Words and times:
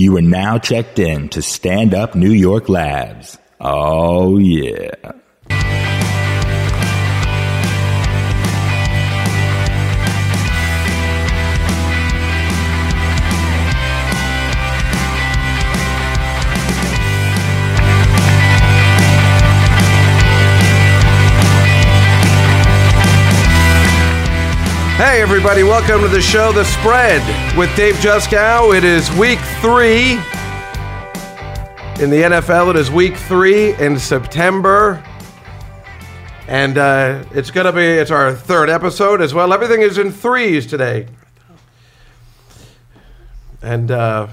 You 0.00 0.16
are 0.16 0.22
now 0.22 0.56
checked 0.56 0.98
in 0.98 1.28
to 1.28 1.42
Stand 1.42 1.92
Up 1.92 2.14
New 2.14 2.30
York 2.30 2.70
Labs. 2.70 3.36
Oh, 3.60 4.38
yeah. 4.38 4.92
Everybody, 25.20 25.64
welcome 25.64 26.00
to 26.00 26.08
the 26.08 26.22
show, 26.22 26.50
The 26.50 26.64
Spread, 26.64 27.20
with 27.54 27.68
Dave 27.76 27.94
Juskow. 27.96 28.74
It 28.74 28.84
is 28.84 29.10
week 29.18 29.38
three. 29.60 30.12
In 32.02 32.08
the 32.08 32.22
NFL, 32.22 32.70
it 32.70 32.76
is 32.76 32.90
week 32.90 33.18
three 33.18 33.74
in 33.74 33.98
September. 33.98 35.04
And 36.48 36.78
uh, 36.78 37.22
it's 37.32 37.50
going 37.50 37.66
to 37.66 37.72
be, 37.72 37.82
it's 37.82 38.10
our 38.10 38.34
third 38.34 38.70
episode 38.70 39.20
as 39.20 39.34
well. 39.34 39.52
Everything 39.52 39.82
is 39.82 39.98
in 39.98 40.10
threes 40.10 40.66
today. 40.66 41.06
And, 43.60 43.90
uh, 43.90 44.26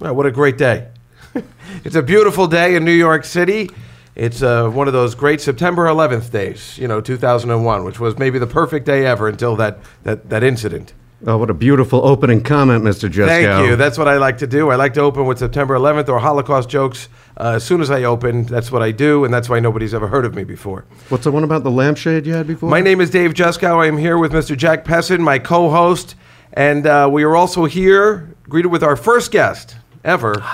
what 0.00 0.26
a 0.26 0.32
great 0.32 0.58
day. 0.58 0.88
it's 1.84 1.94
a 1.94 2.02
beautiful 2.02 2.48
day 2.48 2.74
in 2.74 2.84
New 2.84 2.90
York 2.90 3.24
City. 3.24 3.70
It's 4.18 4.42
uh, 4.42 4.68
one 4.68 4.88
of 4.88 4.92
those 4.92 5.14
great 5.14 5.40
September 5.40 5.84
11th 5.84 6.32
days, 6.32 6.76
you 6.76 6.88
know, 6.88 7.00
2001, 7.00 7.84
which 7.84 8.00
was 8.00 8.18
maybe 8.18 8.40
the 8.40 8.48
perfect 8.48 8.84
day 8.84 9.06
ever 9.06 9.28
until 9.28 9.54
that, 9.56 9.78
that, 10.02 10.28
that 10.28 10.42
incident. 10.42 10.92
Oh, 11.24 11.36
what 11.38 11.50
a 11.50 11.54
beautiful 11.54 12.04
opening 12.04 12.42
comment, 12.42 12.82
Mr. 12.82 13.08
Juskow. 13.08 13.26
Thank 13.26 13.68
you. 13.68 13.76
That's 13.76 13.96
what 13.96 14.08
I 14.08 14.16
like 14.16 14.38
to 14.38 14.48
do. 14.48 14.70
I 14.70 14.76
like 14.76 14.94
to 14.94 15.00
open 15.02 15.26
with 15.26 15.38
September 15.38 15.76
11th 15.76 16.08
or 16.08 16.18
Holocaust 16.18 16.68
jokes. 16.68 17.08
Uh, 17.36 17.52
as 17.56 17.64
soon 17.64 17.80
as 17.80 17.92
I 17.92 18.02
open, 18.04 18.44
that's 18.44 18.72
what 18.72 18.82
I 18.82 18.90
do, 18.90 19.24
and 19.24 19.32
that's 19.32 19.48
why 19.48 19.60
nobody's 19.60 19.94
ever 19.94 20.08
heard 20.08 20.24
of 20.24 20.34
me 20.34 20.42
before. 20.42 20.84
What's 21.10 21.24
the 21.24 21.30
one 21.30 21.44
about 21.44 21.62
the 21.62 21.70
lampshade 21.70 22.26
you 22.26 22.34
had 22.34 22.48
before? 22.48 22.68
My 22.68 22.80
name 22.80 23.00
is 23.00 23.10
Dave 23.10 23.34
Juskow. 23.34 23.82
I 23.82 23.86
am 23.86 23.98
here 23.98 24.18
with 24.18 24.32
Mr. 24.32 24.56
Jack 24.56 24.84
Pessin, 24.84 25.20
my 25.20 25.38
co 25.38 25.70
host, 25.70 26.16
and 26.52 26.86
uh, 26.88 27.08
we 27.10 27.22
are 27.22 27.36
also 27.36 27.66
here 27.66 28.34
greeted 28.48 28.68
with 28.68 28.82
our 28.82 28.96
first 28.96 29.30
guest 29.30 29.76
ever, 30.04 30.44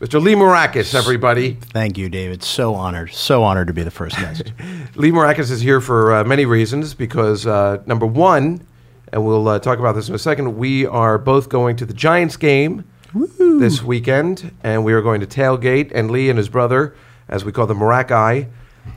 Mr. 0.00 0.22
Lee 0.22 0.34
Marakis, 0.34 0.94
everybody. 0.94 1.54
Thank 1.54 1.98
you, 1.98 2.08
David. 2.08 2.44
So 2.44 2.76
honored. 2.76 3.12
So 3.12 3.42
honored 3.42 3.66
to 3.66 3.72
be 3.72 3.82
the 3.82 3.90
first 3.90 4.16
guest. 4.16 4.52
Lee 4.94 5.10
Marakis 5.10 5.50
is 5.50 5.60
here 5.60 5.80
for 5.80 6.14
uh, 6.14 6.24
many 6.24 6.44
reasons 6.44 6.94
because, 6.94 7.48
uh, 7.48 7.82
number 7.84 8.06
one, 8.06 8.64
and 9.12 9.26
we'll 9.26 9.48
uh, 9.48 9.58
talk 9.58 9.80
about 9.80 9.96
this 9.96 10.08
in 10.08 10.14
a 10.14 10.18
second, 10.18 10.56
we 10.56 10.86
are 10.86 11.18
both 11.18 11.48
going 11.48 11.74
to 11.78 11.84
the 11.84 11.92
Giants 11.92 12.36
game 12.36 12.84
this 13.38 13.82
weekend, 13.82 14.52
and 14.62 14.84
we 14.84 14.92
are 14.92 15.02
going 15.02 15.20
to 15.20 15.26
tailgate, 15.26 15.90
and 15.92 16.12
Lee 16.12 16.30
and 16.30 16.38
his 16.38 16.48
brother, 16.48 16.94
as 17.28 17.44
we 17.44 17.50
call 17.50 17.66
the 17.66 17.74
Marakai, 17.74 18.48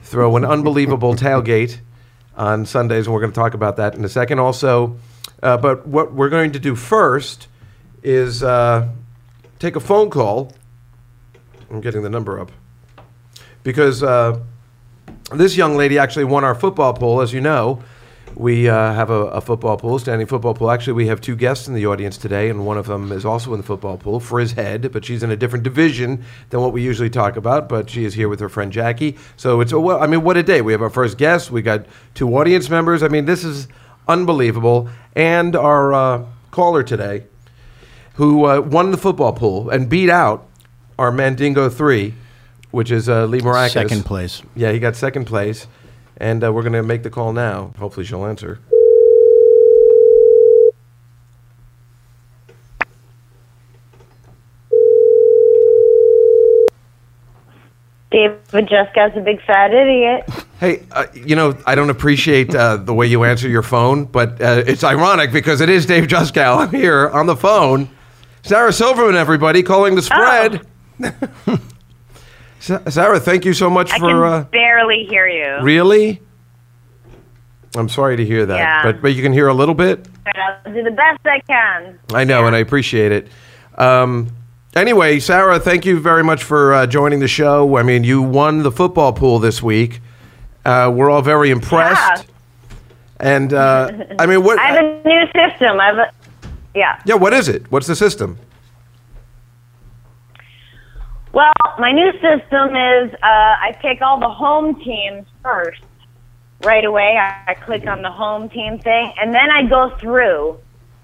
throw 0.03 0.37
an 0.37 0.45
unbelievable 0.45 1.15
tailgate 1.15 1.79
on 2.35 2.63
Sundays, 2.63 3.07
and 3.07 3.13
we're 3.15 3.21
going 3.21 3.31
to 3.31 3.39
talk 3.39 3.55
about 3.55 3.77
that 3.77 3.95
in 3.95 4.05
a 4.05 4.09
second 4.09 4.37
also. 4.37 4.97
Uh, 5.41 5.57
but 5.57 5.87
what 5.87 6.13
we're 6.13 6.29
going 6.29 6.51
to 6.51 6.59
do 6.59 6.75
first 6.75 7.47
is 8.03 8.43
uh, 8.43 8.87
take 9.57 9.75
a 9.75 9.79
phone 9.79 10.11
call. 10.11 10.53
I'm 11.71 11.79
getting 11.81 12.01
the 12.01 12.09
number 12.09 12.39
up 12.39 12.51
because 13.63 14.03
uh, 14.03 14.39
this 15.33 15.55
young 15.55 15.77
lady 15.77 15.97
actually 15.97 16.25
won 16.25 16.43
our 16.43 16.55
football 16.55 16.93
pool, 16.93 17.21
as 17.21 17.31
you 17.33 17.41
know. 17.41 17.81
We 18.35 18.69
uh, 18.69 18.93
have 18.93 19.09
a, 19.09 19.25
a 19.27 19.41
football 19.41 19.77
pool, 19.77 19.99
standing 19.99 20.25
football 20.25 20.53
pool. 20.53 20.71
Actually, 20.71 20.93
we 20.93 21.07
have 21.07 21.19
two 21.19 21.35
guests 21.35 21.67
in 21.67 21.73
the 21.73 21.85
audience 21.85 22.17
today, 22.17 22.49
and 22.49 22.65
one 22.65 22.77
of 22.77 22.87
them 22.87 23.11
is 23.11 23.25
also 23.25 23.53
in 23.53 23.59
the 23.59 23.65
football 23.65 23.97
pool 23.97 24.19
for 24.19 24.39
his 24.39 24.53
head, 24.53 24.91
but 24.91 25.03
she's 25.03 25.21
in 25.21 25.31
a 25.31 25.35
different 25.35 25.63
division 25.63 26.23
than 26.49 26.61
what 26.61 26.71
we 26.71 26.81
usually 26.81 27.09
talk 27.09 27.35
about. 27.35 27.67
But 27.67 27.89
she 27.89 28.05
is 28.05 28.13
here 28.13 28.29
with 28.29 28.39
her 28.39 28.49
friend 28.49 28.71
Jackie. 28.71 29.17
So 29.35 29.59
it's 29.59 29.73
a 29.73 29.79
well. 29.79 30.01
I 30.01 30.07
mean, 30.07 30.23
what 30.23 30.37
a 30.37 30.43
day! 30.43 30.61
We 30.61 30.71
have 30.71 30.81
our 30.81 30.89
first 30.89 31.17
guest. 31.17 31.51
We 31.51 31.61
got 31.61 31.85
two 32.13 32.35
audience 32.37 32.69
members. 32.69 33.03
I 33.03 33.09
mean, 33.09 33.25
this 33.25 33.43
is 33.43 33.67
unbelievable. 34.07 34.89
And 35.13 35.55
our 35.55 35.93
uh, 35.93 36.25
caller 36.51 36.83
today, 36.83 37.25
who 38.13 38.45
uh, 38.45 38.61
won 38.61 38.91
the 38.91 38.97
football 38.97 39.33
pool 39.33 39.69
and 39.69 39.89
beat 39.89 40.09
out 40.09 40.47
our 41.01 41.11
Mandingo 41.11 41.67
three, 41.67 42.13
which 42.69 42.91
is 42.91 43.09
uh, 43.09 43.25
Lee 43.25 43.41
Marakis. 43.41 43.71
Second 43.71 44.05
place. 44.05 44.43
Yeah, 44.55 44.71
he 44.71 44.77
got 44.77 44.95
second 44.95 45.25
place, 45.25 45.65
and 46.17 46.43
uh, 46.43 46.53
we're 46.53 46.61
going 46.61 46.73
to 46.73 46.83
make 46.83 47.01
the 47.01 47.09
call 47.09 47.33
now. 47.33 47.73
Hopefully, 47.79 48.05
she'll 48.05 48.25
answer. 48.25 48.59
David 58.11 58.67
Juskow's 58.67 59.17
a 59.17 59.21
big 59.21 59.41
fat 59.45 59.73
idiot. 59.73 60.29
Hey, 60.59 60.85
uh, 60.91 61.07
you 61.13 61.35
know, 61.35 61.57
I 61.65 61.75
don't 61.75 61.89
appreciate 61.89 62.53
uh, 62.53 62.75
the 62.75 62.93
way 62.93 63.07
you 63.07 63.23
answer 63.23 63.47
your 63.47 63.63
phone, 63.63 64.03
but 64.03 64.39
uh, 64.41 64.63
it's 64.67 64.83
ironic 64.83 65.31
because 65.31 65.61
it 65.61 65.69
is 65.69 65.85
Dave 65.85 66.07
Juskow. 66.07 66.57
I'm 66.57 66.69
here 66.69 67.09
on 67.09 67.25
the 67.25 67.37
phone. 67.37 67.89
Sarah 68.43 68.73
Silverman, 68.73 69.15
everybody, 69.15 69.63
calling 69.63 69.95
the 69.95 70.01
spread. 70.01 70.53
Sa- 70.55 70.59
Sarah, 72.59 73.19
thank 73.19 73.43
you 73.45 73.53
so 73.53 73.69
much 73.69 73.91
I 73.91 73.99
for. 73.99 74.07
can 74.09 74.15
Uh, 74.23 74.43
barely 74.51 75.05
hear 75.09 75.27
you. 75.27 75.63
really? 75.63 76.21
I'm 77.75 77.89
sorry 77.89 78.17
to 78.17 78.25
hear 78.25 78.45
that, 78.45 78.57
Yeah. 78.57 78.83
but 78.83 79.01
but 79.01 79.13
you 79.15 79.23
can 79.23 79.31
hear 79.33 79.47
a 79.47 79.53
little 79.53 79.73
bit. 79.75 80.05
But 80.25 80.35
I'll 80.37 80.73
do 80.73 80.83
the 80.83 80.91
best 80.91 81.19
I 81.25 81.39
can. 81.47 81.97
I 82.13 82.23
know, 82.25 82.45
and 82.45 82.55
I 82.55 82.59
appreciate 82.59 83.11
it. 83.11 83.27
Um, 83.77 84.27
anyway, 84.75 85.19
Sarah, 85.19 85.57
thank 85.59 85.85
you 85.85 85.99
very 85.99 86.23
much 86.23 86.43
for 86.43 86.73
uh, 86.73 86.85
joining 86.85 87.19
the 87.19 87.27
show. 87.29 87.77
I 87.77 87.83
mean, 87.83 88.03
you 88.03 88.21
won 88.21 88.63
the 88.63 88.71
football 88.71 89.13
pool 89.13 89.39
this 89.39 89.63
week. 89.63 90.01
Uh, 90.65 90.91
we're 90.93 91.09
all 91.09 91.21
very 91.21 91.49
impressed. 91.49 92.25
And 93.19 93.53
uh, 93.53 93.91
I 94.19 94.25
mean, 94.25 94.43
what? 94.43 94.59
I 94.59 94.67
have 94.73 94.83
a 94.83 95.07
new 95.07 95.25
system. 95.27 95.79
I 95.79 95.85
have 95.87 95.97
a, 95.97 96.11
yeah. 96.75 96.99
yeah, 97.05 97.15
what 97.15 97.33
is 97.33 97.47
it? 97.47 97.71
What's 97.71 97.87
the 97.87 97.95
system? 97.95 98.37
Well, 101.33 101.53
my 101.79 101.93
new 101.93 102.11
system 102.13 102.75
is 102.75 103.13
uh, 103.13 103.17
I 103.23 103.75
pick 103.81 104.01
all 104.01 104.19
the 104.19 104.29
home 104.29 104.75
teams 104.83 105.25
first. 105.41 105.81
Right 106.63 106.85
away, 106.85 107.17
I, 107.17 107.51
I 107.51 107.53
click 107.55 107.87
on 107.87 108.01
the 108.01 108.11
home 108.11 108.49
team 108.49 108.77
thing, 108.79 109.13
and 109.17 109.33
then 109.33 109.49
I 109.49 109.63
go 109.63 109.95
through 109.97 110.59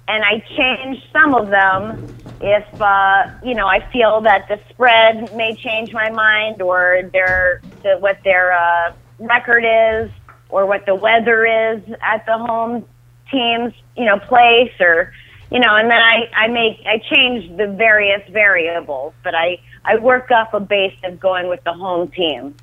and 0.07 0.23
I 0.23 0.39
change 0.55 1.03
some 1.11 1.33
of 1.33 1.49
them 1.49 2.15
if 2.41 2.81
uh, 2.81 3.31
you 3.43 3.55
know 3.55 3.67
I 3.67 3.89
feel 3.91 4.21
that 4.21 4.47
the 4.47 4.59
spread 4.69 5.35
may 5.35 5.55
change 5.55 5.93
my 5.93 6.09
mind, 6.09 6.61
or 6.61 7.09
their 7.13 7.61
the, 7.83 7.97
what 7.99 8.19
their 8.23 8.53
uh, 8.53 8.93
record 9.19 9.63
is, 9.63 10.11
or 10.49 10.65
what 10.65 10.85
the 10.85 10.95
weather 10.95 11.45
is 11.45 11.81
at 12.01 12.25
the 12.25 12.37
home 12.37 12.85
team's 13.31 13.73
you 13.95 14.05
know 14.05 14.19
place, 14.19 14.73
or 14.79 15.13
you 15.51 15.59
know, 15.59 15.75
and 15.75 15.89
then 15.89 15.97
I 15.97 16.29
I 16.35 16.47
make 16.47 16.79
I 16.85 16.99
change 16.99 17.57
the 17.57 17.67
various 17.67 18.21
variables, 18.29 19.13
but 19.23 19.33
I 19.33 19.59
I 19.85 19.97
work 19.97 20.31
off 20.31 20.53
a 20.53 20.59
base 20.59 20.97
of 21.03 21.19
going 21.19 21.47
with 21.47 21.63
the 21.63 21.73
home 21.73 22.09
team. 22.09 22.55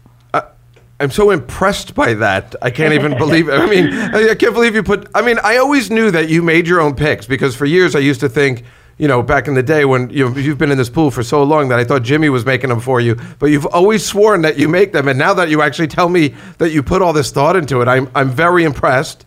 I'm 1.01 1.11
so 1.11 1.31
impressed 1.31 1.95
by 1.95 2.15
that. 2.15 2.55
I 2.63 2.71
can't 2.71 2.95
even 2.95 3.19
believe 3.19 3.49
it. 3.49 3.55
I 3.55 3.67
mean, 3.67 3.93
I 3.93 4.35
can't 4.35 4.55
believe 4.55 4.75
you 4.75 4.83
put. 4.83 5.09
I 5.15 5.23
mean, 5.23 5.39
I 5.43 5.57
always 5.57 5.91
knew 5.91 6.11
that 6.11 6.29
you 6.29 6.43
made 6.43 6.69
your 6.69 6.81
own 6.81 6.95
picks 6.95 7.27
because 7.27 7.57
for 7.57 7.67
years 7.67 7.97
I 7.97 7.99
used 7.99 8.21
to 8.21 8.29
think, 8.29 8.65
you 8.97 9.09
know, 9.09 9.23
back 9.23 9.49
in 9.49 9.55
the 9.55 9.63
day 9.63 9.85
when 9.85 10.09
you 10.11 10.33
you've 10.39 10.59
been 10.59 10.71
in 10.71 10.79
this 10.79 10.89
pool 10.89 11.11
for 11.11 11.23
so 11.25 11.43
long 11.43 11.69
that 11.71 11.81
I 11.81 11.85
thought 11.85 12.03
Jimmy 12.03 12.29
was 12.29 12.47
making 12.47 12.71
them 12.71 12.81
for 12.81 13.01
you. 13.01 13.17
But 13.39 13.47
you've 13.47 13.67
always 13.67 14.07
sworn 14.07 14.43
that 14.43 14.57
you 14.57 14.69
make 14.69 14.93
them, 14.93 15.09
and 15.09 15.19
now 15.19 15.35
that 15.35 15.49
you 15.49 15.63
actually 15.63 15.89
tell 15.89 16.09
me 16.09 16.35
that 16.59 16.71
you 16.71 16.83
put 16.83 17.03
all 17.03 17.13
this 17.13 17.33
thought 17.33 17.57
into 17.57 17.83
it, 17.83 17.89
I'm 17.89 18.09
I'm 18.15 18.31
very 18.31 18.65
impressed. 18.65 19.27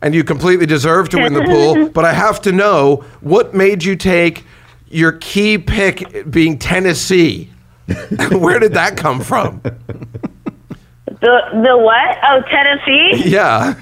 And 0.00 0.14
you 0.14 0.22
completely 0.22 0.66
deserve 0.66 1.08
to 1.10 1.16
win 1.16 1.32
the 1.32 1.42
pool. 1.42 1.88
But 1.94 2.04
I 2.04 2.12
have 2.12 2.42
to 2.42 2.52
know 2.52 3.04
what 3.20 3.54
made 3.54 3.84
you 3.84 3.96
take 3.96 4.44
your 4.94 5.12
key 5.12 5.58
pick 5.58 6.30
being 6.30 6.58
Tennessee. 6.58 7.50
Where 8.30 8.58
did 8.58 8.74
that 8.74 8.96
come 8.96 9.20
from? 9.20 9.60
The 9.60 11.40
the 11.64 11.76
what? 11.78 12.18
Oh, 12.26 12.42
Tennessee. 12.48 13.28
Yeah. 13.30 13.74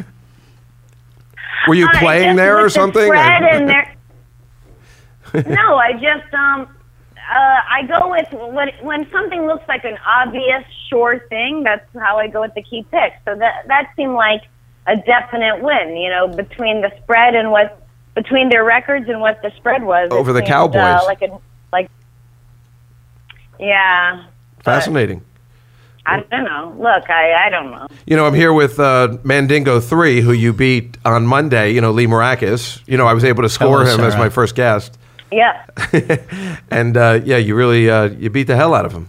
Were 1.68 1.74
you 1.74 1.88
playing 1.94 2.36
there 2.36 2.58
or 2.58 2.64
the 2.64 2.70
something? 2.70 3.04
spread 3.04 3.42
and 3.42 3.68
there- 3.68 3.96
no, 5.46 5.76
I 5.76 5.92
just 5.92 6.34
um 6.34 6.68
uh, 7.16 7.60
I 7.70 7.82
go 7.86 8.10
with 8.10 8.28
when 8.52 8.68
when 8.82 9.10
something 9.10 9.46
looks 9.46 9.66
like 9.68 9.84
an 9.84 9.98
obvious 10.06 10.64
sure 10.88 11.20
thing. 11.28 11.62
That's 11.62 11.86
how 11.94 12.18
I 12.18 12.26
go 12.28 12.40
with 12.42 12.54
the 12.54 12.62
key 12.62 12.84
pick. 12.90 13.14
So 13.24 13.36
that 13.36 13.66
that 13.68 13.90
seemed 13.96 14.14
like 14.14 14.42
a 14.86 14.96
definite 14.96 15.62
win. 15.62 15.96
You 15.96 16.10
know, 16.10 16.28
between 16.28 16.80
the 16.82 16.92
spread 17.02 17.34
and 17.34 17.50
what 17.50 17.81
between 18.14 18.48
their 18.48 18.64
records 18.64 19.08
and 19.08 19.20
what 19.20 19.40
the 19.42 19.50
spread 19.56 19.82
was 19.82 20.10
Over 20.10 20.32
the 20.32 20.40
seemed, 20.40 20.48
Cowboys. 20.48 20.76
Uh, 20.76 21.00
like 21.06 21.22
a 21.22 21.38
like 21.72 21.90
yeah. 23.58 24.26
Fascinating. 24.62 25.24
I 26.04 26.20
don't 26.20 26.44
know. 26.44 26.74
Look, 26.78 27.08
I 27.08 27.46
I 27.46 27.50
don't 27.50 27.70
know. 27.70 27.86
You 28.06 28.16
know, 28.16 28.26
I'm 28.26 28.34
here 28.34 28.52
with 28.52 28.80
uh, 28.80 29.18
Mandingo 29.22 29.78
3, 29.80 30.20
who 30.20 30.32
you 30.32 30.52
beat 30.52 30.98
on 31.04 31.26
Monday, 31.26 31.72
you 31.72 31.80
know, 31.80 31.92
Lee 31.92 32.06
Marakis. 32.06 32.82
You 32.86 32.96
know, 32.96 33.06
I 33.06 33.12
was 33.12 33.24
able 33.24 33.42
to 33.42 33.48
score 33.48 33.84
Hello, 33.84 33.98
him 33.98 34.00
as 34.04 34.16
my 34.16 34.28
first 34.28 34.56
guest. 34.56 34.98
Yeah. 35.30 35.64
and 36.70 36.96
uh, 36.96 37.20
yeah, 37.24 37.36
you 37.36 37.54
really 37.54 37.88
uh, 37.88 38.04
you 38.04 38.30
beat 38.30 38.44
the 38.44 38.56
hell 38.56 38.74
out 38.74 38.84
of 38.84 38.92
him. 38.92 39.08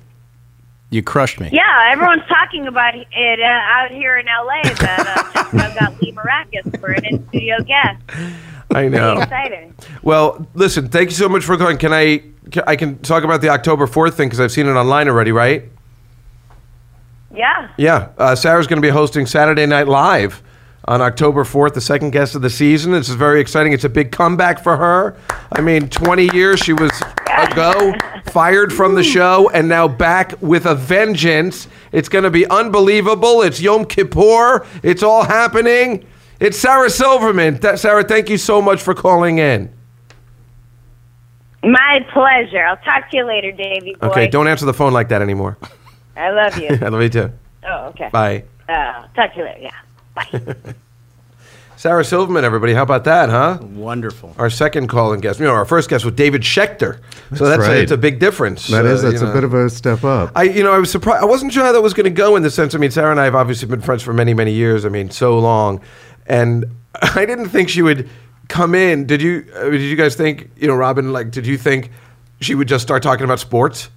You 0.91 1.01
crushed 1.01 1.39
me. 1.39 1.49
Yeah, 1.51 1.89
everyone's 1.91 2.27
talking 2.27 2.67
about 2.67 2.93
it 2.95 3.07
uh, 3.39 3.43
out 3.43 3.89
here 3.89 4.17
in 4.17 4.27
LA 4.27 4.61
that 4.61 5.33
uh, 5.35 5.43
Jessica 5.51 5.79
got 5.79 6.01
Lee 6.01 6.11
Maracus 6.11 6.79
for 6.79 6.91
an 6.91 7.03
in 7.05 7.27
studio 7.29 7.57
guest. 7.63 7.99
I 8.77 8.87
know. 8.87 9.19
Exciting. 9.19 9.73
Well, 10.01 10.47
listen, 10.53 10.89
thank 10.89 11.09
you 11.09 11.15
so 11.15 11.29
much 11.29 11.43
for 11.43 11.57
calling. 11.57 11.77
Can 11.77 11.93
I 11.93 12.23
I 12.67 12.75
can 12.75 12.99
talk 12.99 13.23
about 13.23 13.41
the 13.41 13.49
October 13.49 13.87
fourth 13.87 14.15
thing 14.17 14.27
because 14.27 14.39
I've 14.39 14.51
seen 14.51 14.67
it 14.67 14.71
online 14.71 15.07
already, 15.07 15.31
right? 15.31 15.63
Yeah. 17.33 17.69
Yeah, 17.77 18.09
uh, 18.17 18.35
Sarah's 18.35 18.67
going 18.67 18.81
to 18.81 18.85
be 18.85 18.91
hosting 18.91 19.25
Saturday 19.25 19.65
Night 19.65 19.87
Live 19.87 20.43
on 20.85 21.01
October 21.01 21.43
4th, 21.43 21.73
the 21.73 21.81
second 21.81 22.11
guest 22.11 22.35
of 22.35 22.41
the 22.41 22.49
season. 22.49 22.91
This 22.91 23.09
is 23.09 23.15
very 23.15 23.39
exciting. 23.39 23.73
It's 23.73 23.85
a 23.85 23.89
big 23.89 24.11
comeback 24.11 24.61
for 24.61 24.75
her. 24.77 25.15
I 25.51 25.61
mean, 25.61 25.89
20 25.89 26.29
years 26.35 26.59
she 26.59 26.73
was 26.73 26.91
ago 27.37 27.93
fired 28.25 28.73
from 28.73 28.95
the 28.95 29.03
show 29.03 29.49
and 29.49 29.67
now 29.69 29.87
back 29.87 30.33
with 30.41 30.65
a 30.65 30.75
vengeance. 30.75 31.67
It's 31.91 32.09
going 32.09 32.25
to 32.25 32.29
be 32.29 32.45
unbelievable. 32.47 33.41
It's 33.41 33.61
Yom 33.61 33.85
Kippur. 33.85 34.65
It's 34.83 35.03
all 35.03 35.23
happening. 35.23 36.05
It's 36.39 36.57
Sarah 36.57 36.89
Silverman. 36.89 37.59
Th- 37.59 37.77
Sarah, 37.77 38.03
thank 38.03 38.29
you 38.29 38.37
so 38.37 38.61
much 38.61 38.81
for 38.81 38.93
calling 38.93 39.37
in. 39.37 39.73
My 41.63 42.05
pleasure. 42.11 42.63
I'll 42.65 42.77
talk 42.77 43.09
to 43.11 43.17
you 43.17 43.25
later, 43.25 43.51
Davey 43.51 43.95
boy. 43.95 44.07
Okay, 44.07 44.27
don't 44.27 44.47
answer 44.47 44.65
the 44.65 44.73
phone 44.73 44.91
like 44.93 45.09
that 45.09 45.21
anymore. 45.21 45.57
I 46.15 46.31
love 46.31 46.57
you. 46.57 46.67
I 46.81 46.89
love 46.89 47.01
you 47.01 47.09
too. 47.09 47.31
oh, 47.65 47.85
okay. 47.87 48.09
Bye. 48.11 48.43
Uh, 48.67 49.07
talk 49.15 49.33
to 49.33 49.39
you 49.39 49.43
later. 49.45 49.59
Yeah. 49.61 49.71
Bye. 50.13 50.55
Sarah 51.83 52.05
Silverman, 52.05 52.45
everybody. 52.45 52.73
How 52.73 52.83
about 52.83 53.03
that, 53.05 53.29
huh? 53.29 53.59
Wonderful. 53.61 54.33
Our 54.37 54.49
second 54.49 54.87
calling 54.87 55.19
guest. 55.19 55.39
You 55.39 55.45
know, 55.45 55.51
our 55.51 55.65
first 55.65 55.89
guest 55.89 56.05
was 56.05 56.13
David 56.13 56.41
Schechter. 56.41 57.01
so 57.35 57.45
that's 57.45 57.67
a, 57.67 57.81
it's 57.81 57.91
a 57.91 57.97
big 57.97 58.19
difference. 58.19 58.67
That 58.67 58.85
is, 58.85 59.03
uh, 59.03 59.09
that's 59.09 59.21
you 59.21 59.27
a 59.27 59.29
know. 59.29 59.35
bit 59.35 59.43
of 59.43 59.53
a 59.53 59.69
step 59.69 60.03
up. 60.05 60.31
I, 60.33 60.43
you 60.43 60.63
know, 60.63 60.71
I 60.71 60.77
was 60.79 60.89
surprised. 60.89 61.21
I 61.21 61.25
wasn't 61.25 61.51
sure 61.51 61.65
how 61.65 61.73
that 61.73 61.81
was 61.81 61.93
going 61.93 62.05
to 62.05 62.09
go 62.09 62.37
in 62.37 62.43
the 62.43 62.51
sense. 62.51 62.73
I 62.73 62.77
mean, 62.77 62.91
Sarah 62.91 63.11
and 63.11 63.19
I 63.19 63.25
have 63.25 63.35
obviously 63.35 63.67
been 63.67 63.81
friends 63.81 64.01
for 64.01 64.13
many, 64.13 64.33
many 64.33 64.53
years. 64.53 64.85
I 64.85 64.89
mean, 64.89 65.09
so 65.09 65.37
long, 65.39 65.81
and 66.27 66.65
I 67.01 67.25
didn't 67.25 67.49
think 67.49 67.69
she 67.69 67.81
would 67.81 68.09
come 68.47 68.75
in. 68.75 69.05
Did 69.05 69.21
you? 69.21 69.45
Uh, 69.55 69.69
did 69.69 69.81
you 69.81 69.95
guys 69.95 70.15
think? 70.15 70.49
You 70.57 70.67
know, 70.67 70.75
Robin. 70.75 71.11
Like, 71.11 71.31
did 71.31 71.47
you 71.47 71.57
think 71.57 71.91
she 72.41 72.55
would 72.55 72.67
just 72.67 72.83
start 72.83 73.03
talking 73.03 73.23
about 73.23 73.39
sports? 73.39 73.89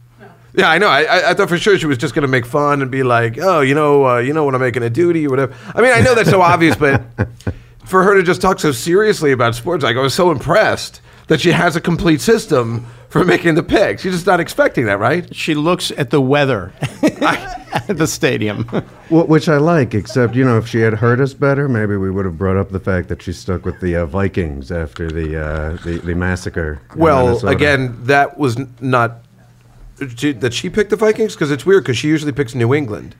Yeah, 0.54 0.70
I 0.70 0.78
know. 0.78 0.88
I, 0.88 1.02
I, 1.02 1.30
I 1.30 1.34
thought 1.34 1.50
for 1.50 1.58
sure 1.58 1.76
she 1.78 1.84
was 1.84 1.98
just 1.98 2.14
going 2.14 2.22
to 2.22 2.28
make 2.28 2.46
fun 2.46 2.80
and 2.80 2.90
be 2.90 3.02
like, 3.02 3.36
"Oh, 3.38 3.60
you 3.60 3.74
know, 3.74 4.06
uh, 4.06 4.18
you 4.18 4.32
know, 4.32 4.46
when 4.46 4.54
I'm 4.54 4.60
making 4.60 4.82
a 4.82 4.90
duty 4.90 5.26
or 5.26 5.30
whatever." 5.30 5.54
I 5.74 5.82
mean, 5.82 5.92
I 5.92 6.00
know 6.00 6.14
that's 6.14 6.30
so 6.30 6.40
obvious, 6.40 6.76
but 6.76 7.02
for 7.84 8.02
her 8.02 8.14
to 8.14 8.22
just 8.22 8.40
talk 8.40 8.58
so 8.58 8.72
seriously 8.72 9.32
about 9.32 9.54
sports, 9.54 9.84
like 9.84 9.96
I 9.96 10.00
was 10.00 10.14
so 10.14 10.30
impressed 10.30 11.02
that 11.28 11.40
she 11.40 11.50
has 11.52 11.74
a 11.76 11.80
complete 11.80 12.20
system 12.20 12.86
for 13.08 13.24
making 13.24 13.54
the 13.56 13.62
picks. 13.62 14.02
She's 14.02 14.12
just 14.12 14.26
not 14.26 14.38
expecting 14.40 14.86
that, 14.86 14.98
right? 14.98 15.34
She 15.34 15.54
looks 15.54 15.90
at 15.92 16.10
the 16.10 16.20
weather 16.20 16.72
at 17.02 17.96
the 17.96 18.06
stadium. 18.06 18.64
Wh- 19.08 19.28
Which 19.28 19.48
I 19.48 19.56
like, 19.56 19.94
except, 19.94 20.34
you 20.34 20.44
know, 20.44 20.58
if 20.58 20.68
she 20.68 20.80
had 20.80 20.94
heard 20.94 21.20
us 21.20 21.34
better, 21.34 21.68
maybe 21.68 21.96
we 21.96 22.10
would 22.10 22.24
have 22.24 22.38
brought 22.38 22.56
up 22.56 22.70
the 22.70 22.80
fact 22.80 23.08
that 23.08 23.22
she 23.22 23.32
stuck 23.32 23.64
with 23.64 23.80
the 23.80 23.96
uh, 23.96 24.06
Vikings 24.06 24.70
after 24.70 25.10
the, 25.10 25.40
uh, 25.40 25.76
the 25.84 25.98
the 25.98 26.14
massacre. 26.14 26.80
Well, 26.96 27.26
Minnesota. 27.26 27.52
again, 27.52 28.04
that 28.04 28.38
was 28.38 28.56
not 28.80 29.22
that 29.98 30.52
she 30.52 30.68
picked 30.70 30.90
the 30.90 30.96
Vikings 30.96 31.34
because 31.34 31.50
it's 31.50 31.64
weird 31.66 31.82
because 31.84 31.96
she 31.96 32.08
usually 32.08 32.32
picks 32.32 32.54
New 32.54 32.74
England. 32.74 33.14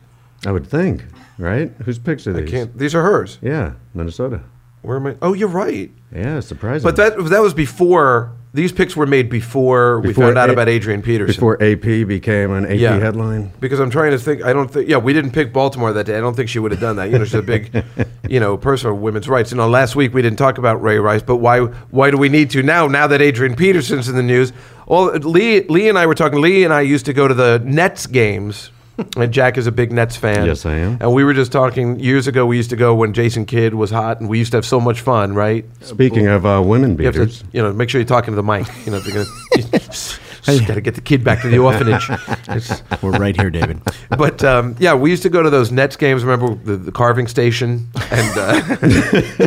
I 0.45 0.53
would 0.53 0.67
think, 0.67 1.05
right? 1.39 1.71
Whose 1.85 1.99
picks 1.99 2.27
are 2.27 2.33
these? 2.35 2.51
Can't 2.51 2.77
these 2.77 2.95
are 2.95 3.03
hers? 3.03 3.39
Yeah, 3.41 3.73
Minnesota. 3.95 4.43
Where 4.87 4.97
am 4.99 5.07
I? 5.09 5.17
Oh, 5.21 5.33
you're 5.33 5.49
right. 5.49 5.91
Yeah, 6.15 6.39
surprising. 6.41 6.85
But 6.87 6.95
that 6.97 7.17
that 7.31 7.41
was 7.43 7.53
before 7.55 8.31
these 8.55 8.71
picks 8.73 8.97
were 8.97 9.05
made 9.05 9.29
before, 9.29 10.01
we 10.01 10.09
Before 10.09 10.25
found 10.27 10.39
out 10.39 10.49
A- 10.49 10.53
about 10.53 10.69
Adrian 10.69 11.03
Peterson. 11.03 11.35
before 11.35 11.63
AP 11.63 12.05
became 12.05 12.53
an 12.53 12.65
AP 12.65 12.79
Yeah. 12.79 12.99
headline. 12.99 13.51
Because 13.61 13.81
I'm 13.81 13.91
trying 13.91 14.13
to 14.13 14.19
think. 14.19 14.45
I 14.45 14.53
don't 14.53 14.71
think. 14.71 14.89
Yeah, 14.89 14.97
we 14.99 15.13
didn't 15.13 15.33
pick 15.33 15.53
Baltimore 15.53 15.93
that 15.93 16.05
day. 16.07 16.17
I 16.17 16.21
don't 16.21 16.35
think 16.37 16.49
she 16.49 16.59
would 16.61 16.71
have 16.71 16.81
done 16.81 16.97
that. 16.97 17.11
You 17.11 17.19
know, 17.19 17.25
she's 17.25 17.35
a 17.35 17.43
big, 17.43 17.71
you 18.29 18.39
know, 18.41 18.57
person 18.57 18.89
for 18.89 18.95
women's 18.95 19.29
rights. 19.29 19.51
You 19.51 19.57
know, 19.57 19.69
last 19.69 19.97
week 19.97 20.15
we 20.15 20.23
didn't 20.23 20.39
talk 20.39 20.57
about 20.57 20.81
Ray 20.81 20.99
Rice, 21.01 21.23
but 21.23 21.37
why? 21.39 21.59
Why 21.91 22.11
do 22.13 22.17
we 22.17 22.29
need 22.29 22.49
to 22.51 22.63
now? 22.63 22.87
Now 22.87 23.09
that 23.09 23.21
Adrian 23.21 23.57
Peterson's 23.57 24.09
in 24.09 24.15
the 24.15 24.23
news, 24.23 24.53
all 24.87 25.07
Lee, 25.11 25.63
Lee 25.69 25.89
and 25.89 25.99
I 25.99 26.07
were 26.07 26.15
talking. 26.15 26.41
Lee 26.41 26.63
and 26.65 26.73
I 26.73 26.81
used 26.83 27.05
to 27.07 27.13
go 27.13 27.27
to 27.29 27.35
the 27.35 27.61
Nets 27.65 28.07
games. 28.07 28.71
And 29.17 29.33
Jack 29.33 29.57
is 29.59 29.67
a 29.67 29.73
big 29.73 29.93
Nets 29.93 30.17
fan. 30.17 30.47
Yes, 30.47 30.65
I 30.67 30.75
am. 30.75 30.99
And 31.01 31.13
we 31.13 31.25
were 31.25 31.35
just 31.35 31.53
talking 31.53 31.99
years 32.01 32.27
ago. 32.27 32.47
We 32.47 32.57
used 32.57 32.71
to 32.71 32.77
go 32.77 32.95
when 32.95 33.13
Jason 33.13 33.47
Kidd 33.47 33.75
was 33.75 33.91
hot, 33.91 34.21
and 34.21 34.29
we 34.29 34.39
used 34.39 34.53
to 34.53 34.59
have 34.59 34.67
so 34.67 34.81
much 34.81 35.01
fun, 35.01 35.35
right? 35.35 35.65
Speaking 35.81 36.27
of 36.27 36.45
uh, 36.47 36.63
women 36.65 36.97
You 36.99 37.05
have 37.07 37.15
beaters, 37.15 37.41
to, 37.41 37.47
you 37.53 37.63
know, 37.63 37.73
make 37.73 37.89
sure 37.91 37.99
you're 38.01 38.07
talking 38.07 38.33
to 38.33 38.37
the 38.37 38.43
mic. 38.43 38.67
You 38.85 38.93
know, 38.93 38.99
if 38.99 39.07
you're 39.07 39.25
gonna, 39.25 40.67
got 40.67 40.75
to 40.75 40.81
get 40.81 40.95
the 40.95 41.01
kid 41.01 41.25
back 41.25 41.43
to 41.43 41.49
the 41.49 41.59
orphanage. 41.59 42.09
We're 43.03 43.13
right 43.13 43.39
here, 43.39 43.51
David. 43.51 43.81
but 44.11 44.45
um, 44.45 44.77
yeah, 44.79 44.95
we 44.95 45.11
used 45.11 45.23
to 45.25 45.31
go 45.31 45.43
to 45.43 45.51
those 45.51 45.73
Nets 45.73 45.97
games. 45.97 46.25
Remember 46.25 46.55
the, 46.55 46.77
the 46.77 46.93
carving 46.93 47.27
station? 47.27 47.89
And 48.11 48.39
uh, 48.39 48.77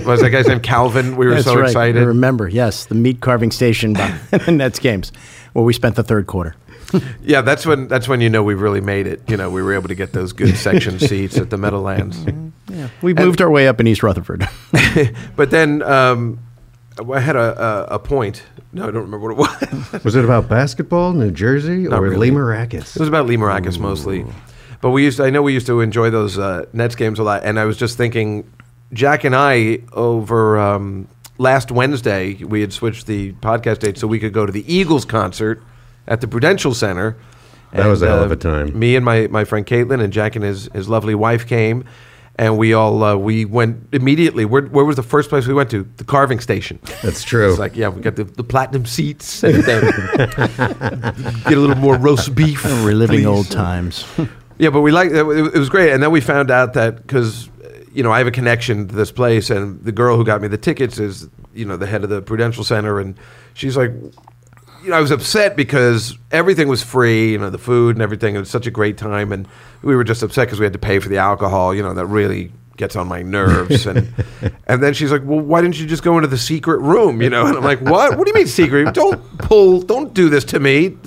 was 0.06 0.22
that 0.22 0.30
guy's 0.32 0.48
name? 0.48 0.60
Calvin. 0.60 1.16
We 1.16 1.26
were 1.28 1.36
That's 1.36 1.46
so 1.46 1.56
right. 1.56 1.66
excited. 1.66 2.02
I 2.02 2.06
remember, 2.06 2.48
yes, 2.48 2.86
the 2.86 2.96
meat 2.96 3.22
carving 3.22 3.52
station 3.52 3.94
by 3.94 4.18
the 4.32 4.52
Nets 4.52 4.80
games, 4.80 5.12
where 5.54 5.64
we 5.66 5.74
spent 5.74 5.96
the 5.96 6.04
third 6.04 6.28
quarter. 6.28 6.56
Yeah, 7.22 7.42
that's 7.42 7.66
when 7.66 7.88
that's 7.88 8.08
when 8.08 8.22
you 8.22 8.30
know 8.30 8.42
we've 8.44 8.60
really 8.62 8.82
made 8.82 9.06
it. 9.06 9.22
You 9.30 9.38
know, 9.38 9.50
we 9.50 9.62
were 9.62 9.74
able 9.74 9.88
to 9.90 9.96
get 9.96 10.14
those 10.14 10.34
good 10.34 10.56
section 10.58 11.00
seats 11.10 11.38
at 11.38 11.50
the 11.50 11.58
Meadowlands. 11.58 12.26
Yeah, 12.70 12.90
We 13.02 13.14
moved 13.14 13.42
our 13.42 13.50
way 13.50 13.68
up 13.68 13.80
in 13.80 13.88
East 13.88 14.04
Rutherford. 14.04 14.48
But 15.36 15.52
then 15.52 15.82
um, 15.84 16.40
I 17.14 17.20
had 17.20 17.36
a, 17.36 17.88
a, 17.92 17.96
a 17.96 18.00
point. 18.00 18.44
No, 18.74 18.84
I 18.88 18.92
don't 18.92 19.04
remember 19.04 19.34
what 19.34 19.62
it 19.62 19.94
was. 19.94 20.04
was 20.04 20.16
it 20.16 20.26
about 20.26 20.50
basketball, 20.50 21.14
New 21.14 21.32
Jersey, 21.32 21.88
or 21.88 22.02
really. 22.02 22.32
Lee 22.32 22.36
Maracus? 22.36 22.96
It 22.96 23.00
was 23.00 23.08
about 23.08 23.26
Lee 23.28 23.38
Maracus 23.38 23.80
mostly. 23.80 24.26
But 24.82 24.92
we 24.92 25.04
used 25.04 25.18
to, 25.18 25.24
I 25.26 25.30
know 25.30 25.42
we 25.42 25.54
used 25.54 25.68
to 25.68 25.82
enjoy 25.82 26.10
those 26.10 26.38
uh, 26.38 26.66
Nets 26.74 26.96
games 26.96 27.20
a 27.20 27.24
lot. 27.24 27.44
And 27.44 27.60
I 27.60 27.66
was 27.66 27.78
just 27.78 27.98
thinking, 27.98 28.52
Jack 28.94 29.24
and 29.24 29.36
I, 29.36 29.80
over 29.94 30.58
um, 30.58 31.08
last 31.38 31.72
Wednesday, 31.72 32.36
we 32.36 32.62
had 32.62 32.74
switched 32.74 33.06
the 33.08 33.34
podcast 33.34 33.80
date 33.80 33.98
so 33.98 34.08
we 34.08 34.20
could 34.20 34.34
go 34.34 34.46
to 34.46 34.52
the 34.52 34.72
Eagles 34.74 35.06
concert 35.06 35.62
at 36.10 36.20
the 36.20 36.28
Prudential 36.28 36.74
Center. 36.74 37.16
That 37.72 37.86
was 37.86 38.02
a 38.02 38.08
hell 38.08 38.24
of 38.24 38.32
uh, 38.32 38.34
a 38.34 38.38
time. 38.38 38.78
Me 38.78 38.96
and 38.96 39.06
my, 39.06 39.28
my 39.28 39.46
friend 39.46 39.66
Caitlin 39.66 40.04
and 40.04 40.12
Jack 40.12 40.36
and 40.36 40.44
his, 40.44 40.70
his 40.74 40.90
lovely 40.90 41.16
wife 41.16 41.48
came. 41.48 41.86
And 42.36 42.58
we 42.58 42.74
all 42.74 43.04
uh, 43.04 43.18
we 43.18 43.44
went 43.44 43.90
immediately. 43.92 44.46
Where, 44.46 44.62
where 44.62 44.86
was 44.86 44.96
the 44.96 45.04
first 45.04 45.30
place 45.30 45.46
we 45.46 45.54
went 45.54 45.70
to? 45.72 45.84
The 45.98 46.06
carving 46.06 46.40
station. 46.40 46.80
That's 47.04 47.22
true. 47.22 47.50
It's 47.50 47.60
like, 47.60 47.76
yeah, 47.76 47.90
we 47.90 48.02
got 48.02 48.16
the, 48.16 48.24
the 48.24 48.46
platinum 48.46 48.86
seats 48.86 49.44
and 49.44 49.56
then 49.56 49.82
get 51.44 51.54
a 51.54 51.60
little 51.60 51.76
more 51.76 51.98
roast 51.98 52.34
beef. 52.36 52.64
Reliving 52.64 53.20
please. 53.20 53.26
old 53.26 53.52
times. 53.52 54.06
Yeah, 54.62 54.72
but 54.72 54.82
we 54.82 54.92
like 54.92 55.12
it 55.12 55.26
it 55.26 55.58
was 55.58 55.70
great, 55.70 55.94
and 55.94 56.04
then 56.04 56.12
we 56.12 56.20
found 56.20 56.52
out 56.52 56.74
that 56.74 56.98
because 56.98 57.50
you 57.94 58.04
know 58.04 58.12
I 58.12 58.18
have 58.18 58.28
a 58.28 58.32
connection 58.32 58.90
to 58.90 58.94
this 58.94 59.10
place, 59.10 59.50
and 59.50 59.82
the 59.86 59.94
girl 59.94 60.18
who 60.18 60.26
got 60.26 60.42
me 60.42 60.50
the 60.50 60.58
tickets 60.58 61.00
is 61.00 61.30
you 61.54 61.64
know 61.64 61.78
the 61.78 61.88
head 61.88 62.04
of 62.04 62.10
the 62.10 62.22
Prudential 62.22 62.66
Center, 62.66 63.00
and 63.00 63.18
she's 63.54 63.78
like, 63.78 63.92
you 64.84 64.90
know, 64.90 64.98
I 64.98 65.02
was 65.02 65.12
upset 65.12 65.56
because 65.56 66.18
everything 66.32 66.68
was 66.68 66.84
free, 66.84 67.32
you 67.32 67.38
know, 67.38 67.50
the 67.50 67.58
food 67.58 67.96
and 67.96 68.02
everything. 68.02 68.36
It 68.36 68.40
was 68.40 68.50
such 68.50 68.68
a 68.68 68.72
great 68.72 68.98
time, 68.98 69.32
and 69.32 69.48
we 69.82 69.96
were 69.96 70.04
just 70.04 70.24
upset 70.24 70.48
because 70.48 70.60
we 70.60 70.66
had 70.66 70.74
to 70.74 70.80
pay 70.80 71.00
for 71.00 71.10
the 71.10 71.18
alcohol. 71.18 71.74
You 71.74 71.84
know, 71.84 71.94
that 71.94 72.06
really 72.06 72.52
gets 72.78 72.96
on 72.96 73.08
my 73.08 73.22
nerves. 73.22 73.86
And 73.86 74.14
and 74.68 74.82
then 74.82 74.94
she's 74.94 75.12
like, 75.12 75.22
well, 75.24 75.40
why 75.40 75.62
didn't 75.62 75.80
you 75.80 75.86
just 75.86 76.04
go 76.04 76.18
into 76.18 76.28
the 76.28 76.38
secret 76.38 76.80
room? 76.80 77.22
You 77.22 77.30
know, 77.30 77.46
and 77.46 77.58
I'm 77.58 77.64
like, 77.64 77.82
what? 77.82 78.18
What 78.18 78.26
do 78.26 78.32
you 78.32 78.36
mean 78.36 78.48
secret? 78.48 78.94
Don't 78.94 79.38
pull. 79.38 79.82
Don't 79.82 80.14
do 80.14 80.30
this 80.30 80.44
to 80.46 80.60
me. 80.60 80.98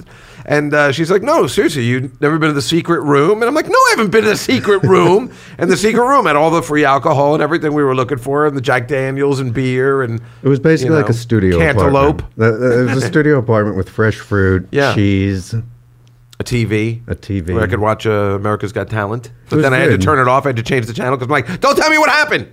And 0.44 0.74
uh, 0.74 0.92
she's 0.92 1.10
like, 1.10 1.22
no, 1.22 1.46
seriously, 1.46 1.84
you've 1.84 2.20
never 2.20 2.38
been 2.38 2.48
to 2.48 2.54
the 2.54 2.62
secret 2.62 3.00
room? 3.02 3.42
And 3.42 3.44
I'm 3.44 3.54
like, 3.54 3.66
no, 3.68 3.74
I 3.74 3.86
haven't 3.90 4.10
been 4.10 4.24
to 4.24 4.30
the 4.30 4.36
secret 4.36 4.82
room. 4.82 5.32
and 5.58 5.70
the 5.70 5.76
secret 5.76 6.02
room 6.04 6.26
had 6.26 6.34
all 6.36 6.50
the 6.50 6.62
free 6.62 6.84
alcohol 6.84 7.34
and 7.34 7.42
everything 7.42 7.72
we 7.74 7.82
were 7.84 7.94
looking 7.94 8.18
for, 8.18 8.46
and 8.46 8.56
the 8.56 8.60
Jack 8.60 8.88
Daniels 8.88 9.38
and 9.40 9.54
beer. 9.54 10.02
And 10.02 10.20
It 10.42 10.48
was 10.48 10.58
basically 10.60 10.94
you 10.96 11.00
like 11.00 11.08
a 11.10 11.14
studio 11.14 11.58
cantaloupe, 11.58 12.22
apartment. 12.22 12.62
It 12.62 12.94
was 12.94 13.04
a 13.04 13.06
studio 13.06 13.38
apartment 13.44 13.76
with 13.76 13.88
fresh 13.88 14.16
fruit, 14.16 14.68
Yeah. 14.72 14.94
cheese. 14.94 15.54
a 15.54 16.44
TV, 16.44 17.02
A 17.06 17.14
TV. 17.14 17.54
where 17.54 17.62
I 17.62 17.68
could 17.68 17.78
watch 17.78 18.04
uh, 18.04 18.10
America's 18.34 18.72
Got 18.72 18.90
Talent. 18.90 19.30
But 19.48 19.62
then 19.62 19.72
I 19.72 19.78
had 19.78 19.90
to 19.90 19.98
turn 19.98 20.18
it 20.18 20.26
off. 20.26 20.44
I 20.44 20.48
had 20.48 20.56
to 20.56 20.62
change 20.64 20.86
the 20.86 20.92
channel 20.92 21.16
because 21.16 21.26
I'm 21.26 21.30
like, 21.30 21.60
don't 21.60 21.76
tell 21.76 21.88
me 21.88 21.98
what 21.98 22.08
happened. 22.10 22.48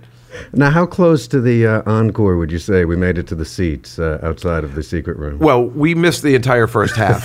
Now, 0.52 0.70
how 0.70 0.86
close 0.86 1.28
to 1.28 1.40
the 1.40 1.66
uh, 1.66 1.82
encore 1.86 2.36
would 2.36 2.50
you 2.50 2.58
say 2.58 2.84
we 2.84 2.96
made 2.96 3.18
it 3.18 3.26
to 3.28 3.34
the 3.34 3.44
seats 3.44 3.98
uh, 3.98 4.18
outside 4.22 4.64
of 4.64 4.74
the 4.74 4.82
secret 4.82 5.16
room? 5.16 5.38
Well, 5.38 5.64
we 5.64 5.94
missed 5.94 6.22
the 6.22 6.34
entire 6.34 6.66
first 6.66 6.96
half 6.96 7.24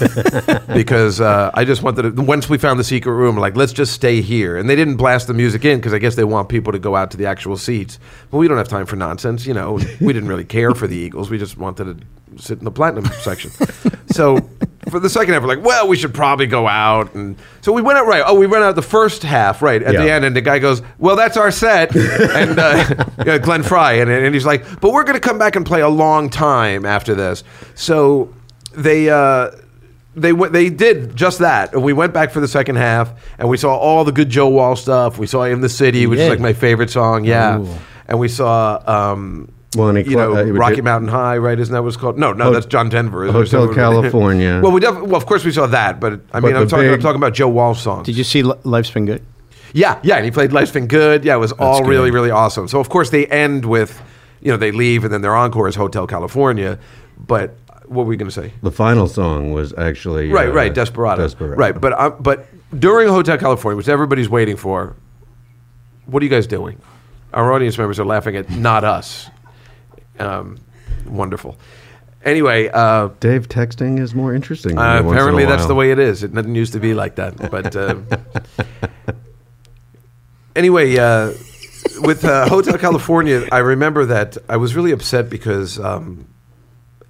because 0.73 1.21
uh, 1.21 1.51
I 1.53 1.65
just 1.65 1.83
wanted 1.83 2.15
to. 2.15 2.21
Once 2.21 2.49
we 2.49 2.57
found 2.57 2.79
the 2.79 2.83
secret 2.83 3.13
room, 3.13 3.37
like 3.37 3.55
let's 3.55 3.73
just 3.73 3.93
stay 3.93 4.21
here, 4.21 4.57
and 4.57 4.69
they 4.69 4.75
didn't 4.75 4.97
blast 4.97 5.27
the 5.27 5.33
music 5.33 5.65
in 5.65 5.79
because 5.79 5.93
I 5.93 5.99
guess 5.99 6.15
they 6.15 6.23
want 6.23 6.49
people 6.49 6.71
to 6.71 6.79
go 6.79 6.95
out 6.95 7.11
to 7.11 7.17
the 7.17 7.25
actual 7.25 7.57
seats. 7.57 7.99
But 8.31 8.37
we 8.37 8.47
don't 8.47 8.57
have 8.57 8.67
time 8.67 8.85
for 8.85 8.95
nonsense, 8.95 9.45
you 9.45 9.53
know. 9.53 9.79
We 9.99 10.13
didn't 10.13 10.29
really 10.29 10.45
care 10.45 10.73
for 10.73 10.87
the 10.87 10.95
Eagles. 10.95 11.29
We 11.29 11.37
just 11.37 11.57
wanted 11.57 11.99
to 11.99 12.05
sit 12.37 12.59
in 12.59 12.65
the 12.65 12.71
platinum 12.71 13.05
section. 13.21 13.51
So 14.11 14.37
for 14.89 14.99
the 14.99 15.09
second 15.09 15.33
half, 15.33 15.41
we're 15.43 15.49
like, 15.49 15.63
well, 15.65 15.87
we 15.87 15.97
should 15.97 16.13
probably 16.13 16.45
go 16.47 16.67
out, 16.67 17.13
and 17.15 17.35
so 17.61 17.71
we 17.73 17.81
went 17.81 17.97
out 17.97 18.05
right. 18.07 18.23
Oh, 18.25 18.35
we 18.35 18.47
went 18.47 18.63
out 18.63 18.75
the 18.75 18.81
first 18.81 19.23
half 19.23 19.61
right 19.61 19.81
at 19.81 19.95
the 19.95 20.05
Yeah. 20.05 20.15
end, 20.15 20.25
and 20.25 20.35
the 20.35 20.41
guy 20.41 20.59
goes, 20.59 20.81
well, 20.99 21.15
that's 21.15 21.37
our 21.37 21.51
set, 21.51 21.95
and 21.95 22.59
uh, 22.59 23.05
yeah, 23.25 23.37
Glenn 23.39 23.63
Frey, 23.63 23.99
and, 24.01 24.09
and 24.11 24.33
he's 24.33 24.45
like, 24.45 24.79
but 24.81 24.91
we're 24.93 25.03
going 25.03 25.15
to 25.15 25.19
come 25.27 25.37
back 25.39 25.55
and 25.55 25.65
play 25.65 25.81
a 25.81 25.89
long 25.89 26.29
time 26.29 26.85
after 26.85 27.15
this. 27.15 27.43
So 27.73 28.33
they 28.73 29.09
uh, 29.09 29.51
they 30.15 30.31
went, 30.33 30.53
they 30.53 30.69
did 30.69 31.15
just 31.15 31.39
that. 31.39 31.73
And 31.73 31.83
we 31.83 31.91
went 31.91 32.13
back 32.13 32.31
for 32.31 32.39
the 32.39 32.47
second 32.47 32.75
half, 32.77 33.11
and 33.39 33.49
we 33.49 33.57
saw 33.57 33.75
all 33.75 34.03
the 34.05 34.11
good 34.11 34.29
Joe 34.29 34.47
Walsh 34.49 34.81
stuff. 34.81 35.17
We 35.17 35.27
saw 35.27 35.43
"In 35.43 35.61
the 35.61 35.69
City," 35.69 36.05
which 36.07 36.19
is 36.19 36.25
did? 36.25 36.29
like 36.29 36.39
my 36.39 36.53
favorite 36.53 36.89
song. 36.91 37.25
Yeah, 37.25 37.57
Ooh. 37.59 37.67
and 38.07 38.19
we 38.19 38.27
saw. 38.27 38.81
Um, 38.85 39.51
Well, 39.75 39.89
and 39.89 39.97
he 39.97 40.03
you 40.05 40.11
cla- 40.11 40.25
know, 40.27 40.35
uh, 40.35 40.45
he 40.45 40.51
would 40.51 40.59
Rocky 40.59 40.75
do- 40.77 40.81
Mountain 40.83 41.09
High, 41.09 41.37
right? 41.37 41.59
Isn't 41.59 41.73
that 41.73 41.81
what 41.81 41.89
it's 41.89 41.97
called? 41.97 42.17
No, 42.17 42.33
no, 42.33 42.45
Ho- 42.45 42.53
that's 42.53 42.65
John 42.65 42.89
Denver. 42.89 43.31
Hotel 43.31 43.73
California. 43.73 44.59
well, 44.63 44.71
we 44.71 44.79
def- 44.79 44.95
well, 45.01 45.15
of 45.15 45.25
course 45.25 45.43
we 45.45 45.51
saw 45.51 45.67
that, 45.67 45.99
but 45.99 46.13
I 46.33 46.39
mean, 46.39 46.53
But 46.53 46.55
I'm 46.55 46.63
the 46.63 46.65
talking, 46.69 46.85
I'm 46.87 46.93
big- 46.95 47.01
talking 47.01 47.17
about 47.17 47.33
Joe 47.33 47.49
Walsh's 47.49 47.83
songs. 47.83 48.05
Did 48.05 48.17
you 48.17 48.23
see 48.23 48.43
Li- 48.43 48.53
Life's 48.63 48.91
Been 48.91 49.05
Good? 49.05 49.23
Yeah, 49.73 49.99
yeah, 50.03 50.15
and 50.15 50.23
he 50.25 50.31
played 50.31 50.53
Life's 50.53 50.71
Been 50.71 50.87
Good. 50.87 51.25
Yeah, 51.25 51.35
it 51.35 51.39
was 51.39 51.51
all 51.53 51.81
good. 51.81 51.89
really, 51.89 52.09
really 52.11 52.31
awesome. 52.31 52.67
So 52.67 52.79
of 52.79 52.87
course 52.89 53.09
they 53.09 53.25
end 53.27 53.65
with, 53.65 54.01
you 54.41 54.51
know, 54.51 54.57
they 54.57 54.71
leave 54.71 55.03
and 55.03 55.13
then 55.13 55.21
their 55.21 55.35
encore 55.35 55.67
is 55.67 55.75
Hotel 55.75 56.07
California. 56.07 56.79
But 57.17 57.57
what 57.85 58.03
were 58.05 58.09
we 58.09 58.15
going 58.17 58.29
to 58.29 58.33
say? 58.41 58.53
The 58.63 58.71
final 58.71 59.07
song 59.07 59.51
was 59.51 59.73
actually 59.77 60.29
Right, 60.31 60.47
uh, 60.49 60.53
right, 60.53 60.73
Desperado. 60.73 61.21
Desperado. 61.23 61.55
Right, 61.57 61.79
but 61.79 61.91
uh, 61.93 62.09
but 62.11 62.47
during 62.79 63.09
Hotel 63.09 63.37
California, 63.37 63.75
which 63.75 63.89
everybody's 63.89 64.29
waiting 64.29 64.55
for, 64.55 64.95
what 66.05 66.21
are 66.21 66.25
you 66.25 66.29
guys 66.29 66.47
doing? 66.47 66.79
Our 67.33 67.51
audience 67.51 67.77
members 67.77 67.99
are 67.99 68.05
laughing 68.05 68.37
at 68.37 68.49
not 68.49 68.83
us. 68.85 69.29
Um, 70.19 70.59
wonderful. 71.05 71.57
Anyway, 72.23 72.69
uh, 72.73 73.09
Dave 73.19 73.47
texting 73.47 73.99
is 73.99 74.15
more 74.15 74.33
interesting. 74.33 74.75
than 74.75 75.05
uh, 75.05 75.07
apparently 75.07 75.45
that's 75.45 75.67
the 75.67 75.75
way 75.75 75.91
it 75.91 75.99
is. 75.99 76.23
It 76.23 76.33
didn't 76.33 76.55
used 76.55 76.73
to 76.73 76.79
be 76.79 76.95
like 76.95 77.15
that, 77.15 77.37
but 77.51 77.75
uh, 77.75 77.95
anyway, 80.55 80.97
uh, 80.97 81.33
with 81.99 82.25
uh, 82.25 82.49
Hotel 82.49 82.79
California, 82.79 83.47
I 83.51 83.59
remember 83.59 84.05
that 84.05 84.37
I 84.49 84.57
was 84.57 84.75
really 84.75 84.91
upset 84.91 85.29
because 85.29 85.79
um, 85.79 86.27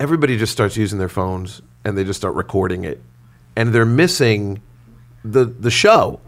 everybody 0.01 0.37
just 0.37 0.51
starts 0.51 0.75
using 0.75 0.99
their 0.99 1.09
phones 1.09 1.61
and 1.85 1.97
they 1.97 2.03
just 2.03 2.19
start 2.19 2.35
recording 2.35 2.83
it, 2.83 3.01
and 3.55 3.73
they're 3.73 3.85
missing 3.85 4.61
the 5.23 5.45
the 5.45 5.71
show. 5.71 6.19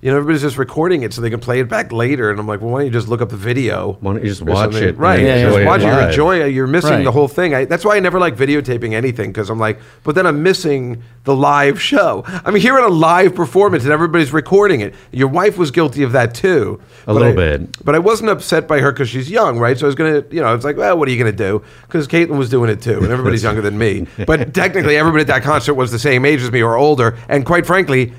You 0.00 0.12
know, 0.12 0.16
everybody's 0.18 0.42
just 0.42 0.58
recording 0.58 1.02
it 1.02 1.12
so 1.12 1.20
they 1.20 1.28
can 1.30 1.40
play 1.40 1.58
it 1.58 1.68
back 1.68 1.90
later. 1.90 2.30
And 2.30 2.38
I'm 2.38 2.46
like, 2.46 2.60
well, 2.60 2.70
why 2.70 2.78
don't 2.78 2.86
you 2.86 2.92
just 2.92 3.08
look 3.08 3.20
up 3.20 3.30
the 3.30 3.36
video? 3.36 3.96
Why 4.00 4.12
don't 4.12 4.22
you 4.22 4.28
just 4.28 4.42
watch 4.42 4.72
something? 4.74 4.90
it 4.90 4.96
Right. 4.96 5.18
enjoy 5.18 5.56
just 5.56 5.66
watch 5.66 5.80
it. 5.80 5.84
You're 6.16 6.24
live? 6.36 6.46
it. 6.46 6.54
You're 6.54 6.66
missing 6.68 6.90
Right. 6.92 7.04
the 7.04 7.10
whole 7.10 7.26
thing. 7.26 7.52
I, 7.52 7.64
that's 7.64 7.84
why 7.84 7.96
I 7.96 8.00
never 8.00 8.20
like 8.20 8.36
videotaping 8.36 8.92
anything 8.92 9.30
because 9.32 9.50
I'm 9.50 9.58
like, 9.58 9.80
but 10.04 10.14
then 10.14 10.24
I'm 10.24 10.44
missing 10.44 11.02
the 11.24 11.34
live 11.34 11.82
show. 11.82 12.22
I'm 12.44 12.54
hearing 12.54 12.84
a 12.84 12.88
live 12.88 13.34
performance 13.34 13.82
and 13.82 13.92
everybody's 13.92 14.32
recording 14.32 14.82
it. 14.82 14.94
Your 15.10 15.26
wife 15.26 15.58
was 15.58 15.72
guilty 15.72 16.04
of 16.04 16.12
that 16.12 16.32
too. 16.32 16.80
A 17.08 17.12
little 17.12 17.32
I- 17.32 17.34
bit. 17.34 17.84
But 17.84 17.96
I 17.96 17.98
wasn't 17.98 18.30
upset 18.30 18.68
by 18.68 18.78
her 18.78 18.92
because 18.92 19.08
she's 19.08 19.28
young, 19.28 19.58
right? 19.58 19.76
So 19.76 19.86
I 19.86 19.88
was 19.88 19.96
going 19.96 20.22
to, 20.22 20.32
you 20.32 20.40
know, 20.40 20.46
I 20.46 20.54
was 20.54 20.64
like, 20.64 20.76
well, 20.76 20.96
what 20.96 21.08
are 21.08 21.10
you 21.10 21.18
going 21.18 21.32
to 21.32 21.36
do? 21.36 21.60
Because 21.88 22.06
Caitlin 22.06 22.38
was 22.38 22.48
doing 22.48 22.70
it 22.70 22.80
too, 22.80 22.98
and 22.98 23.08
everybody's 23.08 23.42
younger 23.48 23.62
than 23.62 23.76
me. 23.76 24.06
But 24.28 24.54
technically, 24.54 24.96
everybody 24.96 25.22
at 25.22 25.26
that 25.26 25.42
concert 25.42 25.74
was 25.74 25.90
the 25.90 25.98
same 25.98 26.24
age 26.24 26.40
as 26.40 26.52
me 26.52 26.62
or 26.62 26.76
older. 26.76 27.18
And 27.28 27.44
quite 27.44 27.66
frankly, 27.66 28.12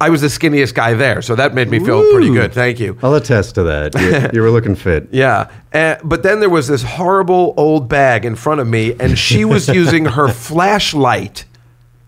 I 0.00 0.10
was 0.10 0.20
the 0.20 0.28
skinniest 0.28 0.74
guy 0.74 0.94
there. 0.94 1.22
So 1.22 1.34
that 1.34 1.54
made 1.54 1.68
me 1.68 1.80
feel 1.80 2.08
pretty 2.12 2.30
good. 2.30 2.52
Thank 2.52 2.78
you. 2.78 2.96
I'll 3.02 3.14
attest 3.14 3.56
to 3.56 3.64
that. 3.64 3.94
You, 4.00 4.30
you 4.38 4.42
were 4.42 4.50
looking 4.50 4.76
fit. 4.76 5.08
Yeah. 5.10 5.50
Uh, 5.72 5.96
but 6.04 6.22
then 6.22 6.38
there 6.38 6.50
was 6.50 6.68
this 6.68 6.82
horrible 6.82 7.52
old 7.56 7.88
bag 7.88 8.24
in 8.24 8.36
front 8.36 8.60
of 8.60 8.68
me, 8.68 8.94
and 9.00 9.18
she 9.18 9.44
was 9.44 9.68
using 9.82 10.04
her 10.04 10.28
flashlight 10.28 11.44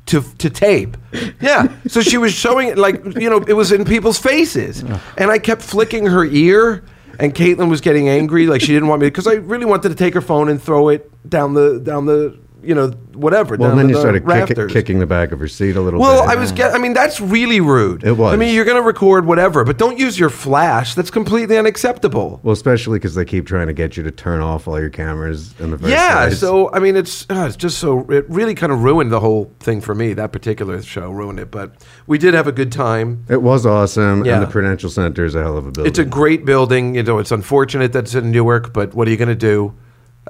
to 0.06 0.22
to 0.38 0.50
tape. 0.50 0.96
Yeah. 1.40 1.74
So 1.88 2.00
she 2.00 2.16
was 2.16 2.32
showing 2.32 2.68
it 2.68 2.78
like 2.78 3.04
you 3.16 3.28
know 3.28 3.42
it 3.46 3.54
was 3.54 3.72
in 3.72 3.84
people's 3.84 4.18
faces, 4.18 4.82
and 4.82 5.30
I 5.30 5.38
kept 5.38 5.62
flicking 5.62 6.06
her 6.06 6.24
ear. 6.24 6.84
And 7.18 7.34
Caitlin 7.34 7.68
was 7.68 7.82
getting 7.82 8.08
angry, 8.08 8.46
like 8.46 8.62
she 8.62 8.68
didn't 8.68 8.88
want 8.88 9.02
me 9.02 9.08
because 9.08 9.26
I 9.26 9.34
really 9.34 9.66
wanted 9.66 9.90
to 9.90 9.94
take 9.94 10.14
her 10.14 10.22
phone 10.22 10.48
and 10.48 10.62
throw 10.62 10.88
it 10.88 11.10
down 11.28 11.52
the 11.52 11.78
down 11.78 12.06
the 12.06 12.38
you 12.62 12.74
know 12.74 12.88
whatever. 13.14 13.56
Well, 13.56 13.74
then 13.76 13.88
you 13.88 13.94
the 13.94 14.00
started 14.00 14.26
kick, 14.48 14.68
kicking 14.70 14.98
the 14.98 15.06
back 15.06 15.32
of 15.32 15.38
her 15.40 15.48
seat 15.48 15.76
a 15.76 15.80
little 15.80 15.98
bit. 15.98 16.02
Well, 16.04 16.26
bit. 16.26 16.36
I 16.36 16.40
was 16.40 16.52
get. 16.52 16.74
I 16.74 16.78
mean, 16.78 16.92
that's 16.92 17.20
really 17.20 17.60
rude. 17.60 18.04
It 18.04 18.12
was. 18.12 18.32
I 18.32 18.36
mean, 18.36 18.54
you're 18.54 18.64
going 18.64 18.76
to 18.76 18.82
record 18.82 19.26
whatever, 19.26 19.64
but 19.64 19.78
don't 19.78 19.98
use 19.98 20.18
your 20.18 20.30
flash. 20.30 20.94
That's 20.94 21.10
completely 21.10 21.58
unacceptable. 21.58 22.40
Well, 22.42 22.52
especially 22.52 22.98
because 22.98 23.14
they 23.14 23.24
keep 23.24 23.46
trying 23.46 23.66
to 23.68 23.72
get 23.72 23.96
you 23.96 24.02
to 24.02 24.10
turn 24.10 24.40
off 24.40 24.68
all 24.68 24.78
your 24.80 24.90
cameras 24.90 25.54
in 25.60 25.70
the 25.70 25.78
first 25.78 25.90
Yeah, 25.90 26.26
place. 26.26 26.38
so 26.40 26.72
I 26.72 26.78
mean, 26.78 26.96
it's 26.96 27.26
uh, 27.30 27.46
it's 27.48 27.56
just 27.56 27.78
so 27.78 28.08
it 28.10 28.28
really 28.28 28.54
kind 28.54 28.72
of 28.72 28.82
ruined 28.82 29.10
the 29.12 29.20
whole 29.20 29.52
thing 29.60 29.80
for 29.80 29.94
me. 29.94 30.12
That 30.12 30.32
particular 30.32 30.80
show 30.82 31.10
ruined 31.10 31.40
it, 31.40 31.50
but 31.50 31.72
we 32.06 32.18
did 32.18 32.34
have 32.34 32.46
a 32.46 32.52
good 32.52 32.72
time. 32.72 33.24
it 33.28 33.42
was 33.42 33.66
awesome, 33.66 34.24
Yeah. 34.24 34.34
and 34.34 34.42
the 34.42 34.46
Prudential 34.50 34.90
Center 34.90 35.24
is 35.24 35.34
a 35.34 35.42
hell 35.42 35.56
of 35.56 35.66
a 35.66 35.70
building. 35.70 35.88
It's 35.90 35.98
a 35.98 36.04
great 36.04 36.44
building. 36.44 36.94
You 36.94 37.02
know, 37.02 37.18
it's 37.18 37.32
unfortunate 37.32 37.92
that 37.92 38.04
it's 38.04 38.14
in 38.14 38.30
Newark, 38.30 38.72
but 38.72 38.94
what 38.94 39.08
are 39.08 39.10
you 39.10 39.16
going 39.16 39.28
to 39.28 39.34
do? 39.34 39.74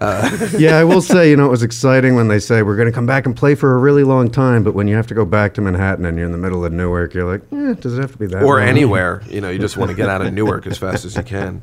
yeah, 0.58 0.78
I 0.78 0.84
will 0.84 1.02
say, 1.02 1.28
you 1.28 1.36
know, 1.36 1.44
it 1.44 1.50
was 1.50 1.62
exciting 1.62 2.14
when 2.14 2.28
they 2.28 2.38
say 2.38 2.62
we're 2.62 2.76
going 2.76 2.88
to 2.88 2.92
come 2.92 3.04
back 3.04 3.26
and 3.26 3.36
play 3.36 3.54
for 3.54 3.74
a 3.74 3.78
really 3.78 4.02
long 4.02 4.30
time, 4.30 4.64
but 4.64 4.72
when 4.72 4.88
you 4.88 4.96
have 4.96 5.06
to 5.08 5.14
go 5.14 5.26
back 5.26 5.52
to 5.54 5.60
Manhattan 5.60 6.06
and 6.06 6.16
you're 6.16 6.24
in 6.24 6.32
the 6.32 6.38
middle 6.38 6.64
of 6.64 6.72
Newark, 6.72 7.12
you're 7.12 7.30
like, 7.30 7.42
eh, 7.52 7.74
does 7.74 7.98
it 7.98 8.00
have 8.00 8.12
to 8.12 8.18
be 8.18 8.26
that 8.28 8.42
or 8.42 8.60
long? 8.60 8.68
anywhere. 8.68 9.22
You 9.28 9.42
know, 9.42 9.50
you 9.50 9.58
just 9.58 9.76
want 9.76 9.90
to 9.90 9.96
get 9.96 10.08
out 10.08 10.22
of 10.22 10.32
Newark 10.32 10.66
as 10.66 10.78
fast 10.78 11.04
as 11.04 11.16
you 11.16 11.22
can. 11.22 11.62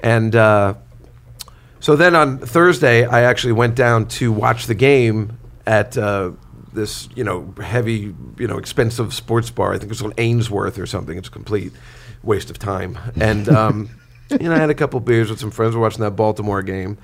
And 0.00 0.34
uh, 0.34 0.74
so 1.80 1.96
then 1.96 2.14
on 2.14 2.38
Thursday, 2.38 3.04
I 3.04 3.22
actually 3.22 3.52
went 3.52 3.74
down 3.74 4.08
to 4.08 4.32
watch 4.32 4.66
the 4.66 4.74
game 4.74 5.38
at 5.66 5.98
uh, 5.98 6.32
this, 6.72 7.10
you 7.14 7.24
know, 7.24 7.54
heavy, 7.60 8.14
you 8.38 8.46
know, 8.46 8.56
expensive 8.56 9.12
sports 9.12 9.50
bar. 9.50 9.70
I 9.70 9.74
think 9.74 9.84
it 9.84 9.88
was 9.90 10.00
called 10.00 10.14
Ainsworth 10.16 10.78
or 10.78 10.86
something. 10.86 11.18
It's 11.18 11.28
a 11.28 11.30
complete 11.30 11.72
waste 12.22 12.48
of 12.48 12.58
time. 12.58 12.98
And 13.20 13.48
um, 13.50 13.90
you 14.30 14.48
know, 14.48 14.54
I 14.54 14.58
had 14.58 14.70
a 14.70 14.74
couple 14.74 14.98
beers 15.00 15.28
with 15.28 15.40
some 15.40 15.50
friends. 15.50 15.74
We're 15.74 15.82
watching 15.82 16.00
that 16.00 16.12
Baltimore 16.12 16.62
game. 16.62 16.96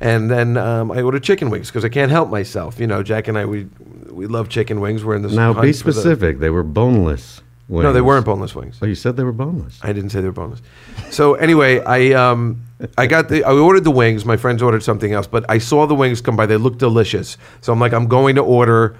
And 0.00 0.30
then 0.30 0.56
um, 0.56 0.92
I 0.92 1.02
ordered 1.02 1.24
chicken 1.24 1.50
wings 1.50 1.68
because 1.68 1.84
I 1.84 1.88
can't 1.88 2.10
help 2.10 2.30
myself. 2.30 2.78
You 2.78 2.86
know, 2.86 3.02
Jack 3.02 3.28
and 3.28 3.36
I, 3.36 3.44
we 3.46 3.68
we 4.10 4.26
love 4.26 4.48
chicken 4.48 4.80
wings. 4.80 5.04
We're 5.04 5.16
in 5.16 5.22
this. 5.22 5.32
Now, 5.32 5.52
be 5.52 5.58
for 5.58 5.66
the- 5.66 5.72
specific. 5.74 6.38
They 6.38 6.50
were 6.50 6.62
boneless. 6.62 7.42
Wings. 7.68 7.82
no, 7.82 7.92
they 7.92 8.00
weren't 8.00 8.24
boneless 8.24 8.54
wings. 8.54 8.78
Oh, 8.80 8.86
you 8.86 8.94
said 8.94 9.18
they 9.18 9.24
were 9.24 9.32
boneless. 9.32 9.78
I 9.82 9.92
didn't 9.92 10.08
say 10.08 10.22
they 10.22 10.26
were 10.28 10.32
boneless. 10.32 10.62
So 11.10 11.34
anyway, 11.34 11.80
I 11.80 12.12
um 12.12 12.62
I 12.96 13.06
got 13.06 13.28
the 13.28 13.44
I 13.44 13.52
ordered 13.52 13.84
the 13.84 13.90
wings. 13.90 14.24
My 14.24 14.38
friends 14.38 14.62
ordered 14.62 14.82
something 14.82 15.12
else, 15.12 15.26
but 15.26 15.44
I 15.50 15.58
saw 15.58 15.86
the 15.86 15.94
wings 15.94 16.22
come 16.22 16.34
by. 16.34 16.46
They 16.46 16.56
looked 16.56 16.78
delicious. 16.78 17.36
So 17.60 17.70
I'm 17.70 17.78
like, 17.78 17.92
I'm 17.92 18.06
going 18.06 18.36
to 18.36 18.42
order 18.42 18.96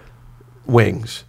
wings. 0.66 1.24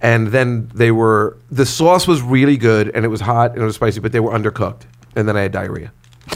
And 0.00 0.28
then 0.28 0.70
they 0.72 0.90
were 0.90 1.36
the 1.50 1.66
sauce 1.66 2.08
was 2.08 2.22
really 2.22 2.56
good 2.56 2.88
and 2.94 3.04
it 3.04 3.08
was 3.08 3.20
hot 3.20 3.52
and 3.52 3.60
it 3.60 3.66
was 3.66 3.74
spicy, 3.74 4.00
but 4.00 4.12
they 4.12 4.20
were 4.20 4.32
undercooked. 4.32 4.82
And 5.14 5.28
then 5.28 5.36
I 5.36 5.42
had 5.42 5.52
diarrhea. 5.52 5.92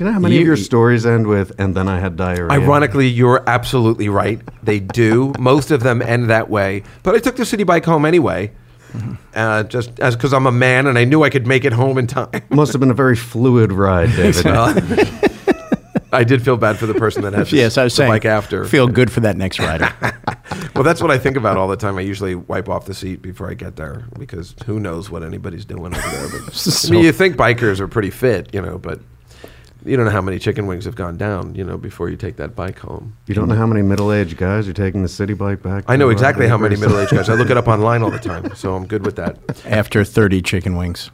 Do 0.00 0.04
you 0.04 0.08
know 0.12 0.14
how 0.14 0.20
many 0.20 0.36
You- 0.36 0.40
of 0.40 0.46
your 0.46 0.56
stories 0.56 1.04
end 1.04 1.26
with, 1.26 1.52
and 1.60 1.74
then 1.74 1.86
I 1.86 2.00
had 2.00 2.16
diarrhea? 2.16 2.58
Ironically, 2.58 3.06
you're 3.06 3.44
absolutely 3.46 4.08
right. 4.08 4.40
They 4.62 4.80
do. 4.80 5.34
Most 5.38 5.70
of 5.70 5.82
them 5.82 6.00
end 6.00 6.30
that 6.30 6.48
way. 6.48 6.84
But 7.02 7.16
I 7.16 7.18
took 7.18 7.36
the 7.36 7.44
city 7.44 7.64
bike 7.64 7.84
home 7.84 8.06
anyway, 8.06 8.52
uh, 9.34 9.64
just 9.64 10.00
as 10.00 10.16
because 10.16 10.32
I'm 10.32 10.46
a 10.46 10.52
man 10.52 10.86
and 10.86 10.96
I 10.96 11.04
knew 11.04 11.22
I 11.22 11.28
could 11.28 11.46
make 11.46 11.66
it 11.66 11.74
home 11.74 11.98
in 11.98 12.06
time. 12.06 12.30
Must 12.48 12.72
have 12.72 12.80
been 12.80 12.90
a 12.90 12.94
very 12.94 13.14
fluid 13.14 13.72
ride, 13.72 14.08
David. 14.16 14.46
I 16.14 16.24
did 16.24 16.42
feel 16.42 16.56
bad 16.56 16.78
for 16.78 16.86
the 16.86 16.94
person 16.94 17.20
that 17.24 17.34
had 17.34 17.48
to 17.48 17.56
Yes, 17.56 17.76
I 17.76 17.84
was 17.84 17.92
the 17.92 17.98
saying. 17.98 18.10
bike 18.10 18.24
after. 18.24 18.64
Feel 18.64 18.88
good 18.88 19.12
for 19.12 19.20
that 19.20 19.36
next 19.36 19.58
rider. 19.58 19.92
well, 20.74 20.82
that's 20.82 21.02
what 21.02 21.10
I 21.10 21.18
think 21.18 21.36
about 21.36 21.58
all 21.58 21.68
the 21.68 21.76
time. 21.76 21.98
I 21.98 22.00
usually 22.00 22.34
wipe 22.36 22.70
off 22.70 22.86
the 22.86 22.94
seat 22.94 23.20
before 23.20 23.50
I 23.50 23.54
get 23.54 23.76
there 23.76 24.04
because 24.18 24.54
who 24.64 24.80
knows 24.80 25.10
what 25.10 25.22
anybody's 25.22 25.66
doing 25.66 25.94
over 25.94 26.08
there. 26.10 26.28
But, 26.46 26.84
I 26.86 26.90
mean, 26.90 27.04
you 27.04 27.12
think 27.12 27.36
bikers 27.36 27.80
are 27.80 27.86
pretty 27.86 28.08
fit, 28.08 28.48
you 28.54 28.62
know, 28.62 28.78
but 28.78 29.00
you 29.84 29.96
don't 29.96 30.04
know 30.04 30.10
how 30.10 30.20
many 30.20 30.38
chicken 30.38 30.66
wings 30.66 30.84
have 30.84 30.94
gone 30.94 31.16
down, 31.16 31.54
you 31.54 31.64
know, 31.64 31.76
before 31.76 32.08
you 32.10 32.16
take 32.16 32.36
that 32.36 32.54
bike 32.54 32.78
home. 32.80 33.16
you 33.26 33.34
don't 33.34 33.48
know 33.48 33.54
how 33.54 33.66
many 33.66 33.82
middle-aged 33.82 34.36
guys 34.36 34.68
are 34.68 34.72
taking 34.72 35.02
the 35.02 35.08
city 35.08 35.34
bike 35.34 35.62
back. 35.62 35.84
I 35.88 35.96
know 35.96 36.10
exactly 36.10 36.48
how 36.48 36.58
many 36.58 36.76
middle-aged 36.76 37.12
guys. 37.12 37.28
I 37.28 37.34
look 37.34 37.50
it 37.50 37.56
up 37.56 37.68
online 37.76 38.02
all 38.02 38.10
the 38.10 38.18
time, 38.18 38.54
so 38.54 38.74
I'm 38.74 38.86
good 38.86 39.04
with 39.04 39.16
that. 39.16 39.38
After 39.66 40.04
30 40.04 40.42
chicken 40.42 40.76
wings. 40.76 41.10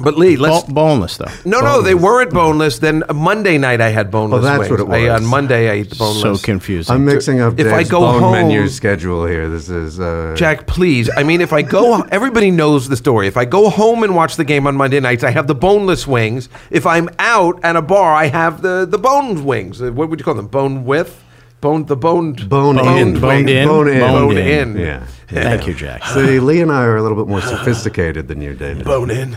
But 0.00 0.16
Lee, 0.16 0.36
let's. 0.36 0.64
Bo- 0.66 0.72
boneless, 0.74 1.16
though. 1.18 1.26
no, 1.44 1.60
no, 1.60 1.82
they 1.82 1.94
weren't 1.94 2.32
boneless. 2.32 2.78
Then 2.78 3.04
uh, 3.08 3.12
Monday 3.12 3.58
night 3.58 3.80
I 3.80 3.90
had 3.90 4.10
boneless 4.10 4.40
Oh, 4.40 4.42
that's 4.42 4.58
wings. 4.68 4.70
what 4.70 4.80
it 4.80 4.88
I, 5.08 5.12
was. 5.12 5.22
on 5.22 5.28
Monday 5.28 5.68
I 5.68 5.72
ate 5.74 5.96
boneless. 5.98 6.20
So 6.40 6.44
confusing. 6.44 6.94
I'm 6.94 7.04
mixing 7.04 7.40
up 7.40 7.58
If 7.58 7.72
I 7.72 7.84
go 7.84 8.00
bone 8.00 8.20
home- 8.22 8.32
menu 8.32 8.68
schedule 8.68 9.24
here. 9.26 9.48
This 9.48 9.68
is 9.68 10.00
uh, 10.00 10.34
Jack, 10.36 10.66
please. 10.66 11.08
I 11.16 11.22
mean, 11.22 11.40
if 11.40 11.52
I 11.52 11.62
go, 11.62 12.00
everybody 12.10 12.50
knows 12.50 12.88
the 12.88 12.96
story. 12.96 13.28
If 13.28 13.36
I 13.36 13.44
go 13.44 13.70
home 13.70 14.02
and 14.02 14.16
watch 14.16 14.36
the 14.36 14.44
game 14.44 14.66
on 14.66 14.76
Monday 14.76 14.98
nights, 15.00 15.22
I 15.22 15.30
have 15.30 15.46
the 15.46 15.54
boneless 15.54 16.06
wings. 16.06 16.48
If 16.70 16.84
I'm 16.86 17.08
out 17.20 17.62
at 17.64 17.76
a 17.76 17.82
bar, 17.82 18.14
I 18.14 18.26
have 18.26 18.62
the 18.62 18.84
the 18.84 18.98
boned 18.98 19.44
wings. 19.44 19.80
Uh, 19.80 19.92
What 19.92 20.10
would 20.10 20.18
you 20.18 20.24
call 20.24 20.34
them? 20.34 20.48
Bone 20.48 20.84
with, 20.86 21.22
bone 21.60 21.84
the 21.86 21.96
boned 21.96 22.48
Bone 22.48 22.76
boned 22.76 22.98
in. 23.16 23.20
Boned 23.20 23.48
in. 23.50 23.68
Bone 23.68 23.88
in. 23.88 24.00
Boned 24.00 24.12
Boned 24.28 24.38
in. 24.38 24.76
in. 24.76 24.80
Yeah. 24.86 25.06
Thank 25.28 25.66
you, 25.66 25.74
Jack. 25.74 26.04
See, 26.04 26.40
Lee 26.40 26.60
and 26.62 26.72
I 26.72 26.82
are 26.84 26.96
a 26.96 27.02
little 27.02 27.16
bit 27.16 27.28
more 27.28 27.42
sophisticated 27.42 28.28
than 28.28 28.40
you, 28.40 28.54
David. 28.54 28.84
Bone 28.84 29.10
in. 29.10 29.36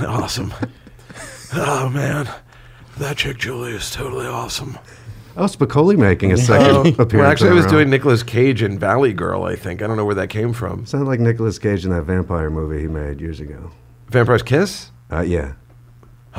Awesome. 0.00 0.52
Oh 1.54 1.88
man, 1.88 2.28
that 2.98 3.16
chick 3.16 3.38
Julie 3.38 3.72
is 3.72 3.90
totally 3.90 4.26
awesome. 4.26 4.78
Oh, 5.38 5.44
Spicoli 5.44 5.98
making 5.98 6.32
a 6.32 6.36
second 6.38 6.98
appearance. 6.98 7.12
Well, 7.12 7.26
actually, 7.26 7.50
I 7.50 7.54
was 7.54 7.66
doing 7.66 7.90
Nicolas 7.90 8.22
Cage 8.22 8.62
in 8.62 8.78
Valley 8.78 9.12
Girl. 9.12 9.44
I 9.44 9.54
think 9.54 9.82
I 9.82 9.86
don't 9.86 9.96
know 9.98 10.04
where 10.06 10.14
that 10.14 10.28
came 10.30 10.52
from. 10.54 10.86
Sounded 10.86 11.06
like 11.06 11.20
Nicolas 11.20 11.58
Cage 11.58 11.84
in 11.84 11.90
that 11.90 12.02
vampire 12.04 12.48
movie 12.48 12.80
he 12.80 12.86
made 12.86 13.20
years 13.20 13.40
ago. 13.40 13.70
Vampire's 14.08 14.42
Kiss. 14.42 14.90
Uh, 15.12 15.20
yeah. 15.20 15.52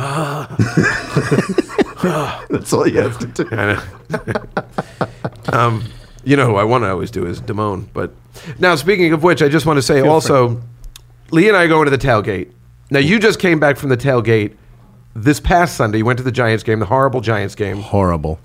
That's 2.49 2.71
all 2.73 2.87
you 2.87 3.01
have 3.01 3.17
to 3.19 3.27
do. 3.27 3.47
I 3.51 3.73
know. 3.73 5.53
um, 5.57 5.83
You 6.23 6.35
know 6.35 6.45
who 6.45 6.55
I 6.55 6.63
want 6.63 6.83
to 6.83 6.89
always 6.89 7.09
do 7.11 7.25
is 7.25 7.39
Damone. 7.41 7.87
But 7.93 8.11
now, 8.59 8.75
speaking 8.75 9.13
of 9.13 9.23
which, 9.23 9.41
I 9.41 9.47
just 9.47 9.65
want 9.65 9.77
to 9.77 9.81
say 9.81 10.01
also, 10.01 10.61
Lee 11.31 11.47
and 11.47 11.57
I 11.57 11.63
are 11.63 11.67
going 11.67 11.85
to 11.85 11.91
the 11.91 11.97
tailgate. 11.97 12.51
Now, 12.89 12.99
you 12.99 13.19
just 13.19 13.39
came 13.39 13.59
back 13.59 13.77
from 13.77 13.89
the 13.89 13.97
tailgate 13.97 14.55
this 15.13 15.39
past 15.39 15.75
Sunday. 15.75 15.99
You 15.99 16.05
went 16.05 16.17
to 16.17 16.23
the 16.23 16.31
Giants 16.31 16.63
game, 16.63 16.79
the 16.79 16.85
horrible 16.85 17.21
Giants 17.21 17.55
game. 17.55 17.77
Horrible. 17.77 18.39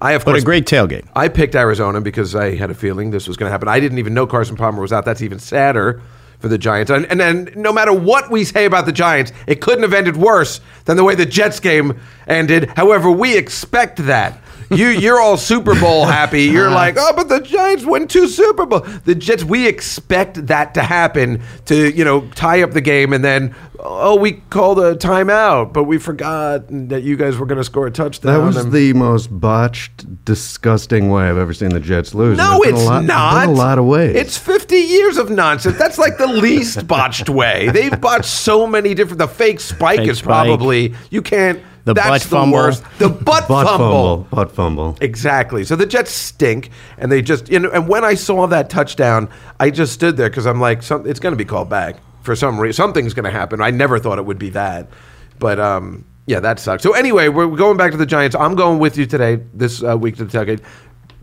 I, 0.00 0.12
of 0.12 0.24
But 0.24 0.32
course, 0.32 0.42
a 0.42 0.44
great 0.44 0.66
tailgate. 0.66 1.06
I 1.16 1.28
picked 1.28 1.54
Arizona 1.54 2.00
because 2.00 2.34
I 2.34 2.54
had 2.54 2.70
a 2.70 2.74
feeling 2.74 3.10
this 3.10 3.26
was 3.26 3.36
going 3.36 3.48
to 3.48 3.50
happen. 3.50 3.66
I 3.68 3.80
didn't 3.80 3.98
even 3.98 4.14
know 4.14 4.26
Carson 4.26 4.56
Palmer 4.56 4.80
was 4.80 4.92
out. 4.92 5.04
That's 5.04 5.22
even 5.22 5.38
sadder 5.38 6.02
for 6.38 6.48
the 6.48 6.58
Giants. 6.58 6.90
And, 6.90 7.06
and 7.06 7.18
then, 7.18 7.52
no 7.56 7.72
matter 7.72 7.92
what 7.92 8.30
we 8.30 8.44
say 8.44 8.64
about 8.64 8.86
the 8.86 8.92
Giants, 8.92 9.32
it 9.46 9.60
couldn't 9.60 9.82
have 9.82 9.94
ended 9.94 10.16
worse 10.16 10.60
than 10.84 10.96
the 10.96 11.02
way 11.04 11.14
the 11.14 11.26
Jets 11.26 11.58
game 11.58 11.98
ended. 12.28 12.70
However, 12.76 13.10
we 13.10 13.36
expect 13.36 14.04
that. 14.06 14.40
You, 14.70 14.88
you're 14.88 15.20
all 15.20 15.36
Super 15.36 15.78
Bowl 15.78 16.04
happy. 16.06 16.44
You're 16.44 16.66
uh-huh. 16.66 16.74
like, 16.74 16.96
oh, 16.98 17.12
but 17.16 17.28
the 17.28 17.40
Giants 17.40 17.84
win 17.84 18.06
two 18.06 18.28
Super 18.28 18.66
Bowl. 18.66 18.80
The 18.80 19.14
Jets, 19.14 19.44
we 19.44 19.66
expect 19.66 20.46
that 20.46 20.74
to 20.74 20.82
happen 20.82 21.42
to, 21.66 21.90
you 21.96 22.04
know, 22.04 22.28
tie 22.34 22.62
up 22.62 22.72
the 22.72 22.80
game, 22.80 23.12
and 23.12 23.24
then, 23.24 23.54
oh, 23.80 24.16
we 24.16 24.32
called 24.32 24.78
a 24.78 24.94
timeout, 24.94 25.72
but 25.72 25.84
we 25.84 25.98
forgot 25.98 26.64
that 26.68 27.02
you 27.02 27.16
guys 27.16 27.36
were 27.38 27.46
going 27.46 27.58
to 27.58 27.64
score 27.64 27.86
a 27.86 27.90
touchdown. 27.90 28.32
That 28.32 28.44
was 28.44 28.56
and- 28.56 28.72
the 28.72 28.92
most 28.92 29.28
botched, 29.28 30.24
disgusting 30.24 31.10
way 31.10 31.28
I've 31.28 31.38
ever 31.38 31.54
seen 31.54 31.70
the 31.70 31.80
Jets 31.80 32.14
lose. 32.14 32.36
No, 32.36 32.60
been 32.60 32.74
it's 32.74 32.82
a 32.82 32.86
lot, 32.86 33.04
not. 33.04 33.40
Been 33.40 33.50
a 33.50 33.52
lot 33.52 33.78
of 33.78 33.86
ways. 33.86 34.16
It's 34.16 34.36
50 34.36 34.76
years 34.76 35.16
of 35.16 35.30
nonsense. 35.30 35.78
That's 35.78 35.98
like 35.98 36.18
the 36.18 36.26
least 36.26 36.86
botched 36.86 37.28
way. 37.28 37.70
They've 37.70 37.98
botched 38.00 38.26
so 38.26 38.66
many 38.66 38.94
different. 38.94 39.18
The 39.18 39.28
fake 39.28 39.60
spike 39.60 39.98
Fake 39.98 40.08
is 40.08 40.18
spike. 40.18 40.26
probably 40.26 40.94
you 41.10 41.22
can't. 41.22 41.60
The 41.84 41.94
that's 41.94 42.08
butt 42.08 42.22
the 42.22 42.28
fumble. 42.28 42.58
worst. 42.58 42.84
The 42.98 43.08
butt, 43.08 43.48
butt 43.48 43.66
fumble. 43.66 43.66
fumble. 43.66 44.16
Butt 44.30 44.52
fumble. 44.52 44.98
Exactly. 45.00 45.64
So 45.64 45.76
the 45.76 45.86
Jets 45.86 46.10
stink, 46.10 46.70
and 46.98 47.10
they 47.10 47.22
just 47.22 47.48
you 47.48 47.58
know. 47.58 47.70
And 47.70 47.88
when 47.88 48.04
I 48.04 48.14
saw 48.14 48.46
that 48.46 48.70
touchdown, 48.70 49.28
I 49.58 49.70
just 49.70 49.92
stood 49.92 50.16
there 50.16 50.28
because 50.28 50.46
I'm 50.46 50.60
like, 50.60 50.82
some, 50.82 51.06
it's 51.06 51.20
going 51.20 51.32
to 51.32 51.36
be 51.36 51.44
called 51.44 51.70
back 51.70 51.96
for 52.22 52.36
some 52.36 52.60
reason. 52.60 52.74
Something's 52.74 53.14
going 53.14 53.24
to 53.24 53.30
happen. 53.30 53.60
I 53.62 53.70
never 53.70 53.98
thought 53.98 54.18
it 54.18 54.26
would 54.26 54.38
be 54.38 54.50
that, 54.50 54.88
but 55.38 55.58
um, 55.58 56.04
yeah, 56.26 56.40
that 56.40 56.58
sucks. 56.58 56.82
So 56.82 56.92
anyway, 56.92 57.28
we're 57.28 57.48
going 57.56 57.78
back 57.78 57.92
to 57.92 57.96
the 57.96 58.06
Giants. 58.06 58.36
I'm 58.36 58.54
going 58.54 58.78
with 58.78 58.98
you 58.98 59.06
today 59.06 59.36
this 59.54 59.82
uh, 59.82 59.96
week 59.96 60.16
to 60.16 60.24
the 60.26 60.38
tailgate. 60.38 60.62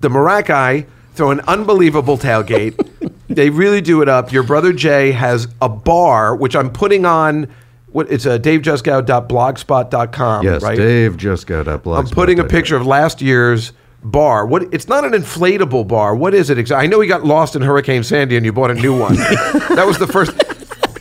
The 0.02 0.10
Maracai 0.10 0.88
throw 1.14 1.32
an 1.32 1.42
unbelievable 1.42 2.18
tailgate. 2.18 2.76
they 3.30 3.50
really 3.50 3.82
do 3.82 4.02
it 4.02 4.10
up. 4.10 4.32
Your 4.32 4.44
brother 4.44 4.74
Jay 4.74 5.12
has 5.12 5.48
a 5.62 5.70
bar, 5.70 6.36
which 6.36 6.56
I'm 6.56 6.72
putting 6.72 7.06
on. 7.06 7.54
What 7.96 8.12
it's 8.12 8.26
a 8.26 8.38
davejuskow.blogspot.com. 8.38 10.44
Yes, 10.44 10.62
right? 10.62 10.78
Dave 10.78 11.16
just 11.16 11.48
got 11.48 11.70
up. 11.70 11.88
I'm 11.88 12.06
putting 12.08 12.42
a 12.42 12.44
picture 12.44 12.76
of 12.76 12.86
last 12.86 13.22
year's 13.22 13.72
bar. 14.04 14.46
What? 14.46 14.64
It's 14.74 14.90
not 14.90 15.06
an 15.06 15.14
inflatable 15.14 15.88
bar. 15.88 16.14
What 16.14 16.34
is 16.34 16.50
it 16.50 16.58
exactly? 16.58 16.84
I 16.84 16.88
know 16.90 17.00
he 17.00 17.08
got 17.08 17.24
lost 17.24 17.56
in 17.56 17.62
Hurricane 17.62 18.04
Sandy 18.04 18.36
and 18.36 18.46
you 18.46 18.52
bought 18.52 18.72
a 18.72 18.74
new 18.74 19.00
one. 19.00 19.16
that 19.16 19.86
was 19.88 19.98
the 19.98 20.08
first. 20.08 20.34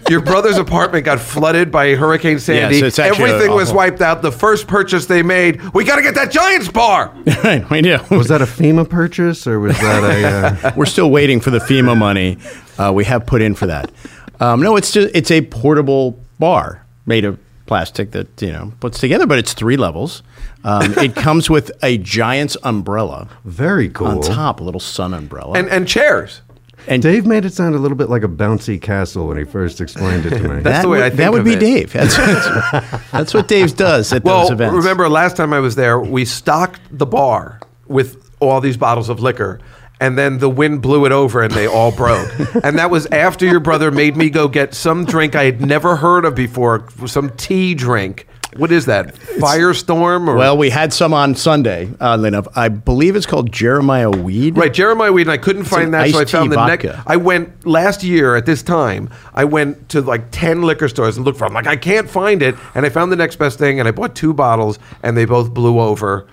Your 0.09 0.21
brother's 0.21 0.57
apartment 0.57 1.05
got 1.05 1.19
flooded 1.19 1.73
by 1.73 1.97
Hurricane 1.97 2.39
Sandy. 2.39 2.77
Yes, 2.77 2.85
it's 2.85 3.01
actually 3.01 3.31
Everything 3.31 3.57
was 3.57 3.71
awful. 3.71 3.79
wiped 3.79 4.01
out. 4.01 4.23
The 4.23 4.31
first 4.31 4.69
purchase 4.69 5.07
they 5.07 5.25
made, 5.25 5.61
we 5.75 5.83
got 5.83 5.97
to 5.97 6.03
get 6.03 6.15
that 6.15 6.31
Giants 6.31 6.69
bar. 6.69 7.13
right, 7.43 7.69
we 7.71 7.83
do. 7.83 7.99
Was 8.13 8.29
that 8.29 8.41
a 8.41 8.47
FEMA 8.47 8.89
purchase 8.89 9.49
or 9.49 9.59
was 9.59 9.77
that 9.79 10.05
a? 10.05 10.69
Uh, 10.69 10.73
We're 10.77 10.87
still 10.87 11.11
waiting 11.11 11.41
for 11.41 11.51
the 11.51 11.59
FEMA 11.59 11.99
money. 11.99 12.39
Uh, 12.79 12.93
we 12.95 13.05
have 13.07 13.27
put 13.27 13.43
in 13.43 13.57
for 13.57 13.67
that. 13.67 13.91
Um, 14.39 14.63
no, 14.63 14.77
it's 14.77 14.93
just, 14.93 15.13
it's 15.13 15.33
a 15.33 15.43
portable 15.43 16.21
bar 16.39 16.84
made 17.07 17.25
of 17.25 17.39
plastic 17.67 18.11
that 18.11 18.41
you 18.43 18.53
know 18.53 18.73
puts 18.81 18.99
together, 19.01 19.27
but 19.27 19.39
it's 19.39 19.53
three 19.55 19.77
levels. 19.77 20.23
Um, 20.65 20.93
it 20.99 21.15
comes 21.27 21.49
with 21.51 21.71
a 21.83 21.99
giant's 21.99 22.57
umbrella 22.63 23.29
very 23.45 23.89
cool. 23.89 24.07
on 24.09 24.21
top, 24.23 24.61
a 24.61 24.65
little 24.65 24.81
sun 24.81 25.15
umbrella. 25.15 25.59
And 25.59 25.69
and 25.69 25.87
chairs. 25.89 26.41
and 26.87 27.03
Dave 27.03 27.25
made 27.27 27.45
it 27.47 27.53
sound 27.55 27.75
a 27.75 27.79
little 27.79 27.97
bit 27.97 28.11
like 28.11 28.23
a 28.23 28.29
bouncy 28.29 28.81
castle 28.81 29.29
when 29.29 29.39
he 29.39 29.45
first 29.45 29.81
explained 29.81 30.27
it 30.27 30.31
to 30.31 30.43
me. 30.43 30.49
That's 30.63 30.65
that 30.65 30.83
the 30.83 30.89
way 30.89 30.99
would, 30.99 31.05
I 31.05 31.09
think 31.11 31.19
that 31.19 31.33
would 31.33 31.39
of 31.41 31.45
be 31.47 31.53
it. 31.55 31.61
Dave. 31.61 31.93
That's, 31.95 32.17
that's, 32.17 33.11
that's 33.11 33.35
what 33.35 33.49
Dave 33.49 33.75
does 33.77 34.13
at 34.13 34.25
Well, 34.25 34.43
those 34.43 34.51
events. 34.51 34.75
remember 34.77 35.09
last 35.09 35.37
time 35.37 35.53
I 35.55 35.61
was 35.61 35.75
there, 35.77 35.99
we 35.99 36.25
stocked 36.27 36.81
the 36.91 37.07
bar 37.07 37.61
with 37.87 38.31
all 38.41 38.61
these 38.61 38.77
bottles 38.77 39.09
of 39.09 39.21
liquor. 39.21 39.61
And 40.01 40.19
then 40.19 40.39
the 40.39 40.51
wind 40.51 40.83
blew 40.83 41.07
it 41.07 41.13
over 41.13 41.43
and 41.43 41.53
they 41.53 41.67
all 41.67 41.93
broke. 41.93 42.29
and 42.65 42.79
that 42.79 42.91
was 42.91 43.07
after 43.07 43.47
your 43.47 43.61
brother 43.61 43.91
made 43.91 44.17
me 44.17 44.29
go 44.29 44.49
get 44.49 44.75
some 44.75 45.05
drink 45.05 45.35
I 45.35 45.45
had 45.45 45.61
never 45.61 45.97
heard 45.97 46.25
of 46.25 46.35
before, 46.35 46.89
some 47.07 47.31
tea 47.37 47.75
drink. 47.75 48.27
What 48.57 48.71
is 48.71 48.87
that? 48.87 49.15
Firestorm 49.17 50.29
or 50.29 50.37
Well, 50.37 50.57
we 50.57 50.71
had 50.71 50.93
some 50.93 51.13
on 51.13 51.35
Sunday, 51.35 51.91
oddly 52.01 52.29
enough. 52.29 52.47
I 52.55 52.69
believe 52.69 53.17
it's 53.17 53.27
called 53.27 53.51
Jeremiah 53.51 54.11
Weed. 54.11 54.57
Right, 54.57 54.73
Jeremiah 54.73 55.13
Weed, 55.13 55.23
and 55.23 55.33
I 55.33 55.39
couldn't 55.39 55.65
find 55.65 55.93
that, 55.95 56.11
so 56.11 56.21
I 56.21 56.25
found 56.25 56.53
the 56.53 56.65
next. 56.67 56.85
vodka. 56.85 57.03
I 57.05 57.17
went 57.17 57.67
last 57.67 58.05
year 58.05 58.37
at 58.37 58.47
this 58.47 58.63
time. 58.63 59.11
I 59.35 59.45
went 59.45 59.89
to 59.89 60.03
like 60.03 60.31
ten 60.31 60.63
liquor 60.63 60.89
stores 60.89 61.17
and 61.17 61.27
looked 61.27 61.39
for. 61.39 61.45
it. 61.45 61.49
I'm 61.49 61.55
like, 61.55 61.67
I 61.67 61.75
can't 61.77 62.09
find 62.09 62.43
it, 62.43 62.55
and 62.77 62.87
I 62.87 62.91
found 62.91 63.11
the 63.11 63.17
next 63.17 63.37
best 63.37 63.59
thing, 63.59 63.81
and 63.81 63.89
I 63.89 63.91
bought 63.91 64.15
two 64.15 64.33
bottles, 64.33 64.79
and 65.03 65.17
they 65.17 65.25
both 65.25 65.53
blew 65.53 65.81
over, 65.81 66.29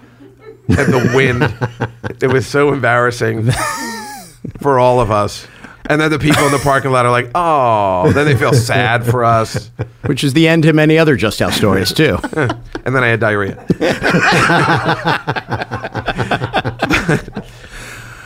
and 0.67 0.93
the 0.93 1.11
wind. 1.15 1.43
it 2.21 2.27
was 2.27 2.45
so 2.47 2.73
embarrassing 2.73 3.49
for 4.61 4.79
all 4.79 4.99
of 4.99 5.11
us. 5.11 5.47
And 5.89 5.99
then 5.99 6.11
the 6.11 6.19
people 6.19 6.43
in 6.45 6.51
the 6.51 6.59
parking 6.59 6.91
lot 6.91 7.05
are 7.05 7.11
like, 7.11 7.31
"Oh," 7.35 8.11
then 8.13 8.25
they 8.25 8.35
feel 8.35 8.53
sad 8.53 9.03
for 9.05 9.25
us. 9.25 9.71
Which 10.05 10.23
is 10.23 10.33
the 10.33 10.47
end 10.47 10.63
to 10.63 10.73
many 10.73 10.97
other 10.97 11.15
Just 11.15 11.41
Out 11.41 11.53
stories, 11.53 11.91
too. 11.91 12.17
And 12.83 12.95
then 12.95 13.03
I 13.03 13.07
had 13.09 13.19
diarrhea. 13.19 13.63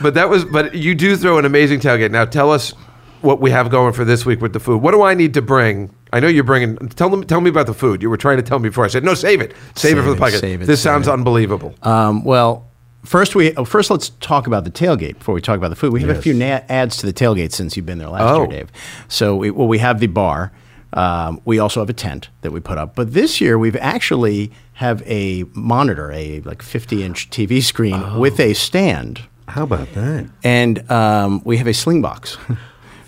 but 0.00 0.14
that 0.14 0.28
was. 0.30 0.46
But 0.46 0.74
you 0.74 0.94
do 0.94 1.14
throw 1.16 1.38
an 1.38 1.44
amazing 1.44 1.80
tailgate. 1.80 2.10
Now 2.10 2.24
tell 2.24 2.50
us 2.50 2.72
what 3.20 3.40
we 3.40 3.50
have 3.50 3.70
going 3.70 3.92
for 3.92 4.04
this 4.04 4.24
week 4.24 4.40
with 4.40 4.52
the 4.54 4.60
food. 4.60 4.80
What 4.80 4.92
do 4.92 5.02
I 5.02 5.12
need 5.12 5.34
to 5.34 5.42
bring? 5.42 5.90
I 6.16 6.20
know 6.20 6.28
you're 6.28 6.44
bringing. 6.44 6.76
Tell 6.90 7.10
them. 7.10 7.22
Tell 7.24 7.40
me 7.40 7.50
about 7.50 7.66
the 7.66 7.74
food. 7.74 8.02
You 8.02 8.10
were 8.10 8.16
trying 8.16 8.38
to 8.38 8.42
tell 8.42 8.58
me 8.58 8.68
before. 8.70 8.84
I 8.84 8.88
said 8.88 9.04
no. 9.04 9.14
Save 9.14 9.40
it. 9.40 9.54
Save, 9.74 9.98
it 9.98 10.02
for 10.02 10.10
the 10.10 10.16
it, 10.16 10.20
podcast. 10.20 10.40
save 10.40 10.62
it, 10.62 10.66
this 10.66 10.80
save 10.80 10.92
sounds 10.92 11.08
it. 11.08 11.12
unbelievable. 11.12 11.74
Um, 11.82 12.24
well, 12.24 12.66
first 13.04 13.34
we 13.34 13.54
oh, 13.56 13.64
first 13.64 13.90
let's 13.90 14.08
talk 14.20 14.46
about 14.46 14.64
the 14.64 14.70
tailgate 14.70 15.18
before 15.18 15.34
we 15.34 15.40
talk 15.40 15.56
about 15.58 15.68
the 15.68 15.76
food. 15.76 15.92
We 15.92 16.00
have 16.00 16.10
a 16.16 16.20
few 16.22 16.34
na- 16.34 16.60
ads 16.68 16.96
to 16.98 17.06
the 17.06 17.12
tailgate 17.12 17.52
since 17.52 17.76
you've 17.76 17.86
been 17.86 17.98
there 17.98 18.08
last 18.08 18.22
Oh. 18.34 18.38
year, 18.38 18.46
Dave. 18.48 18.72
So 19.08 19.36
we, 19.36 19.50
well, 19.50 19.68
we 19.68 19.78
have 19.78 20.00
the 20.00 20.06
bar. 20.08 20.52
Um, 20.92 21.40
we 21.44 21.58
also 21.58 21.80
have 21.80 21.90
a 21.90 21.92
tent 21.92 22.30
that 22.40 22.52
we 22.52 22.60
put 22.60 22.78
up. 22.78 22.94
But 22.94 23.12
this 23.12 23.40
year 23.40 23.58
we've 23.58 23.76
actually 23.76 24.50
have 24.74 25.02
a 25.06 25.44
monitor, 25.52 26.10
a 26.12 26.40
like 26.42 26.62
50 26.62 27.02
inch 27.02 27.28
TV 27.28 27.62
screen 27.62 27.94
Oh. 28.02 28.18
with 28.18 28.40
a 28.40 28.54
stand, 28.54 29.20
How 29.48 29.64
about 29.64 29.92
that? 29.94 30.30
and 30.42 30.90
um, 30.90 31.42
we 31.44 31.58
have 31.58 31.66
a 31.66 31.74
sling 31.74 32.00
box. 32.00 32.38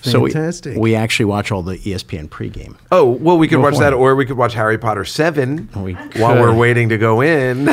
So 0.03 0.21
we, 0.21 0.33
we 0.77 0.95
actually 0.95 1.25
watch 1.27 1.51
all 1.51 1.63
the 1.63 1.77
ESPN 1.79 2.29
pregame. 2.29 2.77
Oh 2.93 3.05
well, 3.11 3.37
we 3.37 3.49
could 3.49 3.57
Go 3.57 3.63
watch 3.63 3.75
for 3.75 3.81
that, 3.81 3.93
or 3.93 4.15
we 4.15 4.27
could 4.27 4.37
watch 4.37 4.55
Harry 4.55 4.79
Potter 4.79 5.05
seven 5.05 5.69
We 5.75 5.95
while 5.95 6.35
could. 6.35 6.41
we're 6.41 6.55
waiting 6.55 6.89
to 6.91 6.99
go 6.99 7.21
in. 7.21 7.67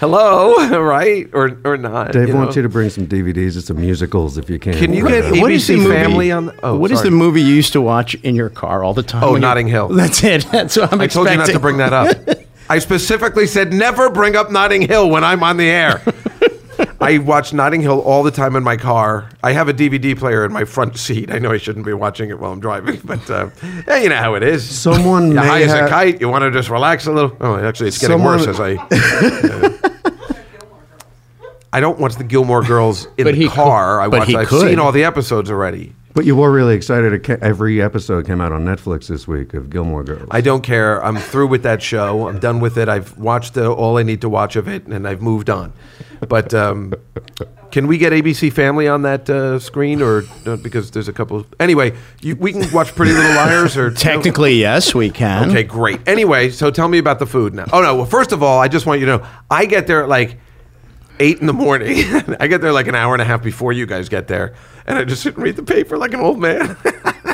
Hello, 0.00 0.80
right 0.82 1.28
or 1.32 1.56
or 1.64 1.76
not? 1.76 2.12
Dave 2.12 2.28
you 2.28 2.34
wants 2.34 2.56
know? 2.56 2.60
you 2.60 2.62
to 2.64 2.68
bring 2.68 2.90
some 2.90 3.06
DVDs 3.06 3.56
of 3.56 3.64
some 3.64 3.80
musicals 3.80 4.36
if 4.38 4.50
you 4.50 4.58
can. 4.58 4.74
Can 4.74 4.92
you 4.92 5.06
get 5.06 5.30
What 5.40 5.50
is 5.52 5.66
the 5.68 5.74
ABC 5.74 5.78
movie? 5.78 5.90
Family 5.94 6.32
on 6.32 6.46
the- 6.46 6.60
oh, 6.64 6.76
what 6.76 6.90
is 6.90 6.98
sorry. 6.98 7.10
the 7.10 7.16
movie 7.16 7.40
you 7.42 7.54
used 7.54 7.72
to 7.74 7.80
watch 7.80 8.14
in 8.16 8.34
your 8.34 8.50
car 8.50 8.82
all 8.82 8.94
the 8.94 9.02
time? 9.02 9.22
Oh, 9.22 9.32
when 9.32 9.42
you- 9.42 9.46
Notting 9.48 9.68
Hill. 9.68 9.88
That's 9.88 10.22
it. 10.24 10.46
That's 10.52 10.76
what 10.76 10.92
I'm 10.92 11.00
I 11.00 11.06
told 11.06 11.28
you 11.30 11.36
not 11.36 11.46
to 11.46 11.60
bring 11.60 11.76
that 11.78 11.92
up. 11.92 12.16
I 12.68 12.78
specifically 12.78 13.46
said 13.46 13.72
never 13.72 14.10
bring 14.10 14.36
up 14.36 14.50
Notting 14.50 14.82
Hill 14.82 15.08
when 15.10 15.24
I'm 15.24 15.42
on 15.42 15.56
the 15.56 15.68
air. 15.68 16.02
I 17.02 17.16
watch 17.18 17.52
Notting 17.54 17.80
Hill 17.80 18.00
all 18.00 18.22
the 18.22 18.30
time 18.30 18.56
in 18.56 18.62
my 18.62 18.76
car. 18.76 19.30
I 19.42 19.52
have 19.52 19.68
a 19.68 19.72
DVD 19.74 20.16
player 20.18 20.44
in 20.44 20.52
my 20.52 20.64
front 20.66 20.98
seat. 20.98 21.32
I 21.32 21.38
know 21.38 21.50
I 21.50 21.56
shouldn't 21.56 21.86
be 21.86 21.94
watching 21.94 22.28
it 22.28 22.38
while 22.38 22.52
I'm 22.52 22.60
driving, 22.60 23.00
but 23.04 23.28
uh, 23.30 23.48
yeah, 23.88 23.96
you 23.98 24.08
know 24.10 24.16
how 24.16 24.34
it 24.34 24.42
is. 24.42 24.68
Someone 24.68 25.28
you 25.28 25.34
may 25.34 25.46
high 25.46 25.62
as 25.62 25.72
a 25.72 25.88
kite. 25.88 26.20
You 26.20 26.28
want 26.28 26.42
to 26.42 26.50
just 26.50 26.68
relax 26.68 27.06
a 27.06 27.12
little. 27.12 27.34
Oh, 27.40 27.56
actually, 27.56 27.88
it's 27.88 27.98
getting 27.98 28.18
Someone- 28.18 28.38
worse 28.38 28.46
as 28.46 28.60
I. 28.60 28.76
I 31.72 31.78
don't 31.78 32.00
watch 32.00 32.16
the 32.16 32.24
Gilmore 32.24 32.62
Girls 32.64 33.06
in 33.16 33.24
But 33.24 33.34
the 33.36 33.42
he 33.42 33.48
car. 33.48 33.98
could- 33.98 34.02
I 34.04 34.08
but 34.08 34.18
watch. 34.20 34.28
he 34.28 34.36
I've 34.36 34.48
could. 34.48 34.68
seen 34.68 34.78
all 34.80 34.90
the 34.92 35.04
episodes 35.04 35.50
already. 35.50 35.94
But 36.12 36.24
you 36.24 36.34
were 36.34 36.50
really 36.50 36.74
excited. 36.74 37.28
Every 37.42 37.80
episode 37.80 38.26
came 38.26 38.40
out 38.40 38.52
on 38.52 38.64
Netflix 38.64 39.06
this 39.06 39.28
week 39.28 39.54
of 39.54 39.70
Gilmore 39.70 40.02
Girls. 40.02 40.26
I 40.32 40.40
don't 40.40 40.62
care. 40.62 41.02
I'm 41.04 41.16
through 41.16 41.46
with 41.46 41.62
that 41.62 41.80
show. 41.82 42.28
I'm 42.28 42.40
done 42.40 42.58
with 42.58 42.76
it. 42.78 42.88
I've 42.88 43.16
watched 43.16 43.56
uh, 43.56 43.72
all 43.72 43.96
I 43.96 44.02
need 44.02 44.20
to 44.22 44.28
watch 44.28 44.56
of 44.56 44.66
it, 44.66 44.86
and 44.86 45.06
I've 45.06 45.22
moved 45.22 45.48
on. 45.48 45.72
But 46.28 46.52
um, 46.52 46.94
can 47.70 47.86
we 47.86 47.96
get 47.96 48.12
ABC 48.12 48.52
Family 48.52 48.88
on 48.88 49.02
that 49.02 49.30
uh, 49.30 49.60
screen, 49.60 50.02
or 50.02 50.24
uh, 50.46 50.56
because 50.56 50.90
there's 50.90 51.06
a 51.06 51.12
couple? 51.12 51.46
Anyway, 51.60 51.96
you, 52.20 52.34
we 52.34 52.52
can 52.52 52.70
watch 52.72 52.92
Pretty 52.96 53.12
Little 53.12 53.34
Liars, 53.36 53.76
or 53.76 53.92
Technically, 53.92 54.54
yes, 54.54 54.92
we 54.94 55.10
can. 55.10 55.50
Okay, 55.50 55.62
great. 55.62 56.00
Anyway, 56.08 56.50
so 56.50 56.72
tell 56.72 56.88
me 56.88 56.98
about 56.98 57.20
the 57.20 57.26
food 57.26 57.54
now. 57.54 57.66
Oh 57.72 57.82
no. 57.82 57.94
Well, 57.94 58.06
first 58.06 58.32
of 58.32 58.42
all, 58.42 58.58
I 58.58 58.66
just 58.66 58.84
want 58.84 58.98
you 58.98 59.06
to 59.06 59.18
know 59.18 59.26
I 59.48 59.64
get 59.66 59.86
there 59.86 60.02
at 60.02 60.08
like 60.08 60.38
eight 61.20 61.38
in 61.40 61.46
the 61.46 61.52
morning. 61.52 61.98
I 62.40 62.48
get 62.48 62.60
there 62.60 62.72
like 62.72 62.88
an 62.88 62.96
hour 62.96 63.14
and 63.14 63.22
a 63.22 63.24
half 63.24 63.42
before 63.42 63.72
you 63.72 63.86
guys 63.86 64.08
get 64.08 64.26
there, 64.26 64.54
and 64.86 64.98
I 64.98 65.04
just 65.04 65.22
sit 65.22 65.34
and 65.34 65.44
read 65.44 65.54
the 65.56 65.62
paper 65.62 65.96
like 65.96 66.12
an 66.14 66.20
old 66.20 66.38
man. 66.40 66.76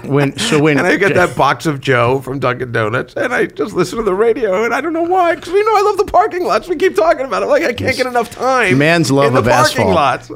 When 0.05 0.38
so 0.38 0.62
when 0.62 0.79
and 0.79 0.87
I 0.87 0.94
get 0.96 1.14
that 1.14 1.37
box 1.37 1.66
of 1.66 1.81
Joe 1.81 2.20
from 2.20 2.38
Dunkin' 2.38 2.70
Donuts, 2.70 3.14
and 3.14 3.35
I 3.35 3.46
just 3.46 3.75
listen 3.75 3.96
to 3.99 4.05
the 4.05 4.14
radio, 4.14 4.62
and 4.64 4.72
I 4.72 4.81
don't 4.81 4.92
know 4.92 5.03
why, 5.03 5.35
because 5.35 5.53
we 5.53 5.61
know 5.64 5.77
I 5.77 5.83
love 5.83 5.96
the 5.96 6.05
parking 6.05 6.44
lots. 6.44 6.68
We 6.68 6.77
keep 6.77 6.94
talking 6.94 7.27
about 7.27 7.42
it. 7.42 7.46
Like 7.46 7.64
I 7.64 7.72
can't 7.72 7.96
get 7.96 8.07
enough 8.07 8.31
time. 8.31 8.79
Man's 8.79 9.11
love 9.11 9.29
in 9.29 9.33
the 9.33 9.40
of 9.40 9.46
parking 9.46 9.88
asphalt. 9.88 10.31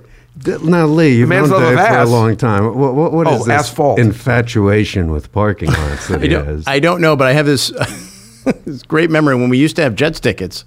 lots. 0.44 0.64
Now, 0.64 0.86
Lee, 0.86 1.18
you've 1.18 1.28
man's 1.28 1.50
known 1.50 1.62
love 1.62 1.76
Dave 1.76 1.86
for 1.86 1.94
a 1.94 1.98
ass. 1.98 2.08
long 2.08 2.36
time. 2.36 2.64
What, 2.74 2.94
what, 2.94 3.12
what 3.12 3.26
Oh, 3.28 3.34
is 3.36 3.44
this 3.44 3.48
asphalt. 3.48 4.00
infatuation 4.00 5.12
with 5.12 5.30
parking 5.30 5.68
lots 5.70 6.08
that 6.08 6.18
I 6.18 6.22
he 6.22 6.28
don't, 6.28 6.46
has? 6.46 6.64
I 6.66 6.80
don't 6.80 7.00
know, 7.00 7.14
but 7.14 7.28
I 7.28 7.32
have 7.34 7.46
this, 7.46 7.70
this 8.64 8.82
great 8.82 9.10
memory 9.10 9.36
when 9.36 9.50
we 9.50 9.58
used 9.58 9.76
to 9.76 9.82
have 9.82 9.94
Jets 9.94 10.18
tickets. 10.18 10.64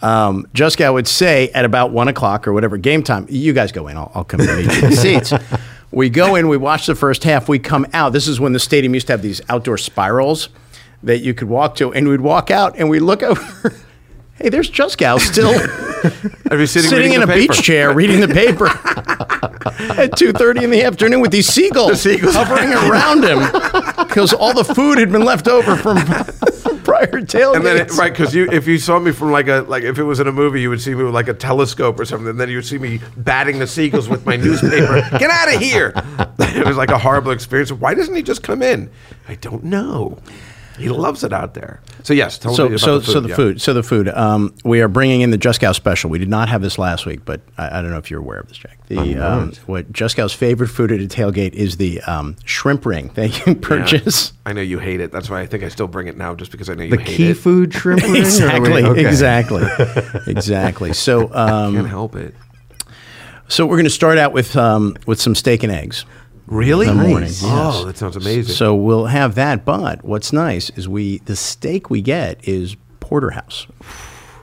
Um, 0.00 0.46
Juskow 0.54 0.92
would 0.92 1.08
say 1.08 1.48
at 1.50 1.64
about 1.64 1.90
one 1.90 2.08
o'clock 2.08 2.46
or 2.46 2.52
whatever 2.52 2.76
game 2.76 3.02
time, 3.02 3.26
you 3.28 3.52
guys 3.52 3.72
go 3.72 3.88
in, 3.88 3.96
I'll, 3.96 4.12
I'll 4.14 4.24
come 4.24 4.40
and 4.40 4.48
meet 4.56 4.72
you 4.76 4.82
in 4.84 4.90
the 4.90 4.96
seats. 4.96 5.32
We 5.90 6.08
go 6.10 6.34
in, 6.36 6.48
we 6.48 6.56
watch 6.56 6.86
the 6.86 6.94
first 6.94 7.24
half, 7.24 7.48
we 7.48 7.58
come 7.58 7.86
out. 7.92 8.12
This 8.12 8.28
is 8.28 8.38
when 8.38 8.52
the 8.52 8.60
stadium 8.60 8.94
used 8.94 9.06
to 9.08 9.14
have 9.14 9.22
these 9.22 9.40
outdoor 9.48 9.78
spirals 9.78 10.50
that 11.02 11.18
you 11.20 11.34
could 11.34 11.48
walk 11.48 11.76
to, 11.76 11.92
and 11.92 12.08
we'd 12.08 12.20
walk 12.20 12.50
out 12.50 12.76
and 12.76 12.88
we 12.90 13.00
look 13.00 13.22
over. 13.24 13.74
Hey, 14.34 14.50
there's 14.50 14.70
Juskow 14.70 15.18
still 15.18 15.52
sitting, 16.66 16.90
sitting 16.90 17.12
in 17.14 17.22
a 17.22 17.26
paper? 17.26 17.52
beach 17.52 17.62
chair 17.62 17.92
reading 17.92 18.20
the 18.20 18.28
paper 18.28 18.66
at 18.68 20.12
2.30 20.12 20.62
in 20.62 20.70
the 20.70 20.84
afternoon 20.84 21.20
with 21.20 21.32
these 21.32 21.48
seagulls, 21.48 22.02
seagulls. 22.02 22.36
hovering 22.36 22.72
around 22.72 23.24
him 23.24 23.38
because 24.06 24.32
all 24.32 24.54
the 24.54 24.62
food 24.62 24.98
had 24.98 25.10
been 25.10 25.24
left 25.24 25.48
over 25.48 25.74
from 25.74 25.96
prior 27.06 27.22
tailgates. 27.22 27.56
And 27.56 27.66
then, 27.66 27.76
it, 27.78 27.90
right, 27.96 28.12
because 28.12 28.34
you, 28.34 28.50
if 28.50 28.66
you 28.66 28.78
saw 28.78 28.98
me 28.98 29.12
from 29.12 29.30
like 29.30 29.48
a, 29.48 29.62
like 29.62 29.84
if 29.84 29.98
it 29.98 30.04
was 30.04 30.20
in 30.20 30.26
a 30.26 30.32
movie, 30.32 30.60
you 30.60 30.70
would 30.70 30.80
see 30.80 30.94
me 30.94 31.04
with 31.04 31.14
like 31.14 31.28
a 31.28 31.34
telescope 31.34 31.98
or 31.98 32.04
something, 32.04 32.28
and 32.28 32.40
then 32.40 32.48
you 32.48 32.56
would 32.56 32.66
see 32.66 32.78
me 32.78 33.00
batting 33.16 33.58
the 33.58 33.66
seagulls 33.66 34.08
with 34.08 34.26
my 34.26 34.36
newspaper. 34.36 35.00
Get 35.18 35.30
out 35.30 35.54
of 35.54 35.60
here! 35.60 35.92
It 36.58 36.66
was 36.66 36.76
like 36.76 36.90
a 36.90 36.98
horrible 36.98 37.30
experience. 37.30 37.70
Why 37.70 37.94
doesn't 37.94 38.14
he 38.14 38.22
just 38.22 38.42
come 38.42 38.62
in? 38.62 38.90
I 39.28 39.34
don't 39.36 39.64
know. 39.64 40.18
He 40.78 40.88
loves 40.88 41.24
it 41.24 41.32
out 41.32 41.54
there. 41.54 41.80
So 42.04 42.14
yes, 42.14 42.38
tell 42.38 42.54
so, 42.54 42.64
me 42.68 42.74
about 42.76 42.80
so, 42.80 42.98
the 42.98 43.04
food. 43.04 43.12
so 43.12 43.20
the 43.20 43.28
yeah. 43.28 43.36
food. 43.36 43.60
So 43.60 43.74
the 43.74 43.82
food. 43.82 44.08
Um, 44.08 44.54
we 44.64 44.80
are 44.80 44.88
bringing 44.88 45.20
in 45.22 45.30
the 45.30 45.38
Juskow 45.38 45.74
special. 45.74 46.08
We 46.10 46.18
did 46.18 46.28
not 46.28 46.48
have 46.48 46.62
this 46.62 46.78
last 46.78 47.04
week, 47.06 47.24
but 47.24 47.40
I, 47.58 47.78
I 47.78 47.82
don't 47.82 47.90
know 47.90 47.98
if 47.98 48.10
you're 48.10 48.20
aware 48.20 48.38
of 48.38 48.48
this, 48.48 48.58
Jack. 48.58 48.78
The 48.86 49.16
um, 49.18 49.52
what 49.66 49.92
Juskow's 49.92 50.32
favorite 50.32 50.68
food 50.68 50.90
at 50.92 51.00
a 51.00 51.06
tailgate 51.06 51.52
is 51.52 51.76
the 51.76 52.00
um, 52.02 52.36
shrimp 52.44 52.86
ring 52.86 53.08
that 53.14 53.36
you 53.46 53.52
Yeah. 53.52 53.58
purchase. 53.60 54.32
I 54.46 54.52
know 54.52 54.62
you 54.62 54.78
hate 54.78 55.00
it. 55.00 55.12
That's 55.12 55.28
why 55.28 55.40
I 55.40 55.46
think 55.46 55.64
I 55.64 55.68
still 55.68 55.88
bring 55.88 56.06
it 56.08 56.16
now, 56.16 56.34
just 56.34 56.50
because 56.52 56.70
I 56.70 56.74
know 56.74 56.84
you 56.84 56.90
the 56.96 57.02
hate 57.02 57.16
key 57.16 57.30
it. 57.30 57.34
food 57.34 57.74
shrimp 57.74 58.02
ring? 58.04 58.10
Or 58.12 58.14
are 58.14 58.14
we- 58.14 58.20
exactly, 58.20 58.82
okay. 58.84 59.00
exactly, 59.06 59.64
exactly. 60.32 60.92
So, 60.94 61.32
um, 61.34 61.74
Can't 61.74 61.88
help 61.88 62.14
it. 62.16 62.34
so 63.48 63.66
we're 63.66 63.76
going 63.76 63.84
to 63.84 63.90
start 63.90 64.18
out 64.18 64.32
with 64.32 64.56
um, 64.56 64.96
with 65.06 65.20
some 65.20 65.34
steak 65.34 65.62
and 65.62 65.72
eggs. 65.72 66.04
Really? 66.48 66.88
In 66.88 66.96
the 66.96 67.02
morning, 67.08 67.30
Oh, 67.42 67.72
yes. 67.78 67.84
that 67.84 67.96
sounds 67.98 68.16
amazing. 68.16 68.54
So 68.54 68.74
we'll 68.74 69.06
have 69.06 69.34
that. 69.36 69.64
But 69.64 70.04
what's 70.04 70.32
nice 70.32 70.70
is 70.70 70.88
we 70.88 71.18
the 71.18 71.36
steak 71.36 71.90
we 71.90 72.02
get 72.02 72.46
is 72.48 72.76
porterhouse 73.00 73.66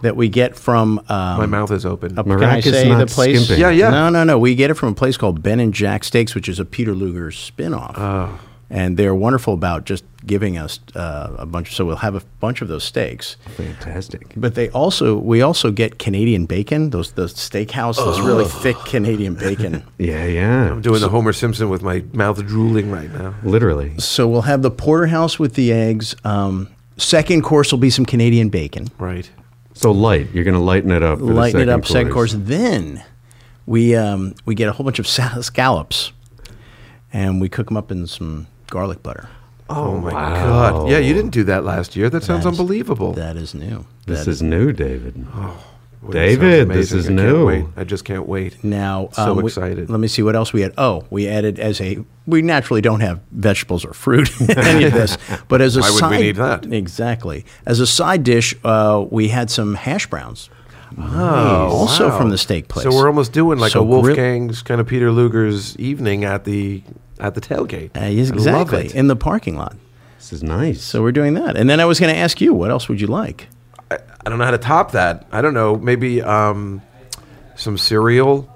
that 0.02 0.16
we 0.16 0.30
get 0.30 0.56
from. 0.56 1.00
Um, 1.10 1.38
my 1.38 1.46
mouth 1.46 1.72
is 1.72 1.86
open. 1.86 2.16
Can 2.16 2.20
I 2.20 2.60
Maracas 2.60 2.64
say 2.72 2.94
the 2.94 3.06
place? 3.08 3.44
skimping. 3.46 3.60
Yeah, 3.62 3.70
yeah. 3.70 3.90
No, 3.90 4.10
no, 4.10 4.24
no. 4.24 4.38
We 4.40 4.56
get 4.56 4.70
it 4.70 4.76
from 4.76 4.90
a 4.90 4.96
place 4.96 5.18
called 5.18 5.42
Ben 5.42 5.60
and 5.60 5.74
Jack 5.74 6.04
Steaks, 6.04 6.36
which 6.36 6.48
is 6.48 6.60
a 6.60 6.66
Peter 6.66 6.94
Luger 6.94 7.32
spinoff. 7.32 7.94
Oh. 7.98 8.40
And 8.76 8.98
they're 8.98 9.16
wonderful 9.16 9.54
about 9.54 9.86
just 9.86 10.04
giving 10.26 10.58
us 10.58 10.82
uh, 10.96 11.34
a 11.40 11.46
bunch. 11.46 11.74
So 11.74 11.86
we'll 11.86 11.96
have 11.96 12.14
a 12.14 12.22
bunch 12.42 12.62
of 12.62 12.68
those 12.68 12.84
steaks. 12.84 13.38
Fantastic. 13.56 14.34
But 14.36 14.56
they 14.56 14.70
also 14.72 15.18
we 15.18 15.42
also 15.42 15.72
get 15.72 15.98
Canadian 15.98 16.46
bacon. 16.46 16.90
Those 16.90 17.14
the 17.14 17.28
steakhouse, 17.28 17.96
those 17.96 18.20
really 18.20 18.44
thick 18.44 18.76
Canadian 18.86 19.36
bacon. 19.36 19.84
Yeah, 19.98 20.26
yeah. 20.26 20.72
I'm 20.72 20.82
doing 20.82 21.00
the 21.00 21.08
Homer 21.08 21.32
Simpson 21.32 21.70
with 21.70 21.82
my 21.82 22.04
mouth 22.12 22.46
drooling 22.46 22.92
right 22.92 23.10
now. 23.12 23.34
Literally. 23.44 23.98
So 23.98 24.28
we'll 24.28 24.42
have 24.42 24.62
the 24.62 24.70
porterhouse 24.72 25.40
with 25.40 25.54
the 25.54 25.72
eggs. 25.72 26.16
Um, 26.26 26.68
second 26.98 27.44
course 27.44 27.72
will 27.72 27.80
be 27.80 27.90
some 27.90 28.06
Canadian 28.06 28.50
bacon. 28.50 28.90
Right. 28.98 29.30
So 29.74 29.92
light. 29.92 30.28
You're 30.34 30.44
going 30.44 30.56
to 30.56 30.60
lighten 30.60 30.92
it 30.92 31.02
up. 31.02 31.20
For 31.20 31.26
Lighten 31.26 31.60
the 31.60 31.64
it 31.64 31.70
up. 31.70 31.86
Second 31.86 32.12
course. 32.12 32.34
course. 32.34 32.44
Then 32.46 33.04
we 33.66 33.96
um, 33.96 34.36
we 34.46 34.54
get 34.54 34.68
a 34.68 34.74
whole 34.74 34.84
bunch 34.84 35.00
of 35.00 35.08
scallops, 35.08 36.12
and 37.14 37.40
we 37.40 37.48
cook 37.48 37.68
them 37.68 37.78
up 37.78 37.90
in 37.90 38.06
some 38.06 38.48
garlic 38.70 39.02
butter. 39.04 39.28
Oh, 39.70 39.98
my 40.00 40.14
wow. 40.14 40.72
God. 40.84 40.90
Yeah, 40.90 41.00
you 41.00 41.14
didn't 41.14 41.32
do 41.32 41.44
that 41.46 41.64
last 41.64 41.96
year. 41.96 42.10
That 42.10 42.24
sounds 42.24 42.44
That 42.44 42.54
is- 42.54 42.60
unbelievable. 42.60 43.14
That 43.14 43.36
is 43.36 43.56
new. 43.56 43.86
This 44.06 44.26
That 44.26 44.32
is 44.32 44.42
new, 44.44 44.72
David. 44.72 45.16
Boy, 45.16 45.32
that 45.42 45.50
sounds 46.04 46.14
David, 46.14 46.70
this 46.70 46.92
is 46.92 47.10
I 47.10 47.14
new. 47.14 47.46
wait. 47.48 47.66
I 47.76 47.84
just 47.84 48.06
can't 48.06 48.28
wait. 48.28 48.64
Now, 48.64 49.10
So 49.14 49.32
um, 49.32 49.38
we- 49.38 49.46
excited. 49.46 49.90
let 49.90 50.00
me 50.00 50.08
see 50.08 50.22
what 50.22 50.36
else 50.36 50.54
we 50.54 50.62
had. 50.62 50.72
Oh, 50.78 51.04
we 51.10 51.28
added 51.28 51.58
as 51.60 51.82
a. 51.82 51.98
We 52.28 52.44
naturally 52.44 52.82
don't 52.82 53.00
have 53.00 53.22
vegetables 53.32 53.84
or 53.84 53.94
fruit 53.94 54.30
in 54.42 54.52
any 54.60 54.84
of 54.86 54.94
this, 54.94 55.18
but 55.48 55.62
as 55.62 55.76
a 55.78 55.82
Why 55.82 55.88
would 55.90 55.94
we 55.96 56.00
side, 56.00 56.20
need 56.22 56.36
that? 56.36 56.72
Exactly. 56.72 57.44
As 57.66 57.80
a 57.80 57.88
side 57.88 58.24
dish, 58.24 58.54
uh, 58.64 59.04
we 59.10 59.30
had 59.30 59.50
some 59.50 59.74
hash 59.74 60.06
browns. 60.08 60.52
Oh, 60.98 61.70
also 61.72 62.10
wow. 62.10 62.18
from 62.20 62.30
the 62.30 62.38
steak 62.38 62.68
place. 62.68 62.84
So 62.84 62.92
we're 62.96 63.08
almost 63.08 63.34
doing 63.34 63.58
like 63.58 63.72
So 63.72 63.82
a 63.82 63.86
grill- 63.86 64.04
Wolfgang's 64.04 64.62
kind 64.62 64.80
of 64.80 64.86
Peter 64.88 65.12
Luger's 65.12 65.76
evening 65.78 66.24
at 66.24 66.44
the 66.46 66.84
at 67.20 67.36
the 67.36 67.42
tailgate. 67.42 67.92
Uh, 67.96 68.06
yes, 68.06 68.32
I 68.32 68.36
love 68.36 68.68
exactly 68.68 68.86
it. 68.88 68.96
in 68.96 69.08
the 69.08 69.16
parking 69.16 69.56
lot. 69.56 69.76
This 70.18 70.34
is 70.34 70.44
nice. 70.44 70.82
So 70.82 71.02
we're 71.02 71.12
doing 71.12 71.34
that, 71.36 71.56
and 71.56 71.70
then 71.70 71.80
I 71.80 71.86
was 71.86 72.00
going 72.00 72.14
to 72.14 72.20
ask 72.20 72.42
you, 72.42 72.54
what 72.54 72.72
else 72.72 72.90
would 72.90 73.00
you 73.00 73.08
like? 73.08 73.48
I, 73.92 73.98
I 74.26 74.30
don't 74.30 74.40
know 74.40 74.46
how 74.46 74.52
to 74.52 74.58
top 74.58 74.92
that. 74.92 75.28
I 75.32 75.42
don't 75.42 75.54
know. 75.54 75.76
Maybe 75.78 76.22
um, 76.22 76.82
some 77.56 77.78
cereal, 77.78 78.50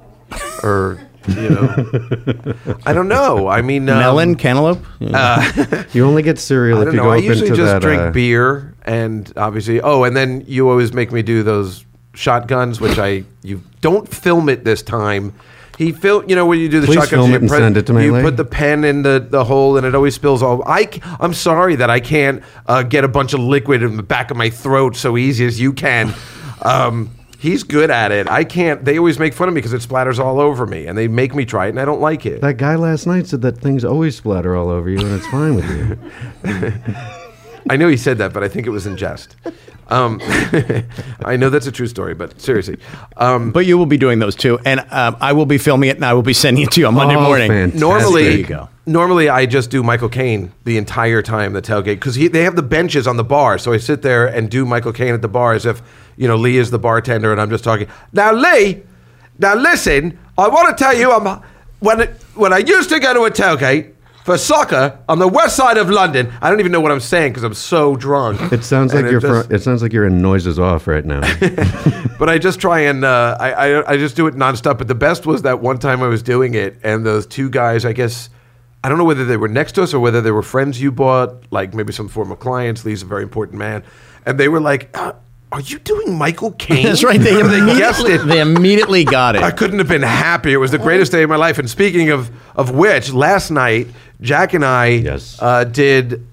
or 0.63 0.99
you 1.27 1.49
know, 1.49 2.75
I 2.85 2.93
don't 2.93 3.07
know. 3.07 3.47
I 3.47 3.61
mean, 3.61 3.87
um, 3.89 3.99
Melon, 3.99 4.35
cantaloupe. 4.35 4.83
Yeah. 4.99 5.83
you 5.93 6.05
only 6.05 6.23
get 6.23 6.39
cereal 6.39 6.79
I 6.79 6.81
if 6.81 6.85
don't 6.85 6.93
you 6.95 6.99
know. 6.99 7.05
go 7.05 7.11
I 7.11 7.17
up 7.17 7.23
usually 7.23 7.49
into 7.49 7.61
just 7.61 7.73
that. 7.73 7.81
drink 7.81 8.01
uh, 8.01 8.11
beer 8.11 8.75
and 8.83 9.31
obviously. 9.37 9.81
Oh, 9.81 10.03
and 10.03 10.15
then 10.15 10.43
you 10.47 10.69
always 10.69 10.93
make 10.93 11.11
me 11.11 11.21
do 11.21 11.43
those 11.43 11.85
shotguns, 12.13 12.81
which 12.81 12.97
I 12.97 13.23
you 13.43 13.61
don't 13.81 14.07
film 14.07 14.49
it 14.49 14.63
this 14.63 14.81
time. 14.81 15.33
He 15.79 15.93
fil 15.93 16.25
you 16.27 16.35
know 16.35 16.45
when 16.45 16.59
you 16.59 16.67
do 16.67 16.81
the 16.81 16.87
Please 16.87 16.95
shotguns, 16.95 17.09
film 17.09 17.29
you, 17.29 17.35
it 17.37 17.41
and 17.43 17.49
send 17.49 17.77
it 17.77 17.87
to 17.87 17.93
me, 17.93 18.03
you 18.03 18.11
put 18.11 18.35
the 18.35 18.43
pen 18.43 18.83
in 18.83 19.01
the, 19.01 19.25
the 19.25 19.45
hole 19.45 19.77
and 19.77 19.85
it 19.87 19.95
always 19.95 20.13
spills 20.13 20.43
all. 20.43 20.61
I 20.67 20.83
c- 20.83 21.01
I'm 21.21 21.33
sorry 21.33 21.77
that 21.77 21.89
I 21.89 22.01
can't 22.01 22.43
uh, 22.67 22.83
get 22.83 23.05
a 23.05 23.07
bunch 23.07 23.31
of 23.33 23.39
liquid 23.39 23.81
in 23.81 23.95
the 23.95 24.03
back 24.03 24.29
of 24.29 24.35
my 24.35 24.49
throat 24.49 24.97
so 24.97 25.15
easy 25.15 25.45
as 25.45 25.57
you 25.59 25.71
can. 25.71 26.13
Um, 26.61 27.11
he's 27.39 27.63
good 27.63 27.89
at 27.89 28.11
it. 28.11 28.27
I 28.29 28.43
can't. 28.43 28.83
They 28.83 28.97
always 28.97 29.17
make 29.17 29.33
fun 29.33 29.47
of 29.47 29.53
me 29.53 29.59
because 29.61 29.71
it 29.71 29.81
splatters 29.81 30.19
all 30.19 30.41
over 30.41 30.65
me, 30.65 30.87
and 30.87 30.97
they 30.97 31.07
make 31.07 31.33
me 31.33 31.45
try 31.45 31.67
it, 31.67 31.69
and 31.69 31.79
I 31.79 31.85
don't 31.85 32.01
like 32.01 32.25
it. 32.25 32.41
That 32.41 32.57
guy 32.57 32.75
last 32.75 33.07
night 33.07 33.27
said 33.27 33.41
that 33.43 33.59
things 33.59 33.85
always 33.85 34.17
splatter 34.17 34.57
all 34.57 34.67
over 34.67 34.89
you 34.89 34.99
and 34.99 35.11
it's 35.13 35.27
fine 35.27 35.55
with 35.55 35.69
you. 36.43 36.73
I 37.69 37.77
know 37.77 37.87
he 37.87 37.97
said 37.97 38.17
that, 38.19 38.33
but 38.33 38.43
I 38.43 38.47
think 38.47 38.67
it 38.67 38.69
was 38.69 38.85
in 38.85 38.95
jest. 38.97 39.35
Um, 39.89 40.19
I 41.25 41.35
know 41.35 41.49
that's 41.49 41.65
a 41.65 41.71
true 41.71 41.87
story, 41.87 42.13
but 42.13 42.39
seriously, 42.39 42.77
um, 43.17 43.51
but 43.51 43.65
you 43.65 43.75
will 43.77 43.87
be 43.87 43.97
doing 43.97 44.19
those 44.19 44.35
too, 44.35 44.59
and 44.63 44.81
um, 44.91 45.17
I 45.19 45.33
will 45.33 45.47
be 45.47 45.57
filming 45.57 45.89
it, 45.89 45.95
and 45.95 46.05
I 46.05 46.13
will 46.13 46.21
be 46.21 46.33
sending 46.33 46.63
it 46.63 46.71
to 46.73 46.79
you 46.81 46.87
on 46.87 46.93
Monday 46.93 47.15
Oh, 47.15 47.23
morning. 47.23 47.47
fantastic. 47.49 47.79
normally, 47.81 48.23
There 48.23 48.37
you 48.37 48.43
go. 48.45 48.69
normally 48.85 49.29
I 49.29 49.47
just 49.47 49.71
do 49.71 49.81
Michael 49.81 50.09
Caine 50.09 50.51
the 50.63 50.77
entire 50.77 51.23
time 51.23 51.53
the 51.53 51.61
tailgate 51.61 51.95
because 51.95 52.15
they 52.17 52.43
have 52.43 52.55
the 52.55 52.61
benches 52.61 53.07
on 53.07 53.17
the 53.17 53.23
bar, 53.23 53.57
so 53.57 53.73
I 53.73 53.77
sit 53.77 54.03
there 54.03 54.27
and 54.27 54.49
do 54.49 54.63
Michael 54.65 54.93
Caine 54.93 55.15
at 55.15 55.23
the 55.23 55.27
bar 55.27 55.53
as 55.53 55.65
if 55.65 55.81
you 56.17 56.27
know 56.27 56.35
Lee 56.35 56.57
is 56.57 56.69
the 56.69 56.79
bartender 56.79 57.31
and 57.31 57.41
I'm 57.41 57.49
just 57.49 57.63
talking. 57.63 57.87
Now 58.13 58.31
Lee, 58.31 58.83
now 59.39 59.55
listen, 59.55 60.19
I 60.37 60.47
want 60.49 60.77
to 60.77 60.83
tell 60.83 60.95
you, 60.95 61.11
I'm 61.11 61.41
when 61.79 62.01
it, 62.01 62.09
when 62.35 62.53
I 62.53 62.59
used 62.59 62.89
to 62.89 62.99
go 62.99 63.13
to 63.15 63.21
a 63.23 63.31
tailgate 63.31 63.93
for 64.29 64.37
soccer 64.37 64.99
on 65.09 65.17
the 65.17 65.27
west 65.27 65.55
side 65.55 65.77
of 65.79 65.89
London. 65.89 66.31
I 66.39 66.51
don't 66.51 66.59
even 66.59 66.71
know 66.71 66.81
what 66.81 66.91
I'm 66.91 66.99
saying 66.99 67.31
because 67.31 67.43
I'm 67.43 67.55
so 67.55 67.95
drunk. 67.95 68.39
It 68.51 68.63
sounds 68.63 68.93
And 68.93 69.01
like 69.01 69.11
you're. 69.11 69.19
just- 69.19 69.47
fr- 69.47 69.53
it 69.55 69.63
sounds 69.63 69.81
like 69.81 69.91
you're 69.91 70.05
in 70.05 70.21
noises 70.21 70.59
off 70.59 70.85
right 70.85 71.03
now. 71.03 71.21
but 72.19 72.29
I 72.29 72.37
just 72.37 72.59
try 72.59 72.81
and 72.81 73.03
uh, 73.03 73.35
I, 73.39 73.51
I 73.53 73.91
I 73.93 73.97
just 73.97 74.15
do 74.15 74.27
it 74.27 74.35
nonstop. 74.35 74.77
But 74.77 74.87
the 74.87 74.93
best 74.93 75.25
was 75.25 75.41
that 75.41 75.61
one 75.61 75.79
time 75.79 76.03
I 76.03 76.07
was 76.07 76.21
doing 76.21 76.53
it, 76.53 76.77
and 76.83 77.03
those 77.03 77.25
two 77.25 77.49
guys, 77.49 77.85
I 77.85 77.93
guess, 77.93 78.29
I 78.83 78.89
don't 78.89 78.99
know 78.99 79.03
whether 79.03 79.25
they 79.25 79.37
were 79.37 79.47
next 79.47 79.71
to 79.73 79.81
us 79.81 79.95
or 79.95 79.99
whether 79.99 80.21
they 80.21 80.29
were 80.31 80.43
friends 80.43 80.79
you 80.79 80.91
bought, 80.91 81.51
like 81.51 81.73
maybe 81.73 81.91
some 81.91 82.07
former 82.07 82.35
clients. 82.35 82.85
Lee's 82.85 83.01
a 83.01 83.07
very 83.07 83.23
important 83.23 83.57
man, 83.57 83.83
and 84.27 84.39
they 84.39 84.47
were 84.47 84.59
like, 84.61 84.95
uh, 84.95 85.13
"Are 85.51 85.61
you 85.61 85.79
doing 85.79 86.17
Michael 86.17 86.51
Caine?" 86.57 86.83
That's 86.83 87.03
right. 87.03 87.19
They, 87.19 87.33
they 87.41 87.77
guessed 87.77 88.01
immediately, 88.01 88.13
it. 88.13 88.27
they 88.35 88.39
immediately 88.41 89.03
got 89.03 89.35
it. 89.35 89.43
I 89.43 89.51
couldn't 89.51 89.79
have 89.79 89.87
been 89.87 90.01
happier. 90.03 90.55
It 90.55 90.57
was 90.59 90.71
the 90.71 90.77
greatest 90.77 91.11
day 91.11 91.23
of 91.23 91.29
my 91.29 91.35
life. 91.35 91.57
And 91.59 91.69
speaking 91.69 92.09
of 92.09 92.29
of 92.55 92.71
which, 92.71 93.11
last 93.13 93.51
night 93.51 93.87
Jack 94.21 94.53
and 94.53 94.65
I 94.65 94.87
Yes. 94.87 95.37
uh, 95.41 95.63
did. 95.63 96.25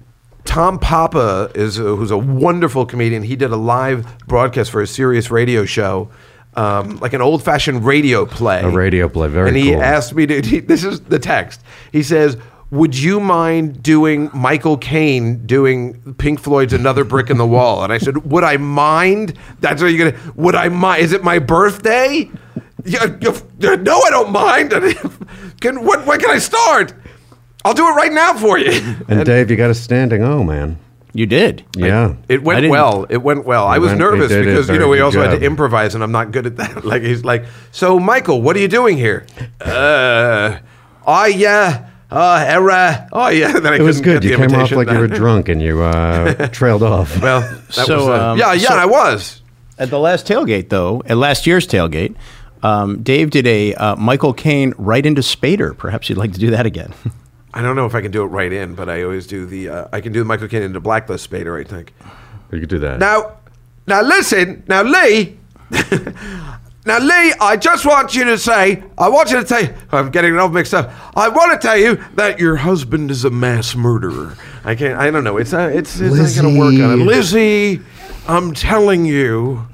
Tom 0.45 0.79
Papa 0.79 1.51
is 1.55 1.77
a, 1.77 1.83
who's 1.83 2.09
a 2.09 2.17
wonderful 2.17 2.85
comedian. 2.85 3.21
He 3.21 3.35
did 3.35 3.51
a 3.51 3.57
live 3.57 4.07
broadcast 4.27 4.71
for 4.71 4.81
a 4.81 4.87
Sirius 4.87 5.29
radio 5.29 5.65
show, 5.65 6.09
um, 6.55 6.99
like 6.99 7.11
an 7.11 7.21
old 7.21 7.43
fashioned 7.43 7.83
radio 7.85 8.25
play. 8.25 8.61
A 8.61 8.69
radio 8.69 9.09
play, 9.09 9.27
very 9.27 9.49
And 9.49 9.57
he 9.57 9.73
cool. 9.73 9.81
asked 9.83 10.15
me 10.15 10.25
to. 10.25 10.41
He, 10.41 10.59
this 10.61 10.85
is 10.85 11.01
the 11.01 11.19
text. 11.19 11.61
He 11.91 12.01
says. 12.01 12.37
Would 12.69 12.97
you 12.97 13.19
mind 13.19 13.81
doing 13.81 14.29
Michael 14.33 14.77
Caine 14.77 15.45
doing 15.45 16.15
Pink 16.17 16.39
Floyd's 16.41 16.73
"Another 16.73 17.05
Brick 17.05 17.29
in 17.29 17.37
the 17.37 17.47
Wall"? 17.47 17.83
And 17.83 17.93
I 17.93 17.97
said, 17.97 18.29
"Would 18.29 18.43
I 18.43 18.57
mind?" 18.57 19.33
That's 19.61 19.81
what 19.81 19.93
you're 19.93 20.11
gonna. 20.11 20.33
Would 20.35 20.55
I 20.55 20.67
mind? 20.69 21.03
Is 21.03 21.13
it 21.13 21.23
my 21.23 21.39
birthday? 21.39 22.29
Yeah, 22.83 23.15
yeah, 23.21 23.75
no, 23.75 23.99
I 24.01 24.09
don't 24.09 24.31
mind. 24.31 24.71
Can 25.61 25.85
what? 25.85 26.05
When 26.05 26.19
can 26.19 26.29
I 26.29 26.37
start? 26.39 26.93
I'll 27.65 27.73
do 27.73 27.87
it 27.87 27.91
right 27.91 28.11
now 28.13 28.33
for 28.33 28.57
you. 28.57 28.71
and 29.07 29.25
Dave, 29.25 29.49
you 29.49 29.57
got 29.57 29.69
a 29.69 29.73
standing 29.75 30.23
O, 30.23 30.43
man. 30.43 30.77
You 31.13 31.25
did. 31.25 31.65
Yeah. 31.75 32.15
It 32.29 32.43
went 32.43 32.69
well. 32.69 33.05
It 33.09 33.17
went 33.17 33.43
well. 33.45 33.65
I 33.65 33.79
was 33.79 33.89
went- 33.89 33.99
nervous 33.99 34.31
it 34.31 34.35
did 34.43 34.47
a 34.47 34.51
because 34.51 34.69
you 34.69 34.77
know 34.77 34.87
we 34.87 34.97
good 34.97 35.03
also 35.05 35.21
had 35.21 35.39
to 35.39 35.45
improvise, 35.45 35.95
and 35.95 36.03
I'm 36.03 36.11
not 36.11 36.31
good 36.31 36.45
at 36.45 36.57
that. 36.57 36.85
like 36.85 37.01
he's 37.01 37.23
like, 37.23 37.45
so 37.71 37.99
Michael, 37.99 38.41
what 38.41 38.55
are 38.55 38.59
you 38.59 38.67
doing 38.67 38.97
here? 38.97 39.25
Uh, 39.59 40.59
oh 41.07 41.25
yeah, 41.25 41.86
oh 42.11 42.35
era, 42.35 43.07
oh 43.11 43.29
yeah. 43.29 43.51
Then 43.59 43.73
I 43.73 43.77
It 43.77 43.81
was 43.81 44.01
good. 44.01 44.21
get 44.21 44.29
You 44.31 44.37
the 44.37 44.37
came 44.37 44.45
off 44.55 44.71
imitation 44.71 44.77
like 44.77 44.89
you 44.91 44.99
were 44.99 45.07
drunk 45.07 45.49
and 45.49 45.61
you 45.61 45.81
uh, 45.81 46.47
trailed 46.51 46.83
off. 46.83 47.21
Well, 47.21 47.41
that 47.41 47.71
So, 47.73 47.97
was, 47.97 48.07
uh, 48.07 48.31
um, 48.31 48.37
yeah, 48.37 48.53
yeah, 48.53 48.67
so- 48.69 48.75
I 48.77 48.85
was. 48.85 49.41
At 49.79 49.89
the 49.91 49.99
last 49.99 50.25
tailgate, 50.27 50.69
though, 50.69 51.03
at 51.05 51.17
last 51.17 51.45
year's 51.45 51.67
tailgate, 51.67 52.15
um, 52.63 53.03
Dave 53.03 53.29
did 53.29 53.45
a 53.45 53.75
uh, 53.75 53.95
Michael 53.95 54.33
Caine 54.33 54.73
right 54.79 55.05
into 55.05 55.21
Spader. 55.21 55.77
Perhaps 55.77 56.09
you'd 56.09 56.17
like 56.17 56.33
to 56.33 56.39
do 56.39 56.49
that 56.49 56.65
again. 56.65 56.93
I 57.53 57.61
don't 57.61 57.75
know 57.75 57.85
if 57.85 57.93
I 57.93 58.01
can 58.01 58.09
do 58.11 58.23
it 58.23 58.27
right 58.27 58.51
in, 58.51 58.73
but 58.73 58.89
I 58.89 59.03
always 59.03 59.27
do 59.27 59.45
the. 59.45 59.69
Uh, 59.69 59.87
I 59.93 60.01
can 60.01 60.13
do 60.13 60.23
Michael 60.23 60.47
Caine 60.47 60.63
into 60.63 60.79
Blacklist 60.79 61.29
Spader. 61.29 61.59
I 61.59 61.63
think. 61.63 61.93
you 62.51 62.59
could 62.59 62.69
do 62.69 62.79
that. 62.79 62.97
Now, 62.99 63.37
now 63.85 64.01
listen. 64.01 64.63
Now 64.67 64.81
Lee. 64.81 65.37
Now 66.87 66.99
Lee, 66.99 67.33
I 67.41 67.57
just 67.57 67.85
want 67.85 68.15
you 68.15 68.23
to 68.23 68.37
say. 68.37 68.81
I 68.97 69.09
want 69.09 69.29
you 69.29 69.41
to 69.41 69.45
say. 69.45 69.75
I'm 69.91 70.09
getting 70.09 70.33
it 70.33 70.39
all 70.39 70.47
mixed 70.47 70.73
up. 70.73 70.89
I 71.17 71.27
want 71.27 71.51
to 71.51 71.67
tell 71.67 71.75
you 71.77 72.01
that 72.15 72.39
your 72.39 72.55
husband 72.55 73.11
is 73.11 73.25
a 73.25 73.29
mass 73.29 73.75
murderer. 73.75 74.37
I 74.63 74.73
can't. 74.73 74.97
I 74.97 75.11
don't 75.11 75.25
know. 75.25 75.35
It's 75.35 75.51
uh, 75.51 75.69
it's 75.73 75.99
it's 75.99 76.37
not 76.37 76.41
going 76.41 76.55
to 76.55 76.59
work 76.59 76.73
on 76.89 77.01
it. 77.01 77.03
Lizzie, 77.03 77.81
I'm 78.25 78.53
telling 78.53 79.03
you, 79.03 79.67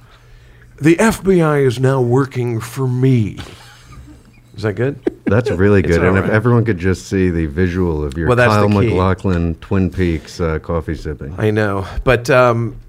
the 0.82 0.96
FBI 0.96 1.68
is 1.68 1.80
now 1.80 2.02
working 2.02 2.60
for 2.60 2.88
me. 2.88 3.38
Is 4.56 4.64
that 4.64 4.74
good? 4.74 5.00
That's 5.26 5.52
really 5.52 5.84
good. 5.84 6.04
and 6.04 6.18
if 6.18 6.26
everyone 6.32 6.66
could 6.66 6.80
just 6.80 7.10
see 7.10 7.30
the 7.30 7.46
visual 7.46 8.04
of 8.04 8.18
your 8.18 8.28
Well, 8.28 8.38
Kyle. 8.38 8.68
MacLachlan 8.70 9.56
Twin 9.62 9.92
Peaks 9.92 10.40
uh, 10.40 10.58
coffee 10.58 10.96
sipping. 10.96 11.36
I 11.38 11.52
know, 11.52 11.86
but 12.04 12.32
um, 12.32 12.80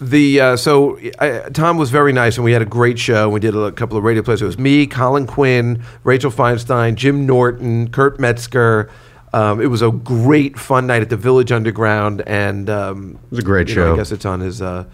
the 0.00 0.40
uh, 0.40 0.56
so 0.56 0.98
I, 1.18 1.50
Tom 1.52 1.76
was 1.76 1.90
very 1.90 2.12
nice, 2.12 2.36
and 2.36 2.44
we 2.44 2.52
had 2.52 2.62
a 2.62 2.66
great 2.66 2.98
show. 2.98 3.28
We 3.28 3.40
did 3.40 3.54
a 3.54 3.70
couple 3.72 3.98
of 3.98 4.04
radio 4.04 4.22
plays. 4.22 4.40
It 4.42 4.46
was 4.46 4.58
me, 4.58 4.86
Colin 4.86 5.26
Quinn, 5.26 5.84
Rachel 6.04 6.30
Feinstein, 6.30 6.94
Jim 6.94 7.26
Norton, 7.26 7.90
Kurt 7.90 8.18
Metzger. 8.18 8.90
Um, 9.32 9.60
it 9.60 9.66
was 9.66 9.82
a 9.82 9.90
great, 9.90 10.58
fun 10.58 10.86
night 10.86 11.02
at 11.02 11.10
the 11.10 11.16
Village 11.16 11.52
Underground, 11.52 12.22
and 12.26 12.68
um, 12.68 13.18
it 13.24 13.30
was 13.30 13.38
a 13.40 13.42
great 13.42 13.68
you 13.68 13.76
know, 13.76 13.92
I 13.92 13.96
guess 13.96 14.10
it's 14.10 14.24
on 14.24 14.40
his. 14.40 14.60
Uh, 14.60 14.84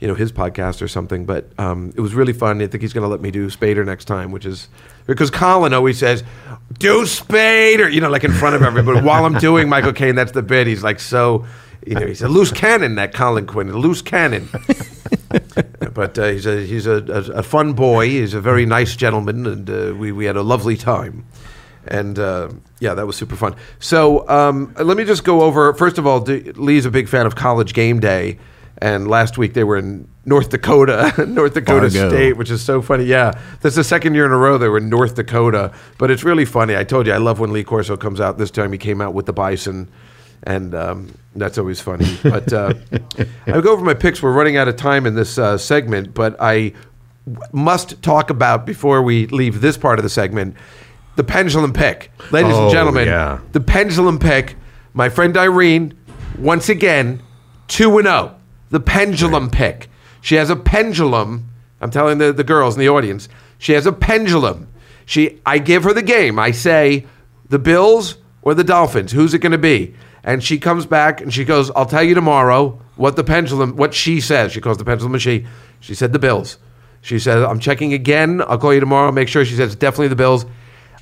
you 0.00 0.08
know 0.08 0.16
his 0.16 0.32
podcast 0.32 0.82
or 0.82 0.88
something, 0.88 1.26
but 1.26 1.52
um, 1.60 1.92
it 1.94 2.00
was 2.00 2.12
really 2.12 2.32
fun. 2.32 2.60
I 2.60 2.66
think 2.66 2.82
he's 2.82 2.92
going 2.92 3.04
to 3.04 3.08
let 3.08 3.20
me 3.20 3.30
do 3.30 3.46
Spader 3.46 3.86
next 3.86 4.06
time, 4.06 4.32
which 4.32 4.44
is 4.44 4.68
because 5.06 5.30
Colin 5.30 5.72
always 5.72 5.96
says, 5.96 6.24
"Do 6.76 7.02
Spader," 7.02 7.90
you 7.90 8.00
know, 8.00 8.10
like 8.10 8.24
in 8.24 8.32
front 8.32 8.56
of 8.56 8.62
everybody. 8.62 9.00
While 9.00 9.24
I'm 9.24 9.38
doing 9.38 9.68
Michael 9.68 9.92
Caine, 9.92 10.16
that's 10.16 10.32
the 10.32 10.42
bit. 10.42 10.66
He's 10.66 10.82
like 10.82 10.98
so, 10.98 11.46
you 11.86 11.94
know, 11.94 12.06
he's 12.06 12.22
a 12.22 12.28
loose 12.28 12.52
cannon. 12.52 12.94
That 12.96 13.12
Colin 13.14 13.46
Quinn, 13.46 13.68
a 13.68 13.76
loose 13.76 14.02
cannon. 14.02 14.48
but 15.94 16.18
uh, 16.18 16.28
he's 16.28 16.46
a 16.46 16.64
he's 16.64 16.86
a, 16.86 17.04
a, 17.08 17.38
a 17.38 17.42
fun 17.42 17.72
boy. 17.72 18.08
He's 18.08 18.34
a 18.34 18.40
very 18.40 18.66
nice 18.66 18.96
gentleman, 18.96 19.46
and 19.46 19.70
uh, 19.70 19.94
we 19.96 20.12
we 20.12 20.24
had 20.24 20.36
a 20.36 20.42
lovely 20.42 20.76
time. 20.76 21.24
And 21.86 22.18
uh, 22.18 22.50
yeah, 22.78 22.94
that 22.94 23.06
was 23.06 23.16
super 23.16 23.34
fun. 23.34 23.56
So 23.80 24.28
um, 24.28 24.72
let 24.78 24.96
me 24.96 25.04
just 25.04 25.24
go 25.24 25.42
over. 25.42 25.74
First 25.74 25.98
of 25.98 26.06
all, 26.06 26.20
D- 26.20 26.52
Lee's 26.52 26.86
a 26.86 26.90
big 26.90 27.08
fan 27.08 27.26
of 27.26 27.34
College 27.34 27.74
Game 27.74 27.98
Day, 27.98 28.38
and 28.78 29.08
last 29.08 29.36
week 29.36 29.54
they 29.54 29.64
were 29.64 29.76
in 29.76 30.08
North 30.24 30.50
Dakota, 30.50 31.24
North 31.28 31.54
Dakota 31.54 31.90
Fargo. 31.90 32.08
State, 32.08 32.36
which 32.36 32.50
is 32.50 32.62
so 32.62 32.82
funny. 32.82 33.04
Yeah, 33.04 33.32
that's 33.60 33.74
the 33.74 33.84
second 33.84 34.14
year 34.14 34.26
in 34.26 34.32
a 34.32 34.38
row 34.38 34.58
they 34.58 34.68
were 34.68 34.78
in 34.78 34.88
North 34.88 35.16
Dakota, 35.16 35.72
but 35.98 36.10
it's 36.10 36.22
really 36.22 36.44
funny. 36.44 36.76
I 36.76 36.84
told 36.84 37.06
you 37.08 37.12
I 37.12 37.18
love 37.18 37.40
when 37.40 37.52
Lee 37.52 37.64
Corso 37.64 37.96
comes 37.96 38.20
out. 38.20 38.38
This 38.38 38.52
time 38.52 38.70
he 38.70 38.78
came 38.78 39.00
out 39.00 39.14
with 39.14 39.26
the 39.26 39.32
bison, 39.32 39.90
and 40.44 40.74
um, 40.74 41.14
that's 41.36 41.58
always 41.58 41.80
funny. 41.80 42.16
But 42.22 42.52
uh, 42.52 42.74
I 43.46 43.60
go 43.60 43.72
over 43.72 43.84
my 43.84 43.94
picks. 43.94 44.22
We're 44.22 44.32
running 44.32 44.56
out 44.56 44.68
of 44.68 44.76
time 44.76 45.06
in 45.06 45.14
this 45.14 45.38
uh, 45.38 45.56
segment, 45.58 46.14
but 46.14 46.36
I 46.40 46.72
w- 47.30 47.48
must 47.52 48.02
talk 48.02 48.30
about 48.30 48.66
before 48.66 49.02
we 49.02 49.26
leave 49.28 49.60
this 49.60 49.76
part 49.76 49.98
of 49.98 50.02
the 50.02 50.08
segment 50.10 50.56
the 51.14 51.24
pendulum 51.24 51.74
pick, 51.74 52.10
ladies 52.30 52.54
and 52.56 52.66
Oh, 52.68 52.70
gentlemen. 52.72 53.06
yeah. 53.06 53.38
The 53.52 53.60
pendulum 53.60 54.18
pick. 54.18 54.56
My 54.94 55.10
friend 55.10 55.36
Irene, 55.36 55.92
once 56.38 56.68
again, 56.70 57.22
two 57.68 57.98
and 57.98 58.06
zero. 58.06 58.34
The 58.70 58.80
pendulum 58.80 59.50
pick. 59.50 59.88
She 60.22 60.36
has 60.36 60.48
a 60.48 60.56
pendulum. 60.56 61.50
I'm 61.82 61.90
telling 61.90 62.16
the, 62.16 62.32
the 62.32 62.44
girls 62.44 62.74
in 62.76 62.80
the 62.80 62.88
audience. 62.88 63.28
She 63.58 63.72
has 63.74 63.84
a 63.84 63.92
pendulum. 63.92 64.68
She. 65.04 65.40
I 65.44 65.58
give 65.58 65.84
her 65.84 65.92
the 65.92 66.02
game. 66.02 66.38
I 66.38 66.50
say, 66.50 67.04
the 67.50 67.58
Bills 67.58 68.16
or 68.42 68.54
the 68.54 68.64
Dolphins. 68.64 69.12
Who's 69.12 69.32
it 69.34 69.38
going 69.38 69.52
to 69.52 69.58
be? 69.58 69.94
And 70.24 70.42
she 70.42 70.58
comes 70.58 70.86
back 70.86 71.20
and 71.20 71.32
she 71.32 71.44
goes, 71.44 71.70
"I'll 71.74 71.86
tell 71.86 72.02
you 72.02 72.14
tomorrow 72.14 72.80
what 72.96 73.16
the 73.16 73.24
pendulum. 73.24 73.76
What 73.76 73.94
she 73.94 74.20
says. 74.20 74.52
She 74.52 74.60
calls 74.60 74.78
the 74.78 74.84
pendulum 74.84 75.18
she. 75.18 75.46
She 75.80 75.94
said 75.94 76.12
the 76.12 76.18
Bills. 76.18 76.58
She 77.00 77.18
said, 77.18 77.38
I'm 77.38 77.58
checking 77.58 77.92
again. 77.92 78.40
I'll 78.46 78.58
call 78.58 78.72
you 78.72 78.78
tomorrow. 78.78 79.10
Make 79.10 79.26
sure. 79.26 79.44
She 79.44 79.56
says, 79.56 79.74
definitely 79.74 80.06
the 80.08 80.14
Bills. 80.16 80.46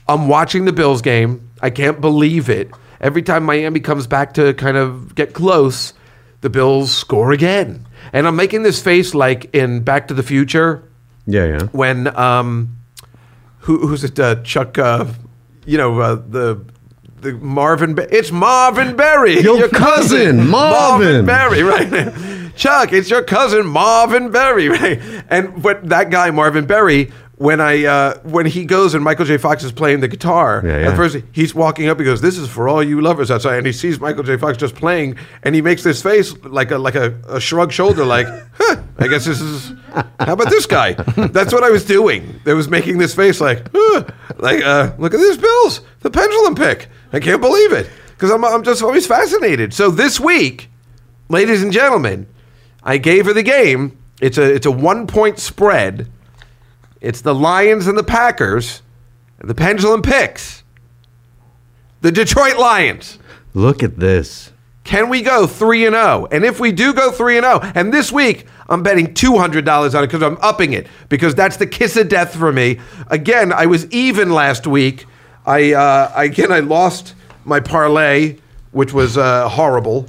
I'm 0.08 0.26
watching 0.28 0.64
the 0.64 0.72
Bills 0.72 1.02
game. 1.02 1.50
I 1.60 1.68
can't 1.68 2.00
believe 2.00 2.48
it. 2.48 2.70
Every 3.02 3.22
time 3.22 3.44
Miami 3.44 3.80
comes 3.80 4.06
back 4.06 4.32
to 4.34 4.54
kind 4.54 4.78
of 4.78 5.14
get 5.14 5.34
close, 5.34 5.92
the 6.40 6.48
Bills 6.48 6.90
score 6.90 7.32
again. 7.32 7.86
And 8.14 8.26
I'm 8.26 8.36
making 8.36 8.62
this 8.62 8.82
face 8.82 9.14
like 9.14 9.54
in 9.54 9.80
Back 9.80 10.08
to 10.08 10.14
the 10.14 10.22
Future 10.22 10.88
Yeah, 11.26 11.44
yeah. 11.44 11.62
when 11.66 12.06
um, 12.16 12.78
who, 13.58 13.86
who's 13.86 14.02
it? 14.02 14.18
Uh, 14.18 14.36
Chuck, 14.36 14.78
uh, 14.78 15.04
you 15.66 15.76
know 15.76 16.00
uh, 16.00 16.14
the 16.14 16.64
the 17.20 17.32
Marvin. 17.34 17.94
Ba- 17.94 18.14
it's 18.16 18.30
Marvin 18.30 18.96
Berry, 18.96 19.40
Your 19.40 19.68
cousin, 19.68 20.48
Marvin. 20.48 21.26
Berry, 21.26 21.62
right? 21.62 22.12
Chuck, 22.56 22.92
it's 22.92 23.08
your 23.08 23.22
cousin 23.22 23.66
Marvin 23.66 24.30
Berry, 24.30 24.68
right? 24.68 25.00
And 25.28 25.62
what 25.62 25.88
that 25.88 26.10
guy 26.10 26.30
Marvin 26.30 26.66
Berry. 26.66 27.12
When 27.40 27.58
I 27.58 27.86
uh, 27.86 28.18
when 28.20 28.44
he 28.44 28.66
goes 28.66 28.92
and 28.92 29.02
Michael 29.02 29.24
J. 29.24 29.38
Fox 29.38 29.64
is 29.64 29.72
playing 29.72 30.00
the 30.00 30.08
guitar, 30.08 30.62
Yeah, 30.62 30.90
at 30.90 30.94
first 30.94 31.16
he's 31.32 31.54
walking 31.54 31.88
up. 31.88 31.98
He 31.98 32.04
goes, 32.04 32.20
"This 32.20 32.36
is 32.36 32.50
for 32.50 32.68
all 32.68 32.82
you 32.82 33.00
lovers 33.00 33.30
outside," 33.30 33.56
and 33.56 33.66
he 33.66 33.72
sees 33.72 33.98
Michael 33.98 34.24
J. 34.24 34.36
Fox 34.36 34.58
just 34.58 34.74
playing, 34.74 35.16
and 35.42 35.54
he 35.54 35.62
makes 35.62 35.82
this 35.82 36.02
face 36.02 36.36
like 36.44 36.70
a 36.70 36.76
like 36.76 36.96
a, 36.96 37.18
a 37.26 37.40
shrug 37.40 37.72
shoulder, 37.72 38.04
like, 38.04 38.26
huh, 38.58 38.82
"I 38.98 39.08
guess 39.08 39.24
this 39.24 39.40
is." 39.40 39.72
How 40.20 40.34
about 40.34 40.50
this 40.50 40.66
guy? 40.66 40.92
That's 40.92 41.50
what 41.50 41.64
I 41.64 41.70
was 41.70 41.82
doing. 41.86 42.38
I 42.44 42.52
was 42.52 42.68
making 42.68 42.98
this 42.98 43.14
face 43.14 43.40
like, 43.40 43.66
huh, 43.74 44.04
like, 44.36 44.62
uh, 44.62 44.92
look 44.98 45.14
at 45.14 45.20
these 45.20 45.38
bills, 45.38 45.80
the 46.00 46.10
pendulum 46.10 46.54
pick. 46.54 46.88
I 47.14 47.20
can't 47.20 47.40
believe 47.40 47.72
it 47.72 47.88
because 48.10 48.30
I'm 48.30 48.44
I'm 48.44 48.62
just 48.64 48.82
always 48.82 49.06
fascinated. 49.06 49.72
So 49.72 49.90
this 49.90 50.20
week, 50.20 50.68
ladies 51.30 51.62
and 51.62 51.72
gentlemen, 51.72 52.26
I 52.82 52.98
gave 52.98 53.24
her 53.24 53.32
the 53.32 53.42
game. 53.42 53.96
It's 54.20 54.36
a 54.36 54.42
it's 54.42 54.66
a 54.66 54.70
one 54.70 55.06
point 55.06 55.38
spread. 55.38 56.10
It's 57.00 57.22
the 57.22 57.34
Lions 57.34 57.86
and 57.86 57.96
the 57.96 58.04
Packers. 58.04 58.82
The 59.38 59.54
pendulum 59.54 60.02
picks. 60.02 60.62
The 62.02 62.12
Detroit 62.12 62.58
Lions. 62.58 63.18
Look 63.54 63.82
at 63.82 63.98
this. 63.98 64.52
Can 64.84 65.08
we 65.08 65.22
go 65.22 65.46
3 65.46 65.86
and 65.86 65.94
0? 65.94 66.28
And 66.30 66.44
if 66.44 66.58
we 66.58 66.72
do 66.72 66.92
go 66.92 67.10
3 67.10 67.38
and 67.38 67.44
0, 67.44 67.60
and 67.74 67.92
this 67.92 68.10
week 68.10 68.46
I'm 68.68 68.82
betting 68.82 69.14
$200 69.14 69.94
on 69.94 70.04
it 70.04 70.06
because 70.06 70.22
I'm 70.22 70.38
upping 70.40 70.72
it 70.72 70.86
because 71.08 71.34
that's 71.34 71.56
the 71.56 71.66
kiss 71.66 71.96
of 71.96 72.08
death 72.08 72.34
for 72.34 72.52
me. 72.52 72.78
Again, 73.08 73.52
I 73.52 73.66
was 73.66 73.90
even 73.90 74.30
last 74.30 74.66
week. 74.66 75.06
I 75.46 75.72
uh, 75.72 76.12
again 76.14 76.52
I 76.52 76.60
lost 76.60 77.14
my 77.44 77.60
parlay, 77.60 78.38
which 78.72 78.92
was 78.92 79.16
uh, 79.16 79.48
horrible. 79.48 80.06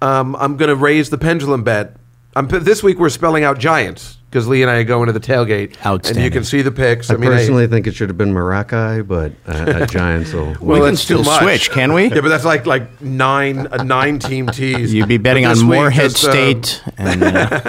um, 0.00 0.36
I'm 0.36 0.56
going 0.56 0.68
to 0.68 0.76
raise 0.76 1.10
the 1.10 1.18
pendulum 1.18 1.62
bet. 1.62 1.96
I'm, 2.34 2.48
this 2.48 2.82
week 2.82 2.98
we're 2.98 3.10
spelling 3.10 3.44
out 3.44 3.58
Giants 3.58 4.16
because 4.30 4.48
Lee 4.48 4.62
and 4.62 4.70
I 4.70 4.76
are 4.76 4.84
going 4.84 5.08
to 5.08 5.12
the 5.12 5.20
tailgate. 5.20 5.76
And 5.84 6.16
you 6.16 6.30
can 6.30 6.44
see 6.44 6.62
the 6.62 6.72
picks. 6.72 7.10
I, 7.10 7.14
I, 7.14 7.16
mean, 7.18 7.30
I- 7.30 7.36
personally 7.36 7.66
think 7.66 7.86
it 7.86 7.94
should 7.94 8.08
have 8.08 8.16
been 8.16 8.32
Maracai, 8.32 9.06
but 9.06 9.32
uh, 9.46 9.82
uh, 9.82 9.86
Giants 9.98 10.32
will. 10.32 10.46
Well, 10.46 10.56
we 10.60 10.74
can 10.76 10.84
that's 10.94 11.04
too 11.04 11.22
still 11.22 11.24
much. 11.24 11.42
switch, 11.42 11.70
can 11.70 11.92
we? 11.92 12.04
Yeah, 12.04 12.22
but 12.22 12.30
that's 12.30 12.46
like 12.46 12.64
like 12.64 13.02
nine 13.02 13.68
a 13.70 13.84
nine 13.84 14.18
team 14.18 14.46
tease. 14.46 14.94
You'd 14.94 15.08
be 15.08 15.18
betting 15.18 15.44
on 15.44 15.52
this 15.52 15.62
week, 15.62 15.78
Moorhead 15.78 16.10
just, 16.12 16.24
um, 16.24 16.30
State. 16.32 16.82
And, 16.96 17.22
uh, 17.22 17.60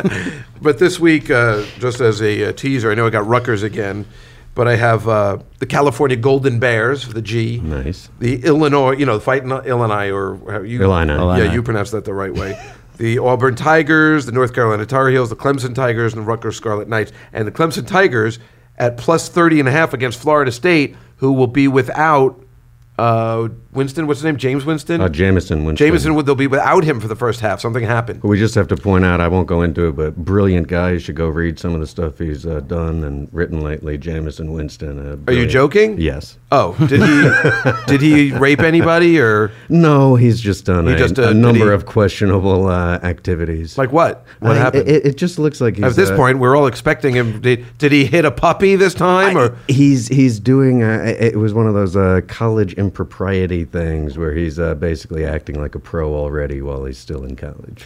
But 0.62 0.80
this 0.80 0.97
week, 0.97 1.30
uh, 1.30 1.65
just 1.80 1.99
as 1.99 2.21
a, 2.21 2.45
uh 2.45 2.54
teaser, 2.54 2.89
I 2.89 2.95
know 2.95 3.06
I 3.06 3.10
got 3.10 3.28
Rutgers 3.28 3.63
again. 3.63 4.06
but 4.56 4.65
I 4.65 4.78
have 4.78 5.10
uh, 5.10 5.39
the 5.60 5.65
California 5.65 6.15
Golden 6.15 6.60
Bears, 6.60 7.06
the 7.10 7.21
G. 7.21 7.60
Nice. 7.60 8.10
The 8.19 8.41
Illinois, 8.45 8.91
you 8.91 9.06
know, 9.06 9.15
the 9.17 9.23
fighting 9.26 9.52
Illinois 9.52 10.10
or 10.12 10.38
how 10.49 10.62
you, 10.62 10.82
Illini. 10.82 11.12
Yeah, 11.12 11.21
Illini. 11.21 11.54
you 11.54 11.63
pronounce 11.63 11.91
that 11.91 12.06
the 12.06 12.13
right 12.13 12.34
way. 12.34 12.58
The 12.98 13.18
Auburn 13.20 13.56
Tigers, 13.56 14.26
the 14.26 14.32
North 14.32 14.54
Carolina 14.54 14.86
Tar 14.86 15.10
Heels, 15.10 15.30
the 15.30 15.36
Clemson 15.36 15.74
Tigers, 15.74 16.14
and 16.14 16.22
the 16.22 16.26
Rutgers 16.26 16.56
Scarlet 16.56 16.88
Knights. 16.88 17.12
And 17.32 17.48
the 17.48 17.52
Clemson 17.52 17.88
Tigers 17.88 18.40
at 18.78 18.98
plus 18.98 19.30
30 19.30 19.62
and 19.62 19.70
a 19.70 19.72
half 19.72 19.94
against 19.94 20.20
Florida 20.20 20.52
State, 20.52 20.96
who 21.18 21.34
will 21.34 21.48
be 21.48 21.68
without 21.68 22.44
uh, 22.98 23.50
Winston. 23.74 24.08
What's 24.08 24.20
his 24.20 24.26
name? 24.26 24.38
James 24.38 24.66
Winston? 24.66 25.02
Uh, 25.02 25.10
Jameson 25.10 25.66
Winston. 25.66 25.86
Jameson, 25.88 26.16
would 26.16 26.26
they'll 26.26 26.36
be 26.36 26.48
without 26.48 26.84
him 26.84 27.00
for 27.00 27.08
the 27.08 27.16
first 27.16 27.40
half. 27.40 27.60
Something 27.62 27.84
happened. 27.84 28.24
We 28.24 28.38
just 28.40 28.56
have 28.56 28.68
to 28.70 28.76
point 28.78 29.06
out, 29.06 29.20
I 29.22 29.28
won't 29.28 29.48
go 29.48 29.62
into 29.62 29.88
it, 29.88 29.96
but 29.96 30.16
brilliant 30.16 30.68
guy. 30.68 30.92
You 30.92 31.00
should 31.00 31.16
go 31.16 31.28
read 31.28 31.60
some 31.60 31.74
of 31.74 31.80
the 31.82 31.88
stuff 31.88 32.18
he's 32.20 32.46
uh, 32.46 32.60
done 32.62 33.04
and 33.04 33.28
written 33.32 33.62
lately. 33.62 33.98
Jameson 33.98 34.54
Winston. 34.54 35.00
Uh, 35.28 35.32
Are 35.32 35.34
you 35.36 35.46
joking? 35.48 36.00
Yes. 36.00 36.38
Oh, 36.52 36.76
did 36.88 37.02
he 37.02 37.72
did 37.88 38.02
he 38.02 38.32
rape 38.32 38.60
anybody 38.60 39.20
or 39.20 39.52
No, 39.70 40.16
he's 40.16 40.40
just 40.40 40.66
done 40.66 40.86
He 40.86 40.94
a, 40.94 40.98
just, 40.98 41.18
uh, 41.18 41.30
a 41.30 41.34
number 41.34 41.66
he- 41.70 41.74
of 41.74 41.86
questionable 41.88 42.68
uh, 42.68 43.00
activities. 43.02 43.78
like 43.78 43.92
what? 43.92 44.26
What 44.40 44.52
I- 44.52 44.60
happened? 44.60 44.88
It, 44.88 45.06
it 45.06 45.18
just 45.18 45.40
looks 45.40 45.60
like 45.62 45.76
he's 45.78 45.84
At 45.86 45.96
this 45.96 46.10
uh, 46.12 46.16
point, 46.16 46.38
we're 46.40 46.56
all 46.56 46.68
expecting 46.68 47.16
him. 47.16 47.42
Did, 47.42 47.66
did 47.80 47.92
he 47.92 48.06
hit 48.06 48.24
a 48.26 48.32
puppy 48.32 48.76
this 48.76 48.94
time? 48.94 49.36
or 49.38 49.58
He's 49.68 50.08
he's 50.08 50.40
doing. 50.40 50.84
Uh, 50.84 51.16
it 51.20 51.38
was 51.38 51.54
one 51.56 51.66
of 51.68 51.74
those 51.74 51.96
uh, 51.96 52.22
college 52.28 52.74
impropriety 52.76 53.62
things 53.65 54.17
where 54.17 54.34
he's 54.34 54.60
uh, 54.60 54.76
basically 54.76 55.26
acting 55.26 55.60
like 55.60 55.76
a 55.76 55.80
pro 55.80 56.13
already 56.13 56.62
while 56.62 56.86
he's 56.86 56.97
still 56.97 57.23
in 57.23 57.36
college. 57.36 57.86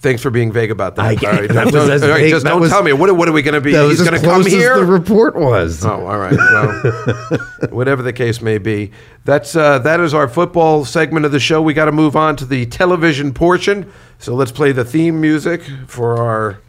thanks 0.00 0.22
for 0.22 0.30
being 0.30 0.52
vague 0.52 0.70
about 0.70 0.94
that. 0.96 1.04
I- 1.04 1.26
All 1.26 1.32
right, 1.40 1.48
that 1.52 1.66
was 1.72 1.74
all 2.02 2.08
right, 2.08 2.20
vague- 2.20 2.30
just 2.30 2.46
don't 2.46 2.60
was- 2.60 2.70
tell 2.70 2.82
me. 2.82 2.92
What, 2.92 3.14
what 3.16 3.28
are 3.28 3.32
we 3.32 3.42
going 3.42 3.54
to 3.54 3.60
be? 3.60 3.72
He's 3.72 4.00
going 4.02 4.18
to 4.20 4.24
come 4.26 4.44
here. 4.46 4.76
the 4.76 4.84
report 4.84 5.34
was. 5.36 5.84
Oh, 5.84 6.06
all 6.06 6.18
right. 6.18 6.32
Well, 6.36 7.38
whatever 7.70 8.02
the 8.02 8.12
case 8.12 8.40
may 8.40 8.58
be, 8.58 8.92
that's 9.24 9.56
uh, 9.56 9.78
that 9.80 10.00
is 10.00 10.14
our 10.14 10.28
football 10.28 10.84
segment 10.84 11.26
of 11.26 11.32
the 11.32 11.40
show. 11.40 11.60
We 11.62 11.74
got 11.74 11.86
to 11.86 11.92
move 11.92 12.16
on 12.16 12.36
to 12.36 12.44
the 12.44 12.66
television 12.66 13.32
portion. 13.34 13.90
So 14.18 14.34
let's 14.34 14.52
play 14.52 14.72
the 14.72 14.84
theme 14.84 15.20
music 15.20 15.62
for 15.86 16.18
our 16.18 16.60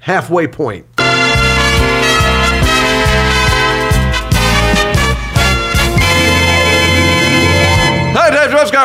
halfway 0.00 0.46
point. 0.46 0.86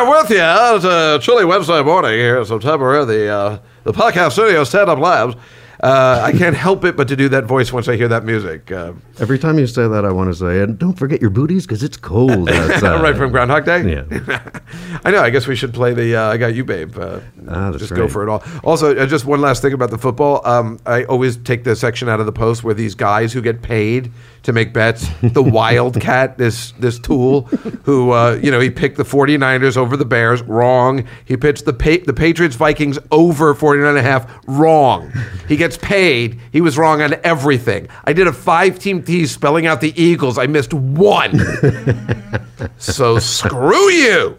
Prescott 0.04 0.22
with 0.22 0.30
you. 0.30 0.76
It's 0.76 0.84
a 0.84 1.18
chilly 1.22 1.44
Wednesday 1.46 1.82
morning 1.82 2.12
here 2.12 2.38
in 2.38 2.44
September 2.44 3.00
in 3.00 3.08
the 3.08 3.28
uh, 3.28 3.58
the 3.84 3.92
podcast 3.92 4.32
studio, 4.32 4.62
Stand 4.64 4.90
Up 4.90 4.98
Labs. 4.98 5.36
Uh, 5.82 6.20
I 6.22 6.32
can't 6.32 6.56
help 6.56 6.84
it 6.86 6.96
but 6.96 7.06
to 7.08 7.16
do 7.16 7.28
that 7.28 7.44
voice 7.44 7.70
once 7.70 7.86
I 7.86 7.96
hear 7.96 8.08
that 8.08 8.24
music. 8.24 8.72
Uh, 8.72 8.94
Every 9.18 9.38
time 9.38 9.58
you 9.58 9.66
say 9.66 9.86
that, 9.86 10.06
I 10.06 10.10
want 10.12 10.30
to 10.30 10.34
say, 10.34 10.62
and 10.62 10.78
don't 10.78 10.94
forget 10.98 11.20
your 11.20 11.28
booties 11.30 11.66
because 11.66 11.82
it's 11.82 11.96
cold 11.98 12.48
outside. 12.50 13.02
right 13.02 13.14
from 13.16 13.30
Groundhog 13.30 13.64
Day. 13.66 13.92
Yeah. 13.92 14.50
I 15.04 15.10
know. 15.10 15.20
I 15.22 15.30
guess 15.30 15.46
we 15.46 15.54
should 15.56 15.72
play 15.74 15.92
the 15.94 16.16
uh, 16.16 16.28
"I 16.32 16.36
Got 16.36 16.54
You, 16.54 16.64
Babe." 16.64 16.96
Uh, 16.98 17.20
Ah, 17.48 17.72
just 17.72 17.94
go 17.94 18.08
for 18.08 18.22
it 18.22 18.28
all. 18.28 18.42
Also, 18.64 18.96
uh, 18.96 19.06
just 19.06 19.24
one 19.24 19.40
last 19.40 19.62
thing 19.62 19.72
about 19.72 19.90
the 19.90 19.98
football. 19.98 20.46
Um, 20.46 20.78
I 20.84 21.04
always 21.04 21.36
take 21.38 21.62
the 21.64 21.76
section 21.76 22.08
out 22.08 22.20
of 22.20 22.26
the 22.26 22.32
post 22.32 22.64
where 22.64 22.74
these 22.74 22.94
guys 22.94 23.32
who 23.32 23.40
get 23.40 23.62
paid 23.62 24.10
to 24.46 24.52
make 24.52 24.72
bets. 24.72 25.08
The 25.20 25.42
Wildcat, 25.56 26.38
this 26.38 26.72
this 26.72 26.98
tool, 26.98 27.42
who 27.84 28.12
uh, 28.12 28.40
you 28.42 28.50
know 28.50 28.60
he 28.60 28.70
picked 28.70 28.96
the 28.96 29.04
49ers 29.04 29.76
over 29.76 29.96
the 29.96 30.04
Bears, 30.04 30.42
wrong. 30.42 31.06
He 31.24 31.36
pitched 31.36 31.64
the 31.64 31.72
pa- 31.72 32.04
the 32.06 32.14
Patriots 32.14 32.56
Vikings 32.56 32.98
over 33.10 33.54
49 33.54 33.88
and 33.88 33.98
a 33.98 34.02
half, 34.02 34.32
wrong. 34.46 35.12
He 35.48 35.56
gets 35.56 35.76
paid. 35.76 36.40
He 36.52 36.60
was 36.60 36.78
wrong 36.78 37.02
on 37.02 37.14
everything. 37.24 37.88
I 38.04 38.12
did 38.12 38.26
a 38.26 38.32
five 38.32 38.78
team 38.78 39.02
tease 39.02 39.32
spelling 39.32 39.66
out 39.66 39.80
the 39.80 40.00
Eagles. 40.00 40.38
I 40.38 40.46
missed 40.46 40.72
one. 40.72 41.38
so 42.78 43.18
screw 43.18 43.90
you. 43.90 44.38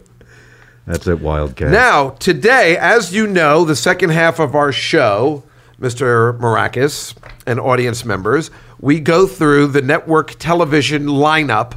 That's 0.85 1.05
it, 1.05 1.19
Wildcat. 1.19 1.69
Now, 1.69 2.11
today, 2.11 2.77
as 2.77 3.13
you 3.13 3.27
know, 3.27 3.65
the 3.65 3.75
second 3.75 4.11
half 4.11 4.39
of 4.39 4.55
our 4.55 4.71
show, 4.71 5.43
Mr. 5.81 6.39
Maracus 6.39 7.13
and 7.45 7.59
audience 7.59 8.05
members, 8.05 8.49
we 8.79 8.99
go 8.99 9.27
through 9.27 9.67
the 9.67 9.81
network 9.81 10.35
television 10.39 11.05
lineup. 11.05 11.73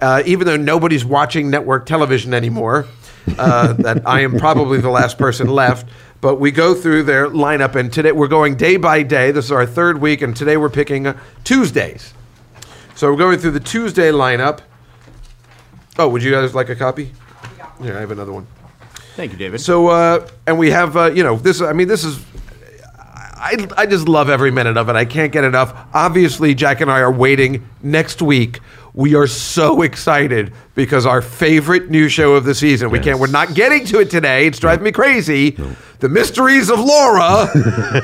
Uh, 0.00 0.22
even 0.26 0.46
though 0.46 0.56
nobody's 0.56 1.04
watching 1.04 1.50
network 1.50 1.86
television 1.86 2.34
anymore, 2.34 2.86
uh, 3.38 3.72
that 3.78 4.06
I 4.06 4.20
am 4.20 4.38
probably 4.38 4.80
the 4.80 4.90
last 4.90 5.18
person 5.18 5.48
left. 5.48 5.88
But 6.20 6.36
we 6.36 6.50
go 6.50 6.74
through 6.74 7.04
their 7.04 7.28
lineup, 7.28 7.74
and 7.74 7.92
today 7.92 8.12
we're 8.12 8.28
going 8.28 8.56
day 8.56 8.76
by 8.76 9.02
day. 9.02 9.30
This 9.30 9.46
is 9.46 9.52
our 9.52 9.66
third 9.66 10.00
week, 10.00 10.22
and 10.22 10.34
today 10.36 10.56
we're 10.56 10.70
picking 10.70 11.06
uh, 11.06 11.18
Tuesdays. 11.44 12.14
So 12.94 13.10
we're 13.10 13.18
going 13.18 13.38
through 13.38 13.52
the 13.52 13.60
Tuesday 13.60 14.10
lineup. 14.10 14.60
Oh, 15.98 16.08
would 16.08 16.22
you 16.22 16.30
guys 16.30 16.54
like 16.54 16.68
a 16.70 16.76
copy? 16.76 17.12
Yeah, 17.80 17.96
I 17.96 18.00
have 18.00 18.10
another 18.10 18.32
one. 18.32 18.46
Thank 19.16 19.32
you, 19.32 19.38
David. 19.38 19.60
So, 19.60 19.88
uh, 19.88 20.28
and 20.46 20.58
we 20.58 20.70
have, 20.70 20.96
uh, 20.96 21.06
you 21.06 21.22
know, 21.22 21.36
this. 21.36 21.60
I 21.60 21.72
mean, 21.72 21.88
this 21.88 22.04
is. 22.04 22.24
I, 23.44 23.68
I 23.76 23.84
just 23.86 24.08
love 24.08 24.30
every 24.30 24.50
minute 24.50 24.78
of 24.78 24.88
it. 24.88 24.96
I 24.96 25.04
can't 25.04 25.30
get 25.30 25.44
enough. 25.44 25.76
Obviously, 25.92 26.54
Jack 26.54 26.80
and 26.80 26.90
I 26.90 27.00
are 27.00 27.12
waiting 27.12 27.68
next 27.82 28.22
week. 28.22 28.60
We 28.94 29.14
are 29.16 29.26
so 29.26 29.82
excited 29.82 30.54
because 30.74 31.04
our 31.04 31.20
favorite 31.20 31.90
new 31.90 32.08
show 32.08 32.36
of 32.36 32.44
the 32.44 32.54
season. 32.54 32.90
We 32.90 33.00
can't. 33.00 33.18
We're 33.18 33.26
not 33.26 33.52
getting 33.52 33.84
to 33.86 34.00
it 34.00 34.08
today. 34.08 34.46
It's 34.46 34.58
driving 34.58 34.84
me 34.84 34.92
crazy. 34.92 35.58
The 35.98 36.08
Mysteries 36.08 36.70
of 36.70 36.78
Laura. 36.80 37.20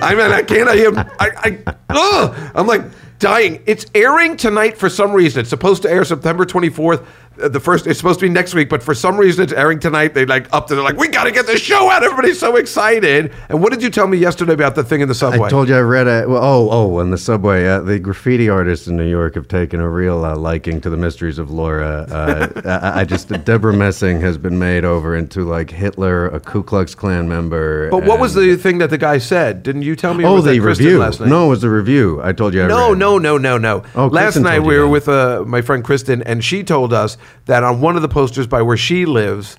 I 0.02 0.14
mean, 0.14 0.30
I 0.30 0.42
can't. 0.42 0.68
I 0.68 0.74
am. 0.74 0.98
I. 0.98 1.08
I 1.18 1.74
ugh, 1.88 2.52
I'm 2.54 2.66
like 2.66 2.82
dying. 3.18 3.62
It's 3.66 3.86
airing 3.94 4.36
tonight 4.36 4.76
for 4.76 4.90
some 4.90 5.12
reason. 5.12 5.40
It's 5.40 5.50
supposed 5.50 5.82
to 5.82 5.90
air 5.90 6.04
September 6.04 6.44
24th. 6.44 7.06
The 7.48 7.60
first, 7.60 7.86
it's 7.86 7.98
supposed 7.98 8.20
to 8.20 8.26
be 8.26 8.30
next 8.30 8.54
week, 8.54 8.68
but 8.68 8.82
for 8.82 8.94
some 8.94 9.16
reason 9.16 9.42
it's 9.42 9.52
airing 9.52 9.78
tonight. 9.80 10.14
They 10.14 10.26
like 10.26 10.52
up 10.52 10.66
to, 10.68 10.74
they're 10.74 10.84
like, 10.84 10.96
we 10.96 11.08
got 11.08 11.24
to 11.24 11.32
get 11.32 11.46
the 11.46 11.56
show 11.58 11.90
out. 11.90 12.02
Everybody's 12.04 12.38
so 12.38 12.56
excited. 12.56 13.32
And 13.48 13.62
what 13.62 13.72
did 13.72 13.82
you 13.82 13.90
tell 13.90 14.06
me 14.06 14.18
yesterday 14.18 14.52
about 14.52 14.74
the 14.74 14.84
thing 14.84 15.00
in 15.00 15.08
the 15.08 15.14
subway? 15.14 15.46
I 15.46 15.50
told 15.50 15.68
you 15.68 15.76
I 15.76 15.80
read 15.80 16.06
a 16.06 16.28
well, 16.28 16.42
oh 16.42 16.68
oh 16.70 16.98
on 17.00 17.10
the 17.10 17.18
subway. 17.18 17.66
Uh, 17.66 17.80
the 17.80 17.98
graffiti 17.98 18.48
artists 18.48 18.86
in 18.86 18.96
New 18.96 19.08
York 19.08 19.34
have 19.34 19.48
taken 19.48 19.80
a 19.80 19.88
real 19.88 20.24
uh, 20.24 20.36
liking 20.36 20.80
to 20.82 20.90
the 20.90 20.96
mysteries 20.96 21.38
of 21.38 21.50
Laura. 21.50 22.06
Uh, 22.10 22.60
I, 22.64 23.00
I 23.00 23.04
just 23.04 23.28
Debra 23.44 23.72
Messing 23.72 24.20
has 24.20 24.36
been 24.38 24.58
made 24.58 24.84
over 24.84 25.16
into 25.16 25.44
like 25.44 25.70
Hitler, 25.70 26.28
a 26.28 26.40
Ku 26.40 26.62
Klux 26.62 26.94
Klan 26.94 27.28
member. 27.28 27.90
but 27.90 28.04
what 28.04 28.20
was 28.20 28.34
the 28.34 28.56
thing 28.56 28.78
that 28.78 28.90
the 28.90 28.98
guy 28.98 29.18
said? 29.18 29.62
Didn't 29.62 29.82
you 29.82 29.96
tell 29.96 30.14
me? 30.14 30.24
oh 30.24 30.40
the 30.40 30.60
review? 30.60 30.98
last 30.98 31.20
night? 31.20 31.28
No, 31.28 31.46
it 31.46 31.50
was 31.50 31.62
the 31.62 31.70
review. 31.70 32.20
I 32.22 32.32
told 32.32 32.54
you. 32.54 32.64
I 32.64 32.66
No, 32.66 32.90
read. 32.90 32.98
no, 32.98 33.18
no, 33.18 33.38
no, 33.38 33.58
no. 33.58 33.82
Oh, 33.94 34.06
Last 34.06 34.24
Kristen 34.34 34.42
night 34.44 34.60
we 34.60 34.76
were 34.76 34.82
that. 34.84 34.88
with 34.88 35.08
uh, 35.08 35.44
my 35.46 35.62
friend 35.62 35.84
Kristen, 35.84 36.22
and 36.22 36.44
she 36.44 36.62
told 36.62 36.92
us 36.92 37.16
that 37.46 37.62
on 37.62 37.80
one 37.80 37.96
of 37.96 38.02
the 38.02 38.08
posters 38.08 38.46
by 38.46 38.62
where 38.62 38.76
she 38.76 39.06
lives, 39.06 39.56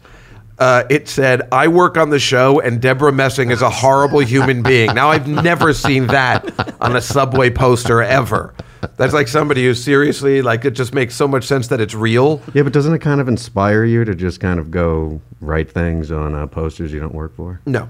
uh, 0.59 0.83
it 0.89 1.07
said, 1.07 1.47
"I 1.51 1.67
work 1.67 1.97
on 1.97 2.09
the 2.09 2.19
show, 2.19 2.59
and 2.59 2.79
Debra 2.79 3.11
Messing 3.11 3.51
is 3.51 3.61
a 3.61 3.69
horrible 3.69 4.19
human 4.19 4.61
being." 4.61 4.93
Now 4.93 5.09
I've 5.09 5.27
never 5.27 5.73
seen 5.73 6.07
that 6.07 6.51
on 6.79 6.95
a 6.95 7.01
subway 7.01 7.49
poster 7.49 8.01
ever. 8.01 8.53
That's 8.97 9.13
like 9.13 9.27
somebody 9.27 9.63
who 9.63 9.73
seriously 9.73 10.41
like 10.41 10.65
it 10.65 10.71
just 10.71 10.93
makes 10.93 11.15
so 11.15 11.27
much 11.27 11.45
sense 11.45 11.67
that 11.67 11.79
it's 11.81 11.93
real. 11.93 12.41
Yeah, 12.53 12.63
but 12.63 12.73
doesn't 12.73 12.93
it 12.93 12.99
kind 12.99 13.21
of 13.21 13.27
inspire 13.27 13.83
you 13.83 14.05
to 14.05 14.15
just 14.15 14.39
kind 14.39 14.59
of 14.59 14.71
go 14.71 15.21
write 15.39 15.71
things 15.71 16.11
on 16.11 16.35
uh, 16.35 16.47
posters 16.47 16.91
you 16.91 16.99
don't 16.99 17.13
work 17.13 17.35
for? 17.35 17.61
No. 17.65 17.89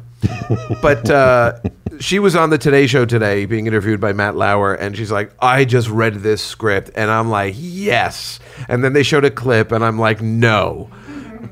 But 0.82 1.10
uh, 1.10 1.60
she 2.00 2.20
was 2.20 2.36
on 2.36 2.50
the 2.50 2.58
Today 2.58 2.88
Show 2.88 3.06
today 3.06 3.46
being 3.46 3.68
interviewed 3.68 4.00
by 4.02 4.14
Matt 4.14 4.36
Lauer, 4.36 4.74
and 4.74 4.96
she's 4.96 5.12
like, 5.12 5.32
I 5.40 5.66
just 5.66 5.90
read 5.90 6.16
this 6.16 6.44
script. 6.44 6.92
And 6.96 7.10
I'm 7.12 7.30
like, 7.30 7.56
yes. 7.58 8.40
And 8.68 8.84
then 8.84 8.94
they 8.94 9.04
showed 9.04 9.26
a 9.26 9.32
clip, 9.32 9.72
and 9.72 9.84
I'm 9.84 9.98
like, 10.00 10.22
no. 10.22 10.90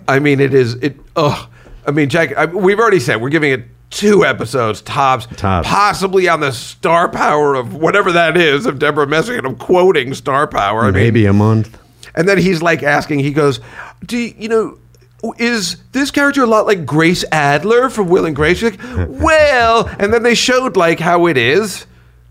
I 0.08 0.20
mean, 0.20 0.40
it 0.40 0.54
is, 0.54 0.76
it, 0.76 0.98
ugh. 1.16 1.50
I 1.86 1.92
mean, 1.92 2.10
Jack, 2.10 2.36
I, 2.38 2.46
we've 2.46 2.80
already 2.80 3.00
said 3.00 3.22
we're 3.22 3.30
giving 3.30 3.52
it 3.52 3.64
two 3.90 4.24
episodes 4.24 4.82
tops, 4.82 5.26
Tops. 5.36 5.68
possibly 5.68 6.28
on 6.28 6.40
the 6.42 6.52
star 6.52 7.10
power 7.10 7.56
of 7.56 7.74
whatever 7.74 8.12
that 8.12 8.38
is 8.38 8.66
of 8.68 8.78
Debra 8.78 9.08
Messing. 9.08 9.38
And 9.38 9.48
I'm 9.48 9.56
quoting 9.56 10.14
star 10.14 10.46
power. 10.48 10.82
I 10.82 10.86
mean, 10.86 10.94
Maybe 10.94 11.26
a 11.26 11.34
month. 11.34 11.76
and 12.16 12.28
then 12.30 12.38
he's 12.38 12.62
like 12.62 12.84
asking, 12.84 13.20
he 13.20 13.32
goes, 13.32 13.60
Do 14.06 14.18
you, 14.18 14.34
you 14.38 14.50
know, 14.50 14.78
is 15.38 15.78
this 15.92 16.12
character 16.12 16.44
a 16.44 16.48
lot 16.48 16.66
like 16.66 16.86
Grace 16.86 17.26
Adler 17.32 17.90
from 17.90 18.10
Will 18.10 18.26
and 18.26 18.36
Grace? 18.36 18.60
She's 18.60 18.72
like, 18.72 19.08
well, 19.10 19.88
and 20.00 20.14
then 20.14 20.24
they 20.24 20.36
showed 20.36 20.78
like 20.78 21.00
how 21.00 21.28
it 21.28 21.38
is. 21.38 21.86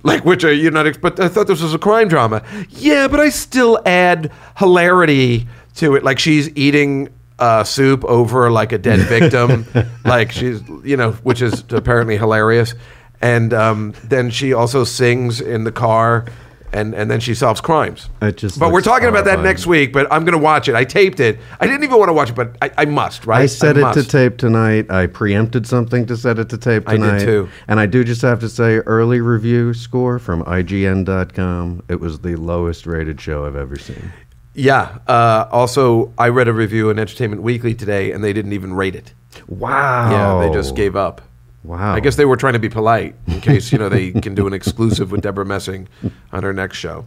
Like, 0.05 0.25
which 0.25 0.45
are 0.45 0.53
you 0.53 0.71
not, 0.71 1.01
but 1.01 1.19
I 1.19 1.29
thought 1.29 1.49
this 1.49 1.61
was 1.61 1.75
a 1.75 1.79
crime 1.79 2.09
drama. 2.09 2.43
Yeah, 2.71 3.09
but 3.09 3.19
I 3.19 3.31
still 3.31 3.81
add 3.85 4.31
hilarity 4.57 5.49
to 5.77 5.97
it. 5.97 6.05
Like, 6.05 6.21
she's 6.21 6.49
eating 6.57 7.09
uh, 7.39 7.65
soup 7.65 8.05
over 8.05 8.51
like 8.51 8.71
a 8.71 8.79
dead 8.79 9.01
victim. 9.01 9.67
like, 10.05 10.31
she's, 10.31 10.63
you 10.85 10.97
know, 10.97 11.13
which 11.13 11.43
is 11.43 11.65
apparently 11.71 12.17
hilarious. 12.17 12.75
And 13.21 13.53
um, 13.53 13.93
then 14.05 14.31
she 14.31 14.53
also 14.53 14.85
sings 14.85 15.41
in 15.41 15.65
the 15.65 15.73
car 15.73 16.27
and 16.73 16.95
and 16.95 17.11
then 17.11 17.21
she 17.21 17.35
solves 17.35 17.61
crimes. 17.61 18.09
It 18.21 18.37
just 18.37 18.59
but 18.59 18.73
we're 18.73 18.81
talking 18.81 19.09
about 19.09 19.25
that 19.25 19.37
horrifying. 19.37 19.45
next 19.45 19.67
week. 19.67 19.93
But 19.93 20.07
I'm 20.13 20.25
going 20.25 20.39
to 20.39 20.43
watch 20.43 20.69
it. 20.69 20.75
I 20.75 20.85
taped 20.85 21.21
it. 21.21 21.39
I 21.61 21.67
didn't 21.67 21.85
even 21.85 21.99
want 21.99 22.09
to 22.09 22.13
watch 22.13 22.31
it, 22.31 22.37
but 22.37 22.57
I, 22.63 22.71
I 22.79 22.85
must. 22.85 23.27
Right? 23.27 23.43
I 23.43 23.47
set 23.47 23.77
it 23.77 23.81
to 23.81 23.87
must. 23.87 24.11
tape 24.11 24.37
tonight. 24.39 24.91
I 24.91 25.07
preempted 25.07 25.67
something 25.67 26.07
to 26.07 26.17
set 26.17 26.39
it 26.39 26.49
to 26.51 26.59
tape 26.59 26.89
I 26.89 26.93
did 26.93 26.99
tonight. 26.99 27.25
too. 27.25 27.49
And 27.67 27.81
I 27.81 27.87
do 27.87 28.05
just 28.05 28.23
have 28.23 28.41
to 28.41 28.49
say, 28.49 28.79
early 28.79 29.21
review 29.21 29.75
score 29.75 30.19
from 30.19 30.43
IGN.com. 30.45 31.85
It 31.89 32.01
was 32.01 32.21
the 32.21 32.37
lowest 32.37 32.87
rated 32.87 33.21
show 33.21 33.47
I've 33.47 33.57
ever 33.57 33.77
seen. 33.77 34.13
Yeah. 34.55 34.99
Uh, 35.07 35.49
also, 35.53 36.13
I 36.19 36.29
read 36.29 36.49
a 36.49 36.53
review 36.53 36.91
in 36.91 36.99
Entertainment 36.99 37.43
Weekly 37.43 37.75
today, 37.75 38.11
and 38.13 38.25
they 38.25 38.33
didn't 38.33 38.53
even 38.53 38.75
rate 38.75 38.97
it. 38.97 39.15
Wow. 39.47 40.11
Yeah, 40.11 40.49
they 40.49 40.53
just 40.53 40.75
gave 40.75 40.97
up. 40.97 41.23
Wow. 41.65 41.95
I 41.95 42.01
guess 42.01 42.17
they 42.17 42.25
were 42.25 42.37
trying 42.37 42.53
to 42.55 42.59
be 42.59 42.69
polite 42.69 43.15
in 43.27 43.41
case 43.41 43.73
you 43.73 43.79
know 43.79 43.89
they 43.89 44.13
can 44.13 44.35
do 44.35 44.47
an 44.47 44.53
exclusive 44.53 45.11
with 45.11 45.23
Debra 45.23 45.45
Messing 45.45 45.89
on 46.33 46.43
her 46.43 46.53
next 46.53 46.79
show. 46.79 47.05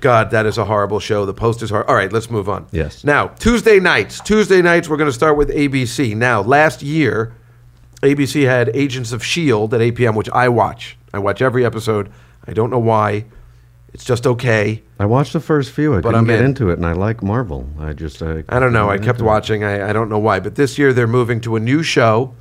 God, 0.00 0.30
that 0.30 0.46
is 0.46 0.56
a 0.58 0.64
horrible 0.64 1.00
show. 1.00 1.26
The 1.26 1.34
post 1.34 1.62
is 1.62 1.70
hard. 1.70 1.86
All 1.86 1.94
right, 1.94 2.12
let's 2.12 2.30
move 2.30 2.48
on. 2.48 2.66
Yes. 2.72 3.04
Now 3.04 3.28
Tuesday 3.28 3.80
nights. 3.80 4.20
Tuesday 4.20 4.62
nights. 4.62 4.88
We're 4.88 4.96
going 4.96 5.08
to 5.10 5.14
start 5.14 5.36
with 5.36 5.50
ABC. 5.50 6.14
Now, 6.16 6.40
last 6.42 6.82
year, 6.82 7.34
ABC 8.02 8.44
had 8.46 8.70
Agents 8.74 9.12
of 9.12 9.24
Shield 9.24 9.74
at 9.74 9.80
8 9.82 9.94
p.m., 9.94 10.14
which 10.14 10.30
I 10.30 10.48
watch. 10.48 10.96
I 11.12 11.18
watch 11.18 11.42
every 11.42 11.64
episode. 11.66 12.10
I 12.46 12.52
don't 12.54 12.70
know 12.70 12.78
why. 12.78 13.26
It's 13.92 14.04
just 14.04 14.26
okay. 14.26 14.82
I 14.98 15.04
watched 15.06 15.32
the 15.32 15.40
first 15.40 15.72
few. 15.72 15.96
I 15.96 16.00
But 16.00 16.14
I'm 16.14 16.24
get 16.24 16.38
in. 16.38 16.44
into 16.46 16.70
it, 16.70 16.74
and 16.74 16.86
I 16.86 16.92
like 16.92 17.22
Marvel. 17.22 17.68
I 17.78 17.92
just 17.92 18.22
I, 18.22 18.44
I 18.48 18.58
don't 18.60 18.72
know. 18.72 18.88
I 18.88 18.94
kept 18.96 19.04
get 19.04 19.10
into 19.16 19.24
it. 19.24 19.26
watching. 19.26 19.64
I, 19.64 19.90
I 19.90 19.92
don't 19.92 20.08
know 20.08 20.18
why. 20.18 20.38
But 20.40 20.54
this 20.54 20.78
year 20.78 20.92
they're 20.92 21.06
moving 21.08 21.40
to 21.42 21.56
a 21.56 21.60
new 21.60 21.82
show. 21.82 22.34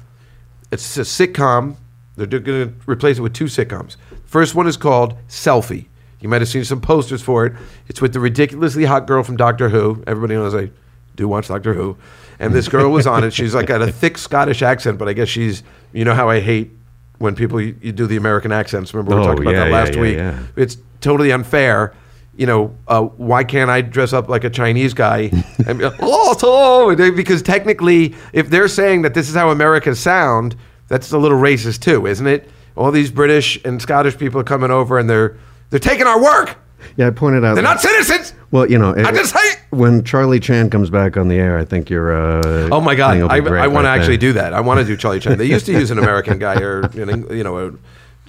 It's 0.72 0.98
a 0.98 1.02
sitcom. 1.02 1.76
They're 2.16 2.28
going 2.28 2.44
to 2.70 2.74
replace 2.86 3.18
it 3.18 3.22
with 3.22 3.34
two 3.34 3.46
sitcoms. 3.46 3.96
First 4.26 4.54
one 4.56 4.68
is 4.68 4.78
called 4.78 5.16
Selfie. 5.28 5.86
You 6.20 6.28
might 6.28 6.42
have 6.42 6.50
seen 6.50 6.66
some 6.66 6.82
posters 6.82 7.22
for 7.22 7.46
it. 7.46 7.54
It's 7.88 8.02
with 8.02 8.12
the 8.14 8.20
ridiculously 8.20 8.84
hot 8.86 9.08
girl 9.08 9.24
from 9.24 9.38
Doctor 9.38 9.70
Who. 9.70 10.04
Everybody 10.06 10.36
knows 10.36 10.54
I 10.54 10.70
do 11.16 11.28
watch 11.30 11.48
Doctor 11.48 11.74
Who. 11.74 11.98
And 12.40 12.54
this 12.54 12.68
girl 12.68 12.92
was 12.92 13.08
on 13.08 13.24
it. 13.24 13.32
She's 13.34 13.56
like 13.56 13.68
got 13.68 13.82
a 13.82 13.92
thick 13.92 14.18
Scottish 14.18 14.62
accent, 14.62 14.98
but 14.98 15.08
I 15.08 15.14
guess 15.14 15.28
she's, 15.30 15.64
you 15.94 16.04
know 16.06 16.14
how 16.14 16.30
I 16.30 16.40
hate 16.42 16.72
when 17.20 17.36
people 17.36 17.60
you, 17.60 17.76
you 17.82 17.92
do 17.92 18.06
the 18.08 18.18
American 18.18 18.52
accents. 18.52 18.94
Remember 18.94 19.12
we 19.12 19.16
were 19.16 19.22
Oh, 19.22 19.28
talking 19.28 19.44
about 19.44 19.52
yeah, 19.56 19.64
that 19.66 19.72
last 19.72 19.96
yeah, 19.96 20.02
week. 20.02 20.18
yeah. 20.18 20.40
It's 20.56 20.78
totally 21.02 21.32
unfair. 21.32 21.94
You 22.40 22.46
know, 22.46 22.74
uh, 22.88 23.02
why 23.02 23.44
can't 23.44 23.70
I 23.70 23.82
dress 23.82 24.14
up 24.14 24.30
like 24.30 24.46
a 24.46 24.50
Chinese 24.50 24.94
guy? 24.94 25.30
and 25.68 25.82
oh, 26.00 26.38
so 26.38 27.12
because 27.12 27.42
technically, 27.42 28.16
if 28.32 28.50
they're 28.50 28.70
saying 28.70 29.02
that 29.02 29.14
this 29.14 29.28
is 29.28 29.36
how 29.36 29.50
Americans 29.50 30.00
sound, 30.00 30.56
that's 30.88 31.12
a 31.12 31.18
little 31.18 31.38
racist 31.38 31.82
too, 31.82 32.08
isn't 32.08 32.26
it? 32.26 32.50
All 32.78 32.92
these 32.92 33.12
British 33.12 33.60
and 33.66 33.82
Scottish 33.82 34.18
people 34.18 34.40
are 34.40 34.46
coming 34.46 34.72
over 34.72 34.98
and 34.98 35.10
they're 35.10 35.38
they're 35.70 35.82
taking 35.82 36.08
our 36.08 36.22
work. 36.24 36.58
Yeah, 36.96 37.08
I 37.08 37.10
pointed 37.10 37.44
out. 37.44 37.56
They're 37.56 37.64
that- 37.64 37.74
not 37.74 37.82
citizens. 37.82 38.34
Well, 38.52 38.72
you 38.72 38.80
know, 38.80 38.96
I 38.96 39.12
just 39.12 39.36
hate. 39.36 39.60
when 39.72 40.06
Charlie 40.06 40.40
Chan 40.40 40.70
comes 40.70 40.90
back 40.90 41.18
on 41.18 41.28
the 41.28 41.36
air, 41.36 41.60
I 41.60 41.66
think 41.66 41.90
your 41.90 42.14
uh, 42.14 42.70
Oh 42.72 42.80
my 42.80 42.96
God! 42.96 43.18
I, 43.30 43.36
I 43.36 43.68
want 43.68 43.84
to 43.84 43.90
actually 43.90 44.18
do 44.18 44.32
that. 44.34 44.54
I 44.54 44.62
want 44.62 44.80
to 44.80 44.86
do 44.86 44.96
Charlie 44.96 45.20
Chan. 45.20 45.38
They 45.38 45.46
used 45.46 45.66
to 45.66 45.74
use 45.74 45.92
an 45.92 46.00
American 46.00 46.40
guy 46.40 46.62
or 46.62 46.90
you 46.94 47.44
know 47.44 47.78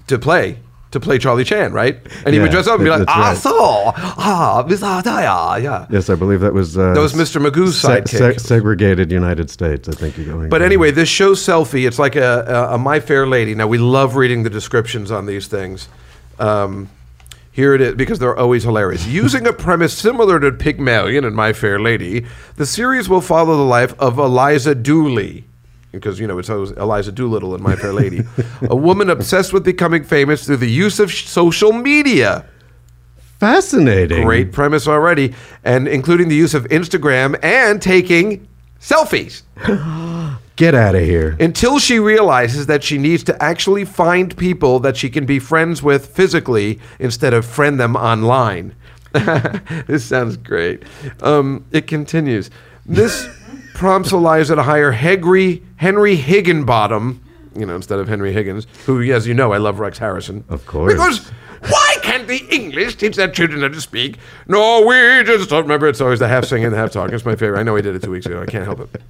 to 0.09 0.19
play 0.19 0.59
to 0.91 1.01
play 1.01 1.19
Charlie 1.19 1.45
Chan, 1.45 1.73
right? 1.73 1.99
And 2.25 2.35
he 2.35 2.41
would 2.41 2.51
dress 2.51 2.67
up 2.67 2.77
and 2.77 2.85
be 2.85 2.91
like, 2.91 3.05
"Ah, 3.09 3.29
right. 3.29 3.37
so 3.37 3.53
ah, 3.95 4.65
Mr. 4.67 5.03
Daya," 5.03 5.63
yeah. 5.63 5.87
Yes, 5.91 6.11
I 6.11 6.15
believe 6.15 6.41
that 6.41 6.53
was 6.53 6.77
uh, 6.77 6.95
That 6.95 7.01
was 7.01 7.13
Mr. 7.13 7.41
Magoo's 7.41 7.81
se- 7.81 8.03
sidekick. 8.03 8.41
segregated 8.41 9.13
United 9.13 9.51
States. 9.51 9.89
I 9.89 9.93
think 9.93 10.17
you're 10.17 10.27
going. 10.27 10.49
But 10.49 10.63
anyway, 10.63 10.91
this 10.91 11.09
show 11.09 11.33
Selfie, 11.35 11.87
it's 11.87 11.99
like 11.99 12.17
a, 12.17 12.45
a, 12.71 12.75
a 12.75 12.79
My 12.79 13.01
Fair 13.01 13.27
Lady. 13.27 13.55
Now, 13.55 13.67
we 13.67 13.79
love 13.79 14.17
reading 14.17 14.43
the 14.43 14.51
descriptions 14.51 15.11
on 15.11 15.27
these 15.27 15.47
things. 15.47 15.89
Um, 16.39 16.89
here 17.53 17.75
it 17.75 17.81
is, 17.81 17.95
because 17.95 18.19
they're 18.19 18.37
always 18.37 18.63
hilarious. 18.65 19.07
Using 19.09 19.47
a 19.47 19.53
premise 19.53 19.97
similar 19.97 20.41
to 20.41 20.53
Pygmalion 20.53 21.25
and 21.25 21.35
My 21.37 21.53
Fair 21.53 21.79
Lady, 21.81 22.27
the 22.57 22.67
series 22.67 23.09
will 23.09 23.21
follow 23.21 23.57
the 23.57 23.65
life 23.65 23.95
of 23.99 24.19
Eliza 24.19 24.75
Dooley. 24.75 25.45
Because, 25.93 26.21
you 26.21 26.27
know, 26.27 26.39
it's 26.39 26.49
always 26.51 26.71
Eliza 26.73 27.11
Doolittle 27.13 27.55
and 27.55 27.63
My 27.63 27.75
Fair 27.77 27.93
Lady. 27.93 28.23
a 28.63 28.77
woman 28.77 29.11
obsessed 29.11 29.53
with 29.53 29.65
becoming 29.65 30.05
famous 30.05 30.47
through 30.47 30.59
the 30.59 30.71
use 30.71 31.01
of 31.01 31.11
sh- 31.11 31.27
social 31.27 31.73
media. 31.73 32.45
fascinating. 33.39 34.25
Great 34.25 34.53
premise 34.53 34.87
already. 34.87 35.35
And 35.65 35.89
including 35.89 36.29
the 36.29 36.37
use 36.37 36.55
of 36.55 36.65
Instagram 36.69 37.39
and 37.43 37.81
taking 37.81 38.47
selfies. 38.81 39.43
Get 40.57 40.75
out 40.75 40.95
of 40.95 41.01
here. 41.03 41.37
until 41.41 41.79
she 41.79 41.99
realizes 41.99 42.67
that 42.67 42.85
she 42.85 42.99
needs 42.99 43.25
to 43.25 43.43
actually 43.43 43.87
find 43.87 44.37
people 44.37 44.79
that 44.81 44.95
she 44.95 45.09
can 45.09 45.25
be 45.25 45.39
friends 45.39 45.83
with 45.83 46.15
physically 46.15 46.79
instead 46.99 47.33
of 47.33 47.47
friend 47.47 47.81
them 47.81 47.97
online. 47.97 48.75
this 49.87 50.05
sounds 50.05 50.37
great. 50.37 50.83
Um, 51.23 51.65
it 51.73 51.87
continues. 51.87 52.51
This 52.85 53.27
prompts 53.75 54.13
Eliza 54.13 54.57
to 54.57 54.63
hire 54.63 54.93
Henry, 54.93 55.63
Henry 55.77 56.17
Higginbottom, 56.17 57.23
you 57.57 57.67
know, 57.67 57.75
instead 57.77 57.99
of 57.99 58.09
Henry 58.09 58.33
Higgins, 58.33 58.67
who, 58.87 59.03
as 59.13 59.27
you 59.27 59.35
know, 59.35 59.53
I 59.53 59.59
love 59.59 59.81
Rex 59.81 59.99
Harrison. 59.99 60.45
Of 60.49 60.67
course. 60.67 60.93
Because 60.93 61.29
why 61.63 61.97
can't 62.03 62.29
the 62.29 62.45
English 62.51 62.97
teach 62.97 63.17
their 63.17 63.31
children 63.31 63.63
how 63.63 63.69
to 63.69 63.81
speak 63.81 64.19
Norwegian? 64.47 65.47
So 65.49 65.61
remember, 65.61 65.89
it's 65.89 66.01
always 66.01 66.19
the 66.19 66.29
half 66.29 66.45
singing, 66.45 66.71
the 66.71 66.77
half 66.77 66.93
talking. 66.93 67.15
It's 67.15 67.25
my 67.25 67.37
favorite. 67.37 67.59
I 67.59 67.63
know 67.63 67.75
he 67.77 67.83
did 67.83 67.95
it 67.95 68.03
two 68.03 68.11
weeks 68.11 68.27
ago. 68.27 68.41
I 68.43 68.47
can't 68.47 68.65
help 68.65 68.81
it 68.81 69.03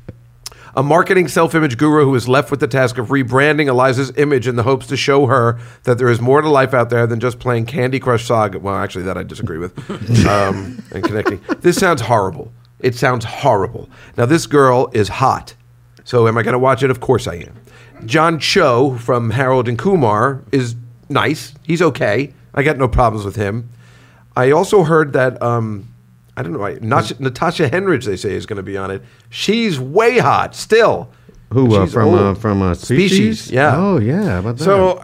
a 0.74 0.82
marketing 0.82 1.28
self 1.28 1.54
image 1.54 1.76
guru 1.76 2.04
who 2.04 2.14
is 2.14 2.28
left 2.28 2.50
with 2.50 2.60
the 2.60 2.66
task 2.68 2.98
of 2.98 3.08
rebranding 3.08 3.66
Eliza's 3.66 4.12
image 4.16 4.46
in 4.46 4.56
the 4.56 4.62
hopes 4.62 4.86
to 4.88 4.96
show 4.96 5.26
her 5.26 5.58
that 5.84 5.98
there 5.98 6.08
is 6.08 6.20
more 6.20 6.40
to 6.40 6.48
life 6.48 6.74
out 6.74 6.90
there 6.90 7.06
than 7.06 7.20
just 7.20 7.38
playing 7.38 7.66
Candy 7.66 7.98
Crush 7.98 8.24
Saga. 8.26 8.58
Well, 8.58 8.76
actually, 8.76 9.04
that 9.04 9.16
I 9.16 9.22
disagree 9.22 9.58
with. 9.58 9.70
Um, 10.30 10.82
and 10.92 11.02
connecting. 11.02 11.40
This 11.60 11.76
sounds 11.78 12.02
horrible. 12.02 12.52
It 12.82 12.94
sounds 12.94 13.24
horrible. 13.24 13.88
Now, 14.16 14.26
this 14.26 14.46
girl 14.46 14.90
is 14.92 15.08
hot. 15.08 15.54
So, 16.04 16.26
am 16.26 16.38
I 16.38 16.42
going 16.42 16.52
to 16.52 16.58
watch 16.58 16.82
it? 16.82 16.90
Of 16.90 17.00
course 17.00 17.26
I 17.26 17.36
am. 17.36 17.56
John 18.06 18.38
Cho 18.38 18.96
from 18.98 19.30
Harold 19.30 19.68
and 19.68 19.78
Kumar 19.78 20.42
is 20.52 20.74
nice. 21.08 21.54
He's 21.62 21.82
okay. 21.82 22.32
I 22.54 22.62
got 22.62 22.78
no 22.78 22.88
problems 22.88 23.24
with 23.24 23.36
him. 23.36 23.68
I 24.36 24.50
also 24.50 24.84
heard 24.84 25.12
that 25.12 25.40
um, 25.42 25.92
I 26.36 26.42
don't 26.42 26.52
know. 26.52 26.64
I, 26.64 26.78
Natasha, 26.80 27.16
Natasha 27.18 27.68
Henstridge, 27.68 28.06
they 28.06 28.16
say, 28.16 28.32
is 28.32 28.46
going 28.46 28.56
to 28.56 28.62
be 28.62 28.76
on 28.76 28.90
it. 28.90 29.02
She's 29.28 29.78
way 29.78 30.18
hot 30.18 30.54
still. 30.54 31.10
Who 31.52 31.74
uh, 31.74 31.84
She's 31.84 31.92
from 31.92 32.14
uh, 32.14 32.34
from 32.34 32.62
uh, 32.62 32.74
species? 32.74 33.40
Species, 33.40 33.50
yeah. 33.50 33.76
Oh 33.76 33.98
yeah. 33.98 34.38
About 34.38 34.56
that? 34.56 34.64
So 34.64 35.00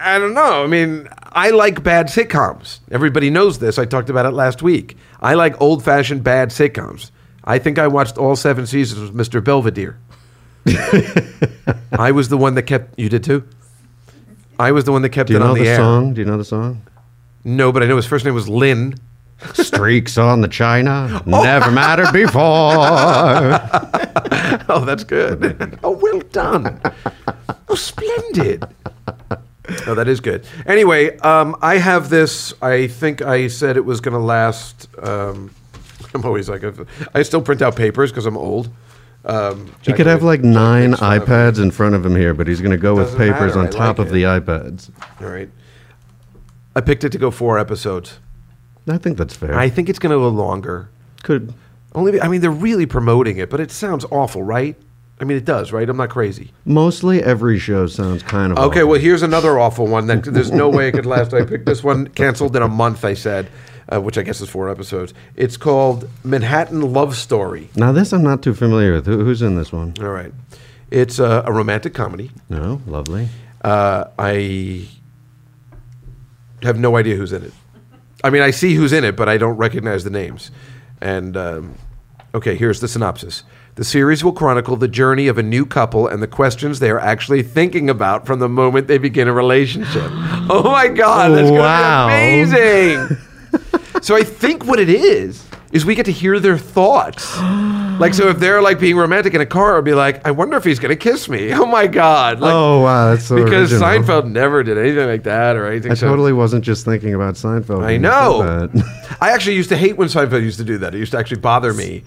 I 0.00 0.18
don't 0.18 0.34
know. 0.34 0.64
I 0.64 0.66
mean, 0.66 1.08
I 1.32 1.50
like 1.50 1.82
bad 1.82 2.06
sitcoms. 2.06 2.80
Everybody 2.90 3.30
knows 3.30 3.58
this. 3.58 3.78
I 3.78 3.84
talked 3.84 4.10
about 4.10 4.26
it 4.26 4.30
last 4.30 4.62
week. 4.62 4.96
I 5.20 5.34
like 5.34 5.60
old-fashioned 5.60 6.24
bad 6.24 6.48
sitcoms. 6.48 7.10
I 7.50 7.58
think 7.58 7.80
I 7.80 7.88
watched 7.88 8.16
all 8.16 8.36
seven 8.36 8.64
seasons 8.64 9.00
with 9.10 9.12
Mr. 9.12 9.42
Belvedere. 9.42 9.98
I 11.98 12.12
was 12.12 12.28
the 12.28 12.36
one 12.38 12.54
that 12.54 12.62
kept. 12.62 12.96
You 12.96 13.08
did 13.08 13.24
too. 13.24 13.42
I 14.56 14.70
was 14.70 14.84
the 14.84 14.92
one 14.92 15.02
that 15.02 15.08
kept 15.08 15.26
do 15.26 15.32
you 15.32 15.40
it 15.40 15.42
know 15.42 15.48
on 15.50 15.54
the, 15.54 15.64
the 15.64 15.68
air. 15.68 15.76
song? 15.76 16.14
Do 16.14 16.20
you 16.20 16.26
know 16.26 16.36
the 16.38 16.44
song? 16.44 16.82
No, 17.42 17.72
but 17.72 17.82
I 17.82 17.86
know 17.86 17.96
his 17.96 18.06
first 18.06 18.24
name 18.24 18.34
was 18.34 18.48
Lynn. 18.48 18.94
Streaks 19.54 20.16
on 20.16 20.42
the 20.42 20.48
china 20.48 21.22
never 21.26 21.72
mattered 21.72 22.12
before. 22.12 22.40
Oh, 24.68 24.84
that's 24.84 25.02
good. 25.02 25.78
oh, 25.82 25.90
well 25.90 26.20
done. 26.30 26.80
Oh, 27.68 27.74
splendid. 27.74 28.64
Oh, 29.86 29.94
that 29.96 30.06
is 30.06 30.20
good. 30.20 30.44
Anyway, 30.66 31.16
um, 31.18 31.56
I 31.60 31.78
have 31.78 32.08
this. 32.10 32.52
I 32.62 32.86
think 32.86 33.22
I 33.22 33.48
said 33.48 33.76
it 33.76 33.84
was 33.84 34.00
going 34.00 34.14
to 34.14 34.20
last. 34.20 34.86
Um, 35.02 35.50
I'm 36.14 36.24
always 36.24 36.48
like, 36.48 36.62
I 37.14 37.22
still 37.22 37.42
print 37.42 37.62
out 37.62 37.76
papers 37.76 38.10
because 38.10 38.26
I'm 38.26 38.36
old. 38.36 38.70
Um, 39.24 39.72
He 39.82 39.92
could 39.92 40.06
have 40.06 40.22
like 40.22 40.40
nine 40.42 40.90
makes 40.90 41.00
fun 41.00 41.16
of 41.16 41.28
me. 41.28 41.34
iPads 41.34 41.62
in 41.62 41.70
front 41.70 41.94
of 41.94 42.04
him 42.06 42.16
here, 42.16 42.32
but 42.34 42.46
he's 42.48 42.60
going 42.60 42.70
to 42.70 42.76
go 42.78 42.94
with 42.94 43.06
Doesn't 43.12 43.18
papers 43.18 43.54
matter, 43.54 43.60
on 43.60 43.66
I 43.66 43.70
top 43.70 43.98
like 43.98 44.06
of 44.08 44.12
it. 44.14 44.16
the 44.16 44.22
iPads. 44.24 44.90
All 45.20 45.28
right. 45.28 45.50
I 46.74 46.80
picked 46.80 47.04
it 47.04 47.10
to 47.12 47.18
go 47.18 47.30
four 47.30 47.58
episodes. 47.58 48.18
I 48.88 48.96
think 48.98 49.18
that's 49.18 49.36
fair. 49.36 49.54
I 49.58 49.68
think 49.68 49.88
it's 49.88 49.98
going 49.98 50.10
to 50.12 50.16
go 50.18 50.28
longer. 50.28 50.88
could. 51.22 51.52
Only, 51.94 52.12
be- 52.12 52.22
I 52.22 52.28
mean, 52.28 52.40
they're 52.40 52.50
really 52.50 52.86
promoting 52.86 53.36
it, 53.38 53.50
but 53.50 53.58
it 53.60 53.70
sounds 53.72 54.04
awful, 54.12 54.42
right? 54.44 54.76
I 55.20 55.24
mean, 55.24 55.36
it 55.36 55.44
does, 55.44 55.70
right? 55.72 55.86
I'm 55.88 55.96
not 55.98 56.08
crazy. 56.08 56.52
Mostly 56.64 57.22
every 57.22 57.58
show 57.58 57.86
sounds 57.88 58.22
kind 58.22 58.52
of. 58.52 58.58
Okay, 58.58 58.78
awful. 58.80 58.90
well, 58.92 59.00
here's 59.00 59.22
another 59.22 59.58
awful 59.58 59.86
one 59.86 60.06
that 60.06 60.22
there's 60.24 60.50
no 60.52 60.68
way 60.70 60.88
it 60.88 60.92
could 60.92 61.04
last. 61.04 61.34
I 61.34 61.44
picked 61.44 61.66
this 61.66 61.84
one 61.84 62.06
canceled 62.08 62.56
in 62.56 62.62
a 62.62 62.68
month, 62.68 63.04
I 63.04 63.12
said, 63.14 63.50
uh, 63.92 64.00
which 64.00 64.16
I 64.18 64.22
guess 64.22 64.40
is 64.40 64.48
four 64.48 64.68
episodes. 64.70 65.14
It's 65.36 65.56
called 65.56 66.08
Manhattan 66.24 66.92
Love 66.92 67.16
Story. 67.16 67.70
Now 67.76 67.92
this 67.92 68.12
I'm 68.12 68.22
not 68.22 68.42
too 68.42 68.54
familiar 68.54 68.92
with. 68.94 69.06
Who, 69.06 69.24
who's 69.24 69.42
in 69.42 69.56
this 69.56 69.72
one? 69.72 69.94
All 70.00 70.08
right. 70.10 70.32
It's 70.90 71.18
a, 71.18 71.44
a 71.46 71.52
romantic 71.52 71.94
comedy. 71.94 72.30
No, 72.48 72.80
lovely. 72.86 73.28
Uh, 73.62 74.04
I 74.18 74.88
have 76.62 76.78
no 76.78 76.96
idea 76.96 77.16
who's 77.16 77.32
in 77.32 77.42
it. 77.44 77.52
I 78.22 78.30
mean, 78.30 78.42
I 78.42 78.50
see 78.50 78.74
who's 78.74 78.92
in 78.92 79.04
it, 79.04 79.16
but 79.16 79.28
I 79.28 79.38
don't 79.38 79.56
recognize 79.56 80.04
the 80.04 80.10
names. 80.10 80.50
And 81.00 81.36
um, 81.36 81.74
okay, 82.34 82.56
here's 82.56 82.80
the 82.80 82.88
synopsis. 82.88 83.44
The 83.76 83.84
series 83.84 84.22
will 84.22 84.32
chronicle 84.32 84.76
the 84.76 84.88
journey 84.88 85.26
of 85.28 85.38
a 85.38 85.42
new 85.42 85.64
couple 85.64 86.06
and 86.06 86.22
the 86.22 86.26
questions 86.26 86.80
they 86.80 86.90
are 86.90 87.00
actually 87.00 87.42
thinking 87.42 87.88
about 87.88 88.26
from 88.26 88.38
the 88.40 88.48
moment 88.48 88.88
they 88.88 88.98
begin 88.98 89.28
a 89.28 89.32
relationship. 89.32 90.10
Oh 90.52 90.64
my 90.72 90.88
God, 90.88 91.28
that's 91.30 91.48
Wow. 91.48 92.08
going 92.08 92.44
to 92.48 92.52
be 92.56 92.92
amazing! 93.04 93.16
so 94.00 94.16
I 94.16 94.22
think 94.22 94.66
what 94.66 94.78
it 94.80 94.88
is 94.88 95.46
is 95.72 95.84
we 95.84 95.94
get 95.94 96.06
to 96.06 96.12
hear 96.12 96.40
their 96.40 96.58
thoughts. 96.58 97.36
Like 98.00 98.14
so, 98.14 98.28
if 98.30 98.38
they're 98.38 98.62
like 98.62 98.80
being 98.80 98.96
romantic 98.96 99.34
in 99.34 99.42
a 99.42 99.46
car, 99.46 99.76
I'd 99.76 99.84
be 99.84 99.92
like, 99.92 100.26
I 100.26 100.30
wonder 100.30 100.56
if 100.56 100.64
he's 100.64 100.78
gonna 100.78 100.96
kiss 100.96 101.28
me. 101.28 101.52
Oh 101.60 101.66
my 101.66 101.86
god! 101.86 102.40
Like, 102.40 102.50
oh 102.54 102.80
wow, 102.80 103.10
that's 103.10 103.26
so 103.26 103.36
because 103.36 103.70
original. 103.70 103.90
Seinfeld 103.90 104.30
never 104.30 104.62
did 104.62 104.78
anything 104.78 105.06
like 105.06 105.24
that 105.24 105.54
or 105.54 105.66
anything. 105.66 105.92
I 105.92 105.94
so 105.94 106.08
totally 106.08 106.32
wasn't 106.32 106.64
just 106.64 106.86
thinking 106.86 107.12
about 107.12 107.34
Seinfeld. 107.34 107.84
I 107.84 107.98
know. 107.98 108.70
I 109.20 109.32
actually 109.32 109.56
used 109.56 109.68
to 109.68 109.76
hate 109.76 109.98
when 109.98 110.08
Seinfeld 110.08 110.40
used 110.42 110.56
to 110.60 110.64
do 110.64 110.78
that. 110.78 110.94
It 110.94 110.98
used 110.98 111.12
to 111.12 111.18
actually 111.18 111.42
bother 111.42 111.74
me. 111.74 112.02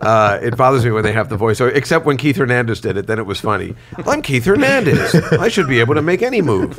Uh, 0.00 0.40
it 0.42 0.56
bothers 0.56 0.84
me 0.84 0.90
when 0.90 1.04
they 1.04 1.12
have 1.12 1.28
the 1.28 1.36
voice, 1.36 1.60
or, 1.60 1.68
except 1.68 2.06
when 2.06 2.16
Keith 2.16 2.38
Hernandez 2.38 2.80
did 2.80 2.96
it. 2.96 3.06
Then 3.06 3.20
it 3.20 3.26
was 3.26 3.38
funny. 3.38 3.76
I'm 4.04 4.22
Keith 4.22 4.46
Hernandez. 4.46 5.14
I 5.14 5.46
should 5.46 5.68
be 5.68 5.78
able 5.78 5.94
to 5.94 6.02
make 6.02 6.22
any 6.22 6.42
move. 6.42 6.76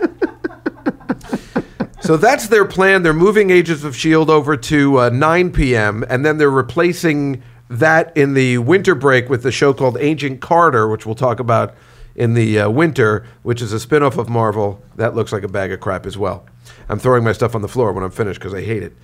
So 2.07 2.15
that's 2.15 2.47
their 2.47 2.63
plan. 2.63 3.03
They're 3.03 3.11
moving 3.11 3.49
Agents 3.49 3.83
of 3.83 3.93
S.H.I.E.L.D. 3.93 4.31
over 4.31 4.55
to 4.55 4.97
uh, 4.97 5.09
9 5.09 5.51
p.m., 5.51 6.05
and 6.07 6.25
then 6.25 6.37
they're 6.37 6.49
replacing 6.49 7.43
that 7.69 8.15
in 8.15 8.33
the 8.33 8.59
winter 8.59 8.95
break 8.95 9.27
with 9.27 9.43
the 9.43 9.51
show 9.51 9.73
called 9.73 9.97
Agent 9.97 10.39
Carter, 10.39 10.87
which 10.87 11.05
we'll 11.05 11.15
talk 11.15 11.41
about 11.41 11.75
in 12.15 12.33
the 12.33 12.61
uh, 12.61 12.69
winter, 12.69 13.25
which 13.43 13.61
is 13.61 13.73
a 13.73 13.79
spin 13.81 14.03
off 14.03 14.17
of 14.17 14.29
Marvel. 14.29 14.81
That 14.95 15.15
looks 15.15 15.33
like 15.33 15.43
a 15.43 15.49
bag 15.49 15.73
of 15.73 15.81
crap 15.81 16.05
as 16.05 16.17
well. 16.17 16.45
I'm 16.87 16.97
throwing 16.97 17.25
my 17.25 17.33
stuff 17.33 17.53
on 17.55 17.61
the 17.61 17.67
floor 17.67 17.91
when 17.91 18.05
I'm 18.05 18.11
finished 18.11 18.39
because 18.39 18.53
I 18.53 18.61
hate 18.61 18.83
it. 18.83 18.95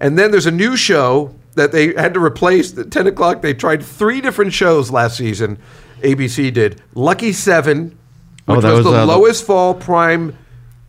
And 0.00 0.18
then 0.18 0.32
there's 0.32 0.46
a 0.46 0.50
new 0.50 0.76
show 0.76 1.36
that 1.54 1.70
they 1.70 1.94
had 1.94 2.12
to 2.14 2.20
replace 2.20 2.76
at 2.76 2.90
10 2.90 3.06
o'clock. 3.06 3.40
They 3.40 3.54
tried 3.54 3.84
three 3.84 4.20
different 4.20 4.52
shows 4.52 4.90
last 4.90 5.16
season. 5.16 5.60
ABC 6.02 6.52
did 6.52 6.82
Lucky 6.96 7.32
Seven, 7.32 7.96
which 8.46 8.62
that 8.62 8.72
was, 8.72 8.78
was, 8.78 8.86
the 8.86 8.90
uh, 8.90 9.06
the- 9.06 9.06
lowest 9.06 9.46
fall 9.46 9.74
prime 9.74 10.36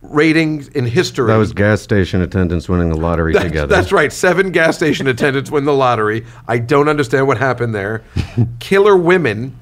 ratings 0.02 0.68
in 0.68 0.86
history. 0.86 1.26
That 1.26 1.36
was 1.36 1.52
gas 1.52 1.80
station 1.82 2.22
attendants 2.22 2.68
winning 2.68 2.88
the 2.88 2.96
lottery 2.96 3.32
That's, 3.32 3.44
together. 3.44 3.66
that's 3.66 3.92
right. 3.92 4.12
Seven 4.12 4.50
gas 4.50 4.76
station 4.76 5.06
attendants 5.06 5.50
win 5.50 5.64
the 5.64 5.74
lottery. 5.74 6.26
I 6.48 6.58
don't 6.58 6.88
understand 6.88 7.26
what 7.26 7.38
happened 7.38 7.74
there. 7.74 8.02
Killer 8.60 8.96
Women, 8.96 9.58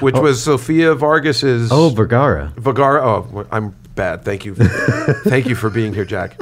which 0.00 0.14
oh. 0.14 0.22
was 0.22 0.42
Sophia 0.42 0.94
Vargas's. 0.94 1.70
Oh, 1.72 1.88
Vergara. 1.90 2.52
Vergara. 2.56 3.04
Oh, 3.04 3.46
I'm 3.50 3.74
bad. 3.94 4.24
Thank 4.24 4.44
you. 4.44 4.54
Thank 5.24 5.46
you 5.46 5.54
for 5.54 5.70
being 5.70 5.92
here, 5.92 6.04
Jack. 6.04 6.40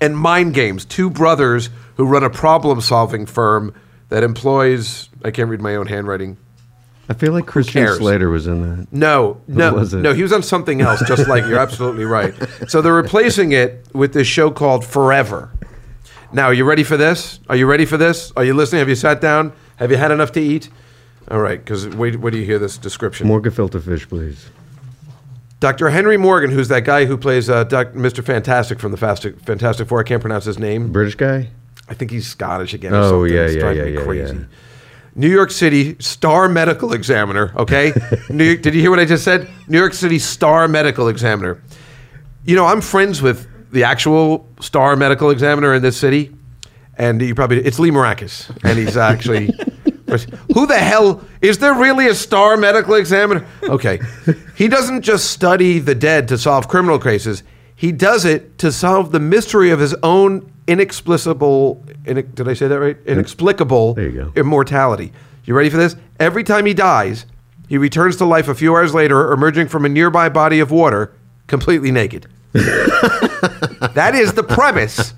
And 0.00 0.16
Mind 0.16 0.54
Games, 0.54 0.84
two 0.84 1.10
brothers 1.10 1.70
who 1.96 2.06
run 2.06 2.24
a 2.24 2.30
problem-solving 2.30 3.26
firm 3.26 3.74
that 4.08 4.24
employs. 4.24 5.08
I 5.24 5.30
can't 5.30 5.48
read 5.48 5.60
my 5.60 5.76
own 5.76 5.86
handwriting. 5.86 6.38
I 7.08 7.14
feel 7.14 7.32
like 7.32 7.46
Christian? 7.46 7.86
Slater 7.94 8.30
was 8.30 8.46
in 8.46 8.62
that. 8.62 8.92
No, 8.92 9.40
no, 9.48 9.82
no. 9.82 10.14
He 10.14 10.22
was 10.22 10.32
on 10.32 10.42
something 10.42 10.80
else. 10.80 11.02
Just 11.06 11.28
like 11.28 11.44
you're 11.46 11.58
absolutely 11.58 12.04
right. 12.04 12.32
So 12.68 12.80
they're 12.80 12.94
replacing 12.94 13.52
it 13.52 13.86
with 13.92 14.12
this 14.14 14.26
show 14.26 14.50
called 14.50 14.84
Forever. 14.84 15.50
Now, 16.32 16.46
are 16.46 16.54
you 16.54 16.64
ready 16.64 16.84
for 16.84 16.96
this? 16.96 17.40
Are 17.48 17.56
you 17.56 17.66
ready 17.66 17.84
for 17.84 17.96
this? 17.96 18.32
Are 18.36 18.44
you 18.44 18.54
listening? 18.54 18.78
Have 18.78 18.88
you 18.88 18.94
sat 18.94 19.20
down? 19.20 19.52
Have 19.76 19.90
you 19.90 19.96
had 19.98 20.10
enough 20.10 20.32
to 20.32 20.40
eat? 20.40 20.70
All 21.30 21.40
right, 21.40 21.58
because 21.62 21.88
wait, 21.88 22.18
wait 22.20 22.30
do 22.30 22.38
you 22.38 22.44
hear 22.46 22.58
this 22.58 22.78
description? 22.78 23.26
Morgan 23.26 23.52
gefilte 23.52 23.82
fish, 23.82 24.08
please. 24.08 24.48
Dr. 25.60 25.90
Henry 25.90 26.16
Morgan, 26.16 26.50
who's 26.50 26.68
that 26.68 26.84
guy 26.84 27.04
who 27.04 27.16
plays 27.16 27.48
uh, 27.48 27.64
Doc, 27.64 27.92
Mr. 27.92 28.24
Fantastic 28.24 28.80
from 28.80 28.90
the 28.90 28.96
Fantastic, 28.96 29.38
Fantastic 29.40 29.88
Four. 29.88 30.00
I 30.00 30.02
can't 30.02 30.20
pronounce 30.20 30.44
his 30.44 30.58
name. 30.58 30.90
British 30.90 31.14
guy? 31.14 31.50
I 31.88 31.94
think 31.94 32.10
he's 32.10 32.26
Scottish 32.26 32.74
again. 32.74 32.92
Or 32.94 32.96
Oh, 32.96 33.10
something. 33.26 33.34
yeah, 33.36 33.46
yeah, 33.48 33.70
yeah, 33.70 33.84
me 33.84 33.94
yeah, 33.94 34.02
crazy. 34.04 34.34
yeah. 34.36 34.42
New 35.14 35.28
York 35.28 35.50
City 35.50 35.96
star 35.98 36.48
medical 36.48 36.92
examiner. 36.92 37.52
Okay, 37.56 37.92
New 38.30 38.56
did 38.56 38.74
you 38.74 38.80
hear 38.80 38.90
what 38.90 38.98
I 38.98 39.04
just 39.04 39.24
said? 39.24 39.48
New 39.68 39.78
York 39.78 39.94
City 39.94 40.18
star 40.18 40.68
medical 40.68 41.08
examiner. 41.08 41.62
You 42.44 42.56
know, 42.56 42.66
I'm 42.66 42.80
friends 42.80 43.20
with 43.22 43.48
the 43.70 43.84
actual 43.84 44.48
star 44.60 44.96
medical 44.96 45.30
examiner 45.30 45.74
in 45.74 45.82
this 45.82 45.96
city, 45.96 46.34
and 46.96 47.20
you 47.20 47.34
probably 47.34 47.58
it's 47.64 47.78
Lee 47.78 47.90
Maracus, 47.90 48.50
and 48.64 48.78
he's 48.78 48.96
actually. 48.96 49.50
Who 50.52 50.66
the 50.66 50.78
hell 50.78 51.24
is 51.40 51.56
there 51.56 51.72
really 51.72 52.06
a 52.06 52.14
star 52.14 52.58
medical 52.58 52.96
examiner? 52.96 53.46
Okay, 53.62 53.98
he 54.54 54.68
doesn't 54.68 55.00
just 55.00 55.30
study 55.30 55.78
the 55.78 55.94
dead 55.94 56.28
to 56.28 56.36
solve 56.36 56.68
criminal 56.68 56.98
cases. 56.98 57.42
He 57.74 57.92
does 57.92 58.26
it 58.26 58.58
to 58.58 58.70
solve 58.70 59.10
the 59.10 59.20
mystery 59.20 59.70
of 59.70 59.80
his 59.80 59.94
own 60.02 60.52
inexplicable. 60.66 61.82
Inex, 62.04 62.34
did 62.34 62.48
I 62.48 62.54
say 62.54 62.68
that 62.68 62.80
right? 62.80 62.96
Inexplicable 63.06 63.94
There 63.94 64.08
you 64.08 64.24
go. 64.24 64.32
immortality. 64.36 65.12
You 65.44 65.54
ready 65.54 65.70
for 65.70 65.76
this? 65.76 65.96
Every 66.20 66.44
time 66.44 66.66
he 66.66 66.74
dies, 66.74 67.26
he 67.68 67.78
returns 67.78 68.16
to 68.16 68.24
life 68.24 68.48
a 68.48 68.54
few 68.54 68.74
hours 68.74 68.94
later, 68.94 69.32
emerging 69.32 69.68
from 69.68 69.84
a 69.84 69.88
nearby 69.88 70.28
body 70.28 70.60
of 70.60 70.70
water, 70.70 71.12
completely 71.46 71.90
naked. 71.90 72.26
that 72.52 74.12
is 74.14 74.34
the 74.34 74.42
premise. 74.42 75.14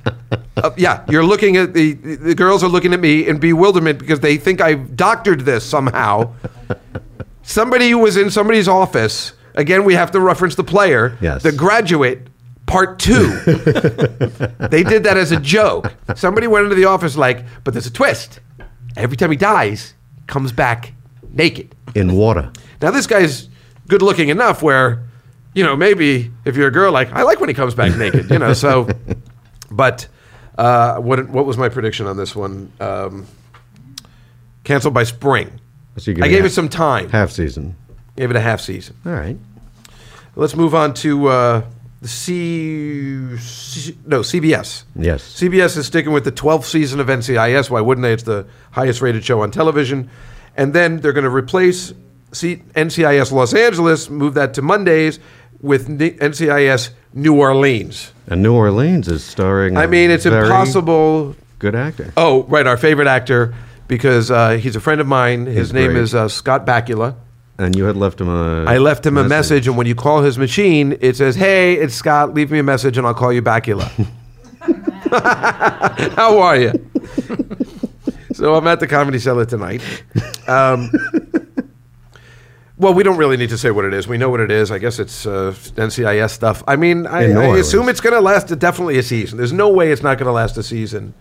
Of, 0.56 0.78
yeah, 0.78 1.04
you're 1.08 1.24
looking 1.24 1.56
at 1.56 1.74
the 1.74 1.94
the 1.94 2.34
girls 2.34 2.62
are 2.62 2.68
looking 2.68 2.94
at 2.94 3.00
me 3.00 3.26
in 3.26 3.38
bewilderment 3.38 3.98
because 3.98 4.20
they 4.20 4.36
think 4.36 4.60
I've 4.60 4.96
doctored 4.96 5.40
this 5.40 5.64
somehow. 5.64 6.32
Somebody 7.42 7.90
who 7.90 7.98
was 7.98 8.16
in 8.16 8.30
somebody's 8.30 8.68
office. 8.68 9.32
Again, 9.56 9.84
we 9.84 9.94
have 9.94 10.10
to 10.12 10.20
reference 10.20 10.54
the 10.54 10.64
player. 10.64 11.18
Yes. 11.20 11.42
The 11.42 11.52
graduate. 11.52 12.28
Part 12.66 12.98
two. 12.98 13.28
they 14.70 14.82
did 14.82 15.04
that 15.04 15.16
as 15.16 15.32
a 15.32 15.40
joke. 15.40 15.92
Somebody 16.14 16.46
went 16.46 16.64
into 16.64 16.76
the 16.76 16.86
office 16.86 17.16
like, 17.16 17.44
but 17.62 17.74
there's 17.74 17.86
a 17.86 17.92
twist. 17.92 18.40
Every 18.96 19.16
time 19.16 19.30
he 19.30 19.36
dies, 19.36 19.94
comes 20.26 20.52
back 20.52 20.94
naked. 21.30 21.74
In 21.94 22.14
water. 22.14 22.50
Now 22.80 22.90
this 22.90 23.06
guy's 23.06 23.48
good 23.88 24.02
looking 24.02 24.28
enough 24.28 24.62
where, 24.62 25.02
you 25.54 25.62
know, 25.62 25.76
maybe 25.76 26.30
if 26.44 26.56
you're 26.56 26.68
a 26.68 26.72
girl, 26.72 26.92
like 26.92 27.12
I 27.12 27.22
like 27.22 27.40
when 27.40 27.48
he 27.48 27.54
comes 27.54 27.74
back 27.74 27.96
naked, 27.96 28.30
you 28.30 28.38
know. 28.38 28.54
So, 28.54 28.88
but 29.70 30.08
uh, 30.56 30.96
what 30.98 31.28
what 31.28 31.46
was 31.46 31.58
my 31.58 31.68
prediction 31.68 32.06
on 32.06 32.16
this 32.16 32.34
one? 32.34 32.72
Um, 32.80 33.26
canceled 34.64 34.94
by 34.94 35.04
spring. 35.04 35.60
So 35.96 36.12
I 36.12 36.28
gave 36.28 36.44
it 36.44 36.50
some 36.50 36.68
time. 36.68 37.10
Half 37.10 37.30
season. 37.30 37.76
Gave 38.16 38.30
it 38.30 38.36
a 38.36 38.40
half 38.40 38.60
season. 38.60 38.96
All 39.06 39.12
right. 39.12 39.36
Let's 40.34 40.56
move 40.56 40.74
on 40.74 40.94
to 40.94 41.28
uh, 41.28 41.62
the 42.04 42.08
C, 42.08 43.38
C 43.38 43.96
no 44.04 44.20
CBS. 44.20 44.84
Yes. 44.94 45.22
CBS 45.40 45.78
is 45.78 45.86
sticking 45.86 46.12
with 46.12 46.24
the 46.24 46.32
12th 46.32 46.64
season 46.64 47.00
of 47.00 47.06
NCIS. 47.06 47.70
Why 47.70 47.80
wouldn't 47.80 48.02
they? 48.02 48.12
It's 48.12 48.24
the 48.24 48.46
highest 48.72 49.00
rated 49.00 49.24
show 49.24 49.40
on 49.40 49.50
television. 49.50 50.10
And 50.54 50.74
then 50.74 50.98
they're 50.98 51.14
going 51.14 51.24
to 51.24 51.30
replace 51.30 51.94
C- 52.32 52.62
NCIS 52.74 53.32
Los 53.32 53.54
Angeles, 53.54 54.10
move 54.10 54.34
that 54.34 54.52
to 54.54 54.60
Mondays 54.62 55.18
with 55.62 55.88
NCIS 55.88 56.90
New 57.14 57.38
Orleans. 57.40 58.12
And 58.26 58.42
New 58.42 58.52
Orleans 58.54 59.08
is 59.08 59.24
starring. 59.24 59.78
I 59.78 59.86
mean, 59.86 60.10
it's 60.10 60.26
impossible. 60.26 61.36
Good 61.58 61.74
actor. 61.74 62.12
Oh, 62.18 62.42
right, 62.44 62.66
our 62.66 62.76
favorite 62.76 63.08
actor, 63.08 63.54
because 63.88 64.30
uh, 64.30 64.58
he's 64.58 64.76
a 64.76 64.80
friend 64.80 65.00
of 65.00 65.06
mine. 65.06 65.46
His 65.46 65.68
He's 65.68 65.72
name 65.72 65.92
great. 65.92 66.02
is 66.02 66.14
uh, 66.14 66.28
Scott 66.28 66.66
Bakula. 66.66 67.14
And 67.56 67.76
you 67.76 67.84
had 67.84 67.96
left 67.96 68.20
him 68.20 68.28
a. 68.28 68.64
I 68.64 68.78
left 68.78 69.06
him 69.06 69.16
a 69.16 69.22
message, 69.24 69.68
and 69.68 69.76
when 69.76 69.86
you 69.86 69.94
call 69.94 70.22
his 70.22 70.36
machine, 70.38 70.98
it 71.00 71.16
says, 71.16 71.36
"Hey, 71.36 71.74
it's 71.74 71.94
Scott. 71.94 72.34
Leave 72.34 72.50
me 72.50 72.58
a 72.58 72.64
message, 72.64 72.98
and 72.98 73.06
I'll 73.06 73.14
call 73.14 73.32
you 73.32 73.42
back." 73.42 73.68
You 73.68 73.76
Bakula." 73.76 74.08
How 76.16 76.38
are 76.40 76.56
you? 76.56 76.72
so 78.32 78.56
I'm 78.56 78.66
at 78.66 78.80
the 78.80 78.88
Comedy 78.88 79.20
Cellar 79.20 79.44
tonight. 79.44 79.82
Um, 80.48 80.90
well, 82.76 82.92
we 82.92 83.04
don't 83.04 83.16
really 83.16 83.36
need 83.36 83.50
to 83.50 83.58
say 83.58 83.70
what 83.70 83.84
it 83.84 83.94
is. 83.94 84.08
We 84.08 84.18
know 84.18 84.30
what 84.30 84.40
it 84.40 84.50
is. 84.50 84.72
I 84.72 84.78
guess 84.78 84.98
it's 84.98 85.24
uh, 85.24 85.54
NCIS 85.56 86.30
stuff. 86.30 86.64
I 86.66 86.74
mean, 86.74 87.06
I, 87.06 87.30
I 87.30 87.56
assume 87.58 87.88
it's 87.88 88.00
going 88.00 88.14
to 88.14 88.20
last 88.20 88.48
definitely 88.58 88.98
a 88.98 89.02
season. 89.04 89.38
There's 89.38 89.52
no 89.52 89.68
way 89.68 89.92
it's 89.92 90.02
not 90.02 90.18
going 90.18 90.26
to 90.26 90.32
last 90.32 90.56
a 90.56 90.62
season 90.64 91.14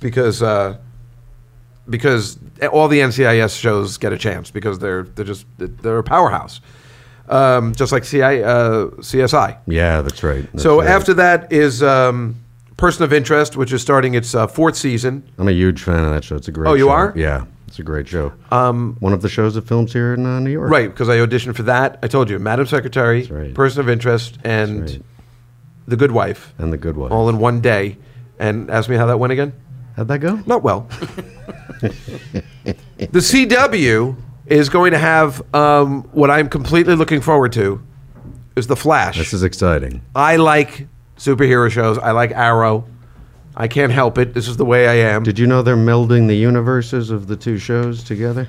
because 0.00 0.42
uh, 0.42 0.78
because 1.88 2.38
all 2.72 2.88
the 2.88 3.00
NCIS 3.00 3.58
shows 3.58 3.98
get 3.98 4.12
a 4.12 4.18
chance 4.18 4.50
because 4.50 4.78
they're 4.78 5.04
they're 5.04 5.24
just 5.24 5.46
they're 5.58 5.98
a 5.98 6.04
powerhouse, 6.04 6.60
um, 7.28 7.74
just 7.74 7.92
like 7.92 8.04
CI, 8.04 8.42
uh, 8.42 8.86
CSI. 9.00 9.58
Yeah, 9.66 10.02
that's 10.02 10.22
right. 10.22 10.46
That's 10.52 10.62
so 10.62 10.80
right. 10.80 10.88
after 10.88 11.14
that 11.14 11.52
is 11.52 11.82
um, 11.82 12.36
Person 12.76 13.04
of 13.04 13.12
Interest, 13.12 13.56
which 13.56 13.72
is 13.72 13.82
starting 13.82 14.14
its 14.14 14.34
uh, 14.34 14.46
fourth 14.46 14.76
season. 14.76 15.28
I'm 15.38 15.48
a 15.48 15.52
huge 15.52 15.82
fan 15.82 16.04
of 16.04 16.10
that 16.12 16.24
show. 16.24 16.36
It's 16.36 16.48
a 16.48 16.52
great. 16.52 16.68
Oh, 16.68 16.74
you 16.74 16.86
show. 16.86 16.90
are? 16.90 17.12
Yeah, 17.16 17.44
it's 17.66 17.78
a 17.78 17.82
great 17.82 18.06
show. 18.06 18.32
Um, 18.50 18.96
one 19.00 19.12
of 19.12 19.22
the 19.22 19.28
shows 19.28 19.54
that 19.54 19.66
films 19.66 19.92
here 19.92 20.14
in 20.14 20.24
uh, 20.26 20.40
New 20.40 20.50
York. 20.50 20.70
Right, 20.70 20.88
because 20.88 21.08
I 21.08 21.16
auditioned 21.16 21.56
for 21.56 21.64
that. 21.64 21.98
I 22.02 22.06
told 22.06 22.30
you, 22.30 22.38
Madam 22.38 22.66
Secretary, 22.66 23.24
right. 23.24 23.54
Person 23.54 23.80
of 23.80 23.88
Interest, 23.88 24.38
and 24.44 24.82
right. 24.82 25.02
The 25.86 25.96
Good 25.96 26.12
Wife, 26.12 26.54
And 26.58 26.72
the 26.72 26.76
good 26.76 26.96
Wife, 26.96 27.10
all 27.10 27.28
in 27.28 27.38
one 27.38 27.60
day. 27.60 27.98
And 28.38 28.70
ask 28.70 28.88
me 28.88 28.96
how 28.96 29.06
that 29.06 29.18
went 29.18 29.32
again. 29.32 29.52
How'd 29.96 30.08
that 30.08 30.18
go? 30.18 30.36
Not 30.46 30.62
well. 30.62 30.80
the 31.80 32.42
CW 33.12 34.16
is 34.46 34.68
going 34.68 34.92
to 34.92 34.98
have 34.98 35.42
um, 35.54 36.02
what 36.12 36.30
I'm 36.30 36.48
completely 36.48 36.94
looking 36.94 37.20
forward 37.20 37.52
to 37.54 37.82
is 38.56 38.66
the 38.66 38.76
Flash. 38.76 39.18
This 39.18 39.32
is 39.32 39.42
exciting. 39.42 40.02
I 40.14 40.36
like 40.36 40.86
superhero 41.16 41.70
shows. 41.70 41.98
I 41.98 42.12
like 42.12 42.30
Arrow. 42.32 42.86
I 43.54 43.68
can't 43.68 43.92
help 43.92 44.16
it. 44.18 44.32
This 44.34 44.48
is 44.48 44.56
the 44.56 44.64
way 44.64 44.88
I 44.88 45.12
am. 45.12 45.22
Did 45.22 45.38
you 45.38 45.46
know 45.46 45.62
they're 45.62 45.76
melding 45.76 46.26
the 46.26 46.36
universes 46.36 47.10
of 47.10 47.26
the 47.26 47.36
two 47.36 47.58
shows 47.58 48.02
together? 48.02 48.48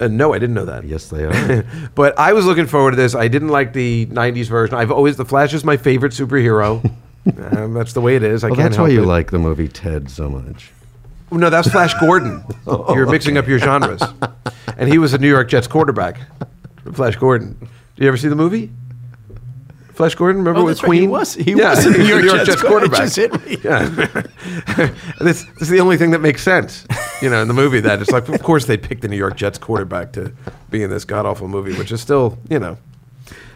Uh, 0.00 0.08
no, 0.08 0.32
I 0.32 0.38
didn't 0.38 0.54
know 0.54 0.64
that. 0.64 0.84
Yes, 0.84 1.08
they 1.08 1.24
are. 1.24 1.64
But 1.94 2.18
I 2.18 2.32
was 2.32 2.46
looking 2.46 2.66
forward 2.66 2.92
to 2.92 2.96
this. 2.96 3.14
I 3.14 3.28
didn't 3.28 3.48
like 3.48 3.72
the 3.72 4.06
'90s 4.06 4.46
version. 4.46 4.76
I've 4.76 4.90
always 4.92 5.16
the 5.16 5.24
Flash 5.24 5.54
is 5.54 5.64
my 5.64 5.76
favorite 5.76 6.12
superhero. 6.12 6.88
Um, 7.52 7.74
that's 7.74 7.92
the 7.92 8.00
way 8.00 8.16
it 8.16 8.22
is. 8.22 8.42
I 8.44 8.48
Well, 8.48 8.56
can't 8.56 8.70
that's 8.70 8.78
why 8.80 8.88
you 8.88 9.02
it. 9.02 9.06
like 9.06 9.30
the 9.30 9.38
movie 9.38 9.68
Ted 9.68 10.10
so 10.10 10.28
much. 10.28 10.70
No, 11.30 11.48
that's 11.50 11.68
Flash 11.70 11.94
Gordon. 12.00 12.44
You're 12.66 13.06
mixing 13.10 13.38
up 13.38 13.46
your 13.48 13.58
genres. 13.58 14.02
And 14.76 14.88
he 14.88 14.98
was 14.98 15.14
a 15.14 15.18
New 15.18 15.28
York 15.28 15.48
Jets 15.48 15.66
quarterback. 15.66 16.20
Flash 16.92 17.16
Gordon. 17.16 17.56
Did 17.96 18.02
you 18.02 18.08
ever 18.08 18.16
see 18.16 18.28
the 18.28 18.34
movie? 18.36 18.70
Flash 19.94 20.14
Gordon, 20.14 20.38
remember 20.42 20.60
Oh, 20.60 20.64
with 20.64 20.78
that's 20.78 20.82
right. 20.88 20.92
He 20.94 20.98
Queen? 21.00 21.10
was- 21.10 21.34
he 21.34 21.52
yeah, 21.52 21.70
was 21.70 21.86
a 21.86 21.92
he 21.92 21.98
New 21.98 22.04
York 22.18 22.22
Jets 22.24 22.46
Jets 22.46 22.62
quarterback. 22.62 23.12
quarterback. 23.14 23.14
Just 23.14 23.16
hit 23.16 23.46
me. 23.46 23.58
Yeah. 23.62 24.88
this, 25.20 25.44
this 25.44 25.62
is 25.62 25.68
the 25.68 25.80
only 25.80 25.96
thing 25.96 26.10
that 26.10 26.20
makes 26.20 26.42
sense, 26.42 26.86
you 27.22 27.30
know, 27.30 27.40
in 27.42 27.48
the 27.48 27.54
movie. 27.54 27.80
That 27.80 28.00
it's 28.02 28.10
like, 28.10 28.28
of 28.28 28.42
course, 28.42 28.64
they 28.66 28.76
picked 28.76 29.02
the 29.02 29.08
New 29.08 29.16
York 29.18 29.36
Jets 29.36 29.58
quarterback 29.58 30.12
to 30.12 30.32
be 30.70 30.82
in 30.82 30.90
this 30.90 31.04
god 31.04 31.24
awful 31.26 31.46
movie, 31.46 31.74
which 31.78 31.92
is 31.92 32.00
still, 32.00 32.38
you 32.50 32.58
know, 32.58 32.78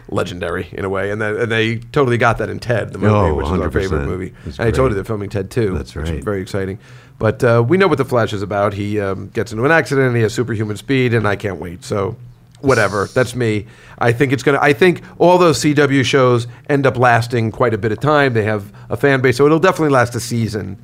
legendary 0.09 0.67
in 0.71 0.85
a 0.85 0.89
way. 0.89 1.11
And, 1.11 1.21
that, 1.21 1.35
and 1.35 1.51
they 1.51 1.77
totally 1.77 2.17
got 2.17 2.37
that 2.37 2.49
in 2.49 2.59
Ted, 2.59 2.93
the 2.93 2.99
movie, 2.99 3.13
Oh, 3.13 3.33
which 3.35 3.45
is 3.47 3.51
our 3.53 3.71
favorite 3.71 4.05
movie. 4.05 4.33
It's 4.45 4.59
and 4.59 4.67
I 4.67 4.71
told 4.71 4.91
you 4.91 4.95
they're 4.95 5.03
filming 5.03 5.29
Ted 5.29 5.51
too. 5.51 5.73
That's 5.77 5.95
which 5.95 6.05
is 6.05 6.11
right. 6.11 6.23
very 6.23 6.41
exciting. 6.41 6.79
But 7.19 7.43
uh, 7.43 7.63
we 7.67 7.77
know 7.77 7.87
what 7.87 7.97
the 7.97 8.05
Flash 8.05 8.33
is 8.33 8.41
about. 8.41 8.73
He 8.73 8.99
um, 8.99 9.29
gets 9.29 9.51
into 9.51 9.65
an 9.65 9.71
accident. 9.71 10.15
He 10.15 10.21
has 10.21 10.33
superhuman 10.33 10.77
speed, 10.77 11.13
and 11.13 11.27
I 11.27 11.35
can't 11.35 11.59
wait. 11.59 11.83
So, 11.83 12.15
whatever. 12.61 13.05
That's 13.05 13.35
me. 13.35 13.65
I 13.97 14.11
think 14.11 14.31
it's 14.33 14.43
gonna. 14.43 14.59
I 14.61 14.73
think 14.73 15.01
all 15.17 15.37
those 15.39 15.59
CW 15.59 16.05
shows 16.05 16.47
end 16.69 16.85
up 16.85 16.95
lasting 16.97 17.51
quite 17.51 17.73
a 17.73 17.77
bit 17.77 17.91
of 17.91 17.99
time. 17.99 18.33
They 18.33 18.43
have 18.43 18.71
a 18.89 18.97
fan 18.97 19.21
base, 19.21 19.37
so 19.37 19.45
it'll 19.45 19.59
definitely 19.59 19.89
last 19.93 20.13
a 20.15 20.19
season. 20.19 20.77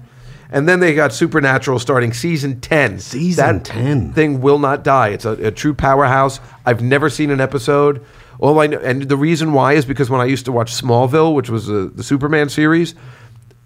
And 0.50 0.70
then 0.70 0.80
they 0.80 0.94
got 0.94 1.14
Supernatural 1.14 1.80
starting 1.80 2.14
season 2.14 2.60
ten. 2.62 3.00
Season 3.00 3.58
that 3.58 3.66
10. 3.66 4.14
thing 4.14 4.42
will 4.42 4.60
not 4.60 4.84
die. 4.84 5.10
It's 5.10 5.26
a, 5.26 5.32
a 5.32 5.52
true 5.52 5.74
powerhouse. 5.74 6.40
I've 6.66 6.82
never 6.82 7.10
seen 7.10 7.30
an 7.32 7.42
episode. 7.42 8.04
All 8.44 8.60
I 8.60 8.68
know, 8.68 8.78
and 8.80 9.04
the 9.04 9.16
reason 9.16 9.54
why 9.54 9.72
is 9.72 9.86
because 9.86 10.10
when 10.10 10.20
I 10.20 10.26
used 10.26 10.44
to 10.46 10.52
watch 10.52 10.74
Smallville, 10.74 11.34
which 11.34 11.50
was 11.50 11.68
the 11.68 11.90
the 11.96 12.04
Superman 12.04 12.50
series, 12.50 12.94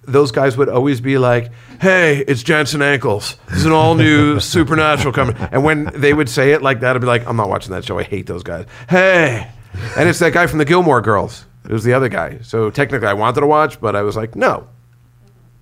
those 0.04 0.32
guys 0.32 0.56
would 0.56 0.70
always 0.70 1.02
be 1.02 1.18
like, 1.18 1.50
"Hey, 1.82 2.24
it's 2.28 2.44
Jensen 2.44 2.82
Ackles. 2.82 3.38
There's 3.48 3.66
an 3.66 3.72
all 3.72 3.96
new 3.96 4.40
Supernatural 4.56 5.16
coming." 5.16 5.36
And 5.52 5.64
when 5.64 5.86
they 5.96 6.14
would 6.14 6.30
say 6.30 6.52
it 6.52 6.62
like 6.62 6.82
that, 6.82 6.96
I'd 6.96 7.00
be 7.00 7.08
like, 7.08 7.26
"I'm 7.26 7.36
not 7.36 7.50
watching 7.50 7.72
that 7.72 7.86
show. 7.86 7.98
I 7.98 8.04
hate 8.04 8.28
those 8.28 8.44
guys." 8.44 8.68
Hey, 8.88 9.50
and 9.98 10.08
it's 10.08 10.20
that 10.20 10.34
guy 10.34 10.46
from 10.46 10.60
the 10.60 10.66
Gilmore 10.66 11.02
Girls. 11.02 11.48
It 11.66 11.72
was 11.72 11.84
the 11.84 11.94
other 11.94 12.08
guy. 12.08 12.38
So 12.44 12.70
technically, 12.70 13.08
I 13.08 13.14
wanted 13.14 13.42
to 13.42 13.48
watch, 13.48 13.82
but 13.82 13.96
I 13.96 14.04
was 14.04 14.16
like, 14.16 14.36
"No, 14.36 14.68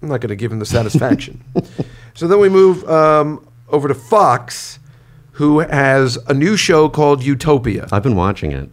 I'm 0.02 0.10
not 0.10 0.20
going 0.20 0.28
to 0.28 0.36
give 0.36 0.52
him 0.52 0.60
the 0.60 0.66
satisfaction." 0.66 1.42
so 2.16 2.28
then 2.28 2.40
we 2.40 2.50
move 2.50 2.84
um, 2.90 3.48
over 3.70 3.88
to 3.88 3.96
Fox, 3.96 4.80
who 5.32 5.60
has 5.60 6.18
a 6.28 6.34
new 6.34 6.58
show 6.58 6.90
called 6.90 7.24
Utopia. 7.24 7.88
I've 7.94 8.04
been 8.04 8.18
watching 8.18 8.52
it. 8.52 8.70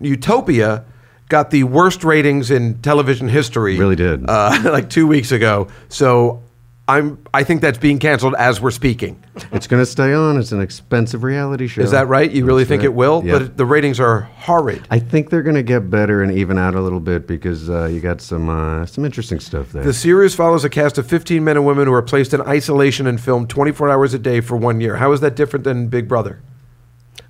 Utopia 0.00 0.84
got 1.28 1.50
the 1.50 1.64
worst 1.64 2.04
ratings 2.04 2.50
in 2.50 2.80
television 2.82 3.28
history. 3.28 3.76
Really 3.78 3.96
did. 3.96 4.28
uh, 4.28 4.60
like 4.64 4.90
two 4.90 5.06
weeks 5.06 5.32
ago. 5.32 5.68
So 5.88 6.42
I'm 6.88 7.18
I 7.34 7.42
think 7.42 7.62
that's 7.62 7.78
being 7.78 7.98
canceled 7.98 8.36
as 8.38 8.60
we're 8.60 8.70
speaking. 8.70 9.22
It's 9.50 9.66
going 9.66 9.82
to 9.82 9.86
stay 9.86 10.14
on. 10.14 10.38
It's 10.38 10.52
an 10.52 10.60
expensive 10.60 11.24
reality 11.24 11.66
show. 11.66 11.82
Is 11.82 11.90
that 11.90 12.06
right? 12.06 12.30
You 12.30 12.44
really 12.46 12.62
That's 12.62 12.68
think 12.68 12.80
right. 12.80 12.86
it 12.86 12.94
will? 12.94 13.22
Yeah. 13.24 13.38
But 13.38 13.56
the 13.56 13.66
ratings 13.66 13.98
are 13.98 14.20
horrid. 14.20 14.86
I 14.88 15.00
think 15.00 15.30
they're 15.30 15.42
going 15.42 15.56
to 15.56 15.64
get 15.64 15.90
better 15.90 16.22
and 16.22 16.30
even 16.32 16.58
out 16.58 16.74
a 16.76 16.80
little 16.80 17.00
bit 17.00 17.26
because 17.26 17.68
uh, 17.68 17.86
you 17.86 18.00
got 18.00 18.20
some 18.20 18.48
uh, 18.48 18.86
some 18.86 19.04
interesting 19.04 19.40
stuff 19.40 19.72
there. 19.72 19.82
The 19.82 19.92
series 19.92 20.34
follows 20.36 20.64
a 20.64 20.70
cast 20.70 20.96
of 20.96 21.08
15 21.08 21.42
men 21.42 21.56
and 21.56 21.66
women 21.66 21.86
who 21.88 21.92
are 21.92 22.02
placed 22.02 22.32
in 22.32 22.40
isolation 22.42 23.08
and 23.08 23.20
filmed 23.20 23.50
24 23.50 23.90
hours 23.90 24.14
a 24.14 24.18
day 24.18 24.40
for 24.40 24.56
one 24.56 24.80
year. 24.80 24.96
How 24.96 25.10
is 25.10 25.20
that 25.20 25.34
different 25.34 25.64
than 25.64 25.88
Big 25.88 26.06
Brother? 26.06 26.40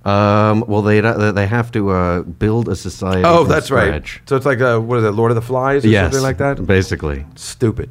Um, 0.07 0.65
well, 0.69 0.83
they 0.83 1.01
they 1.01 1.47
have 1.49 1.73
to 1.73 1.91
uh, 1.91 2.23
build 2.23 2.69
a 2.69 2.77
society. 2.77 3.25
Oh, 3.25 3.43
that's 3.43 3.73
right. 3.73 4.07
So 4.27 4.37
it's 4.37 4.47
like 4.47 4.61
uh 4.61 4.79
what 4.79 4.99
is 4.99 5.05
it, 5.05 5.11
Lord 5.11 5.33
of 5.33 5.35
the 5.35 5.43
Flies 5.43 5.85
or 5.85 5.89
Yes, 5.89 6.05
something 6.13 6.23
like 6.23 6.39
that? 6.39 6.65
Basically, 6.65 7.27
Stupid. 7.35 7.91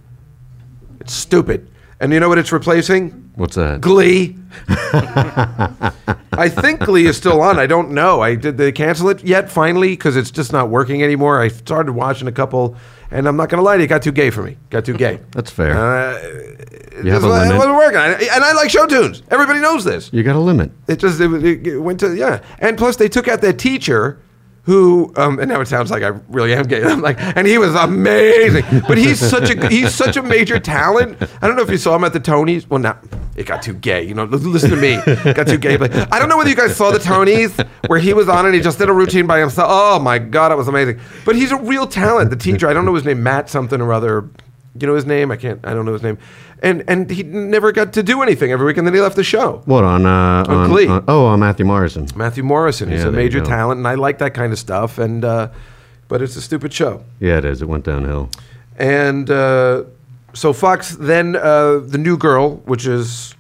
It's 1.02 1.14
stupid. 1.14 1.68
And 2.00 2.14
you 2.14 2.20
know 2.22 2.30
what 2.30 2.38
it's 2.38 2.52
replacing? 2.54 3.32
what's 3.36 3.56
that? 3.56 3.82
Glee. 3.82 4.38
I 6.38 6.50
think 6.50 6.82
Glee 6.82 7.06
is 7.06 7.18
still 7.18 7.42
on. 7.42 7.60
I 7.60 7.66
don't 7.68 7.92
know. 7.92 8.22
I 8.22 8.36
did 8.36 8.58
they 8.58 8.72
cancel 8.72 9.10
it 9.10 9.24
yet? 9.24 9.50
Finally, 9.52 9.92
because 9.92 10.16
it's 10.16 10.32
just 10.32 10.52
not 10.54 10.70
working 10.70 11.04
anymore. 11.04 11.42
I 11.42 11.48
started 11.50 11.94
watching 11.94 12.28
a 12.28 12.32
couple, 12.32 12.76
and 13.12 13.28
I'm 13.28 13.36
not 13.38 13.50
going 13.50 13.60
to 13.60 13.64
lie 13.64 13.76
to 13.78 13.82
you, 13.82 13.86
it 13.86 13.88
got 13.88 14.02
too 14.04 14.12
gay 14.12 14.30
for 14.30 14.44
me. 14.44 14.58
Got 14.70 14.86
too 14.86 14.94
gay. 14.94 15.20
That's 15.32 15.52
fair. 15.52 15.72
Uh, 15.78 16.20
You 17.04 17.12
have 17.12 17.24
it 17.24 17.28
a 17.28 17.30
just- 17.30 17.52
it 17.52 17.58
wasn't 17.58 17.76
working, 17.76 17.98
I- 17.98 18.14
and 18.36 18.44
I 18.44 18.54
like 18.54 18.70
show 18.70 18.86
tunes. 18.88 19.22
Everybody 19.30 19.60
knows 19.60 19.84
this. 19.84 20.10
you 20.14 20.24
got 20.24 20.36
a 20.36 20.40
limit. 20.40 20.72
It 20.88 20.98
just 21.00 21.20
it, 21.20 21.68
it 21.68 21.80
went 21.80 22.00
to 22.02 22.16
yeah, 22.16 22.40
and 22.60 22.78
plus 22.78 22.96
they 22.96 23.10
took 23.10 23.28
out 23.28 23.42
that 23.42 23.58
teacher 23.60 24.18
who 24.66 25.14
um, 25.16 25.40
and 25.40 25.50
now 25.50 25.62
it 25.62 25.68
sounds 25.68 25.92
like 25.92 26.04
I 26.04 26.08
really 26.28 26.54
am 26.54 26.66
gay. 26.66 26.84
I'm 26.84 27.02
like, 27.02 27.20
and 27.20 27.48
he 27.48 27.58
was 27.58 27.76
amazing, 27.76 28.64
but 28.88 28.98
he's 28.98 29.20
such 29.20 29.50
a 29.50 29.68
he's 29.70 29.94
such 29.94 30.18
a 30.18 30.24
major 30.24 30.60
talent. 30.60 31.18
I 31.42 31.48
don't 31.48 31.56
know 31.56 31.62
if 31.62 31.70
you 31.70 31.78
saw 31.78 31.96
him 31.96 32.04
at 32.04 32.14
the 32.14 32.20
Tonys. 32.20 32.68
Well, 32.68 32.80
now 32.80 33.00
it 33.36 33.46
got 33.46 33.62
too 33.62 33.74
gay. 33.74 34.04
You 34.04 34.14
know, 34.14 34.24
listen 34.26 34.72
to 34.72 34.76
me, 34.76 35.00
it 35.06 35.36
got 35.36 35.48
too 35.48 35.58
gay. 35.58 35.78
But 35.78 35.94
I 36.12 36.20
don't 36.20 36.30
know 36.30 36.38
whether 36.38 36.50
you 36.50 36.56
guys 36.56 36.76
saw 36.76 36.92
the 36.92 37.00
Tonys 37.00 37.66
where 37.88 38.00
he 38.00 38.14
was 38.14 38.28
on 38.28 38.46
and 38.46 38.56
he 38.56 38.62
just 38.62 38.80
did 38.80 38.90
a 38.90 38.94
routine 38.94 39.28
by 39.28 39.40
himself. 39.40 39.68
Oh 39.72 40.00
my 40.00 40.18
god, 40.18 40.52
it 40.52 40.56
was 40.56 40.68
amazing. 40.68 41.00
But 41.26 41.36
he's 41.36 41.52
a 41.52 41.58
real 41.58 41.86
talent. 41.86 42.30
The 42.30 42.36
teacher, 42.36 42.68
I 42.68 42.74
don't 42.74 42.86
know 42.86 42.96
his 42.96 43.06
name, 43.06 43.22
Matt 43.22 43.50
something 43.50 43.80
or 43.82 43.94
other. 43.94 44.30
You 44.80 44.88
know 44.88 44.96
his 44.96 45.06
name? 45.06 45.32
I 45.32 45.38
can't. 45.38 45.60
I 45.64 45.74
don't 45.74 45.86
know 45.86 45.94
his 45.94 46.04
name. 46.04 46.18
And 46.62 46.84
and 46.88 47.10
he 47.10 47.24
never 47.24 47.72
got 47.72 47.94
to 47.94 48.04
do 48.04 48.22
anything 48.22 48.52
every 48.52 48.66
week, 48.66 48.78
and 48.78 48.86
then 48.86 48.94
he 48.94 49.00
left 49.00 49.16
the 49.16 49.24
show. 49.24 49.62
What 49.66 49.84
on? 49.84 50.06
Uh, 50.06 50.44
on, 50.48 50.70
Glee. 50.70 50.88
on- 50.88 51.04
oh, 51.08 51.26
on 51.26 51.40
Matthew 51.40 51.66
Morrison. 51.66 52.08
Matthew 52.16 52.44
Morrison. 52.44 52.90
He's 52.92 53.02
Yeah, 53.04 53.08
a 53.10 53.12
major 53.12 53.40
talent, 53.42 53.78
and 53.80 53.88
I 53.88 53.96
like 53.96 54.18
that 54.20 54.34
kind 54.34 54.52
of 54.52 54.60
stuff. 54.60 54.98
And 54.98 55.24
uh, 55.24 55.50
but 56.08 56.22
it's 56.22 56.36
a 56.36 56.42
stupid 56.42 56.74
show. 56.74 57.04
Yeah, 57.20 57.38
it 57.38 57.46
is. 57.46 57.62
It 57.62 57.68
went 57.68 57.86
downhill. 57.86 58.30
And 58.78 59.30
uh, 59.30 59.84
so 60.34 60.52
Fox 60.54 60.96
then 61.00 61.36
uh, 61.36 61.80
the 61.80 61.98
new 61.98 62.18
girl, 62.18 62.58
which 62.66 62.86
is 62.86 63.34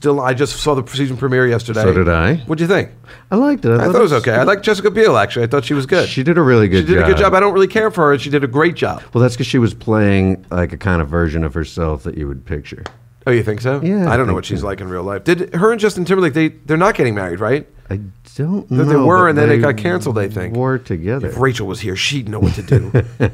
still 0.00 0.18
I 0.18 0.32
just 0.32 0.56
saw 0.56 0.74
the 0.74 0.86
season 0.90 1.18
premiere 1.18 1.46
yesterday. 1.46 1.82
So 1.82 1.92
did 1.92 2.08
I. 2.08 2.36
What'd 2.36 2.60
you 2.60 2.66
think? 2.66 2.90
I 3.30 3.36
liked 3.36 3.66
it. 3.66 3.78
I 3.78 3.84
thought 3.84 3.96
it 3.96 4.00
was 4.00 4.14
okay. 4.14 4.32
I 4.32 4.44
like 4.44 4.62
Jessica 4.62 4.90
Biel 4.90 5.18
actually. 5.18 5.44
I 5.44 5.46
thought 5.46 5.66
she 5.66 5.74
was 5.74 5.84
good. 5.84 6.08
She 6.08 6.22
did 6.22 6.38
a 6.38 6.42
really 6.42 6.68
good 6.68 6.86
job. 6.86 6.88
She 6.88 6.94
did 6.94 7.02
a 7.02 7.06
good 7.06 7.16
job. 7.18 7.32
job. 7.32 7.34
I 7.34 7.40
don't 7.40 7.52
really 7.52 7.68
care 7.68 7.90
for 7.90 8.06
her. 8.06 8.12
and 8.14 8.20
She 8.20 8.30
did 8.30 8.42
a 8.42 8.46
great 8.46 8.76
job. 8.76 9.02
Well, 9.12 9.20
that's 9.20 9.34
because 9.34 9.46
she 9.46 9.58
was 9.58 9.74
playing 9.74 10.46
like 10.50 10.72
a 10.72 10.78
kind 10.78 11.02
of 11.02 11.08
version 11.08 11.44
of 11.44 11.52
herself 11.52 12.02
that 12.04 12.16
you 12.16 12.26
would 12.26 12.46
picture. 12.46 12.82
Oh, 13.26 13.30
you 13.30 13.42
think 13.42 13.60
so? 13.60 13.82
Yeah, 13.82 14.08
I 14.08 14.14
I 14.14 14.16
don't 14.16 14.26
know 14.26 14.32
what 14.32 14.46
she's 14.46 14.60
so. 14.60 14.66
like 14.66 14.80
in 14.80 14.88
real 14.88 15.02
life. 15.02 15.24
Did 15.24 15.54
her 15.54 15.70
and 15.70 15.78
Justin 15.78 16.06
Timberlake? 16.06 16.32
They 16.32 16.48
they're 16.48 16.78
not 16.78 16.94
getting 16.94 17.14
married, 17.14 17.38
right? 17.38 17.68
I 17.90 17.98
don't 18.36 18.68
That 18.68 18.74
know. 18.76 18.84
they 18.84 18.94
were, 18.96 19.28
and 19.28 19.36
then 19.36 19.48
they 19.48 19.58
got 19.58 19.76
canceled, 19.76 20.16
I 20.16 20.28
think. 20.28 20.54
Were 20.54 20.78
together. 20.78 21.26
If 21.28 21.38
Rachel 21.38 21.66
was 21.66 21.80
here, 21.80 21.96
she'd 21.96 22.28
know 22.28 22.38
what 22.38 22.54
to 22.54 22.62
do. 22.62 22.92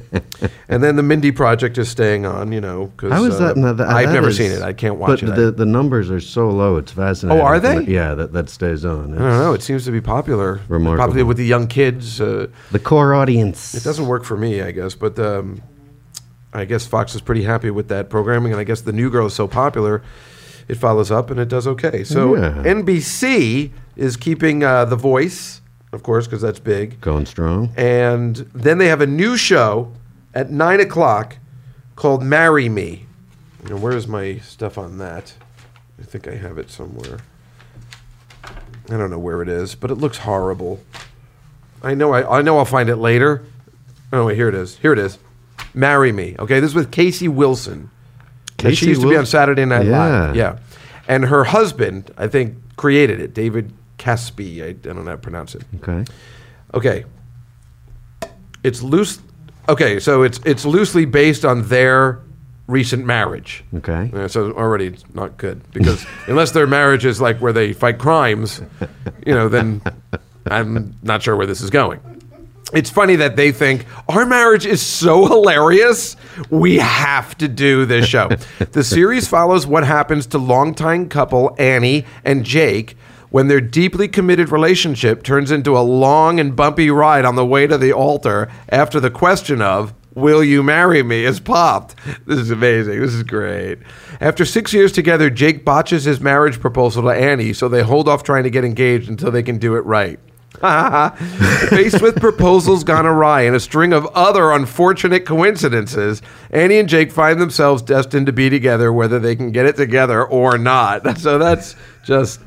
and 0.69 0.83
then 0.83 0.97
the 0.97 1.03
Mindy 1.03 1.31
Project 1.31 1.77
is 1.77 1.91
staying 1.91 2.25
on, 2.25 2.53
you 2.53 2.61
know, 2.63 2.87
because 2.87 3.13
How 3.13 3.25
is 3.25 3.39
that? 3.39 3.59
no, 3.59 3.75
that- 3.75 3.87
I've 3.89 4.07
that 4.09 4.15
never 4.15 4.29
is- 4.31 4.39
seen 4.39 4.51
it. 4.53 4.63
I 4.63 4.73
can't 4.73 4.97
watch 4.97 5.21
but 5.21 5.29
it. 5.31 5.37
the 5.37 5.51
the 5.51 5.67
numbers 5.67 6.11
are 6.11 6.21
so 6.21 6.49
low. 6.49 6.77
It's 6.79 6.91
fascinating. 6.93 7.41
Oh, 7.43 7.45
are 7.45 7.61
they? 7.61 7.83
Yeah, 7.85 8.15
that 8.15 8.33
that 8.33 8.49
stays 8.49 8.85
on. 8.87 9.13
I 9.15 9.19
don't 9.19 9.39
know. 9.39 9.53
It 9.53 9.63
seems 9.63 9.85
to 9.85 9.91
be 9.91 10.01
popular. 10.01 10.61
Remarkable. 10.69 11.07
Popular 11.07 11.27
with 11.27 11.37
the 11.37 11.45
young 11.47 11.67
kids. 11.67 12.19
Uh, 12.21 12.47
The 12.73 12.79
core 12.79 13.13
audience. 13.15 13.75
it 13.75 13.85
doesn't 13.85 14.07
work 14.07 14.25
for 14.25 14.39
me, 14.39 14.63
I 14.63 14.71
guess. 14.71 14.95
But 14.95 15.19
um, 15.19 15.61
I 16.55 16.65
guess 16.65 16.87
Fox 16.87 17.15
is 17.15 17.21
pretty 17.21 17.43
happy 17.43 17.71
with 17.71 17.89
that 17.89 18.09
programming, 18.09 18.53
and 18.53 18.61
I 18.61 18.65
guess 18.65 18.81
the 18.81 18.93
new 18.93 19.11
girl 19.11 19.27
is 19.27 19.35
so 19.35 19.47
popular, 19.47 20.03
it 20.69 20.75
follows 20.77 21.11
up 21.11 21.31
and 21.31 21.39
it 21.41 21.49
does 21.49 21.67
okay. 21.67 22.05
So 22.05 22.37
Yeah. 22.37 22.63
NBC 22.65 23.71
is 23.97 24.17
keeping 24.17 24.63
uh, 24.65 24.85
The 24.85 24.97
Voice, 24.97 25.61
of 25.93 26.03
course, 26.03 26.27
because 26.27 26.43
that's 26.43 26.59
big. 26.59 27.01
going 27.01 27.27
strong. 27.27 27.73
And 27.77 28.37
then 28.55 28.79
they 28.79 28.89
have 28.89 29.01
a 29.01 29.07
new 29.07 29.37
show 29.37 29.93
at 30.35 30.51
nine 30.51 30.81
o'clock 30.81 31.37
called 31.95 32.23
Marry 32.23 32.69
Me. 32.69 33.07
And 33.65 33.81
where 33.83 33.97
is 33.97 34.07
my 34.07 34.39
stuff 34.39 34.77
on 34.79 34.99
that? 34.99 35.35
I 35.99 36.03
think 36.05 36.29
I 36.29 36.35
have 36.35 36.59
it 36.59 36.71
somewhere. 36.71 37.19
I 38.45 38.97
don't 38.97 39.11
know 39.11 39.19
where 39.19 39.43
it 39.43 39.49
is, 39.49 39.75
but 39.75 39.91
it 39.91 39.97
looks 39.97 40.19
horrible. 40.19 40.81
I 41.83 41.95
know 41.95 42.13
I, 42.13 42.39
I 42.39 42.43
know 42.43 42.59
I'll 42.59 42.65
find 42.65 42.89
it 42.89 42.97
later. 42.97 43.45
Oh 44.13 44.27
wait, 44.27 44.37
here 44.37 44.49
it 44.49 44.55
is. 44.55 44.77
Here 44.79 44.93
it 44.93 44.99
is. 44.99 45.19
Marry 45.75 46.13
Me. 46.13 46.37
Okay, 46.39 46.61
this 46.61 46.71
is 46.71 46.75
with 46.75 46.91
Casey 46.93 47.29
Wilson. 47.29 47.91
And 48.69 48.77
she 48.77 48.87
Casey 48.87 48.91
used 48.91 49.03
to 49.03 49.09
be 49.09 49.17
on 49.17 49.27
Saturday 49.27 49.65
Night 49.65 49.87
Yeah. 49.87 49.99
Live. 49.99 50.37
Yeah. 50.37 50.59
And 51.09 51.25
her 51.25 51.45
husband, 51.45 52.11
I 52.17 52.27
think, 52.29 52.57
created 52.77 53.21
it. 53.21 53.33
David 53.35 53.73
Caspe. 53.99 54.63
I, 54.63 54.69
I 54.69 54.73
don't 54.73 54.97
know 54.99 55.05
how 55.05 55.11
to 55.13 55.19
pronounce 55.19 55.55
it. 55.55 55.63
Okay. 55.83 56.05
Okay. 56.75 57.05
It's 58.63 58.83
loose. 58.83 59.21
Okay, 59.69 59.99
so 60.01 60.23
it's 60.23 60.39
it's 60.45 60.65
loosely 60.65 61.05
based 61.05 61.45
on 61.45 61.63
their 61.69 62.21
recent 62.67 63.05
marriage. 63.05 63.65
Okay. 63.75 64.11
Uh, 64.13 64.29
so 64.29 64.53
already 64.53 64.87
it's 64.87 65.05
not 65.15 65.37
good 65.37 65.61
because 65.73 66.05
unless 66.27 66.51
their 66.53 66.67
marriage 66.67 67.05
is 67.05 67.21
like 67.21 67.39
where 67.39 67.53
they 67.53 67.73
fight 67.73 67.99
crimes, 67.99 68.61
you 69.25 69.35
know, 69.35 69.49
then 69.49 69.83
I'm 70.51 70.95
not 71.03 71.23
sure 71.23 71.37
where 71.37 71.47
this 71.47 71.61
is 71.61 71.71
going. 71.71 72.01
It's 72.73 72.91
funny 72.91 73.15
that 73.17 73.37
they 73.37 73.53
think 73.53 73.87
our 74.09 74.27
marriage 74.27 74.67
is 74.67 74.85
so 74.85 75.27
hilarious, 75.27 76.17
we 76.51 76.79
have 76.79 77.39
to 77.39 77.47
do 77.47 77.87
this 77.87 78.07
show. 78.07 78.29
the 78.73 78.83
series 78.83 79.29
follows 79.29 79.69
what 79.69 79.85
happens 79.85 80.27
to 80.29 80.39
longtime 80.39 81.09
couple 81.09 81.55
Annie 81.59 82.05
and 82.25 82.45
Jake 82.45 82.97
when 83.31 83.47
their 83.47 83.61
deeply 83.61 84.09
committed 84.09 84.49
relationship 84.49 85.23
turns 85.23 85.53
into 85.53 85.79
a 85.79 85.81
long 85.81 86.41
and 86.41 86.57
bumpy 86.57 86.91
ride 86.91 87.25
on 87.25 87.37
the 87.37 87.47
way 87.47 87.69
to 87.69 87.79
the 87.79 87.93
altar 87.93 88.51
after 88.69 88.99
the 88.99 89.11
question 89.11 89.63
of 89.63 89.95
Will 90.15 90.43
You 90.43 90.65
Marry 90.65 91.05
Me 91.05 91.25
is 91.25 91.39
popped. 91.39 91.95
This 92.27 92.39
is 92.39 92.51
amazing. 92.51 93.01
This 93.01 93.13
is 93.13 93.23
great. 93.23 93.79
After 94.21 94.45
six 94.45 94.73
years 94.73 94.91
together, 94.91 95.31
Jake 95.31 95.65
botches 95.65 96.05
his 96.05 96.21
marriage 96.21 96.59
proposal 96.59 97.05
to 97.05 97.11
Annie, 97.11 97.53
so 97.53 97.69
they 97.69 97.83
hold 97.83 98.09
off 98.09 98.25
trying 98.25 98.45
to 98.45 98.51
get 98.51 98.65
engaged 98.65 99.09
until 99.09 99.31
they 99.31 99.43
can 99.43 99.59
do 99.59 99.77
it 99.77 99.85
right. 99.85 100.19
Faced 101.69 102.01
with 102.01 102.21
proposals 102.21 102.85
gone 102.85 103.07
awry 103.07 103.43
and 103.43 103.55
a 103.55 103.61
string 103.61 103.93
of 103.93 104.07
other 104.15 104.53
unfortunate 104.53 105.27
coincidences, 105.27 106.23
Annie 106.51 106.79
and 106.79 106.89
Jake 106.89 107.13
find 107.13 107.41
themselves 107.41 107.83
destined 107.83 108.27
to 108.27 108.33
be 108.33 108.49
together 108.49 108.93
whether 108.93 109.19
they 109.19 109.37
can 109.37 109.53
get 109.53 109.67
it 109.67 109.77
together 109.77 110.25
or 110.25 110.59
not. 110.59 111.05
So 111.27 111.39
that's 111.39 111.75
just 112.05 112.41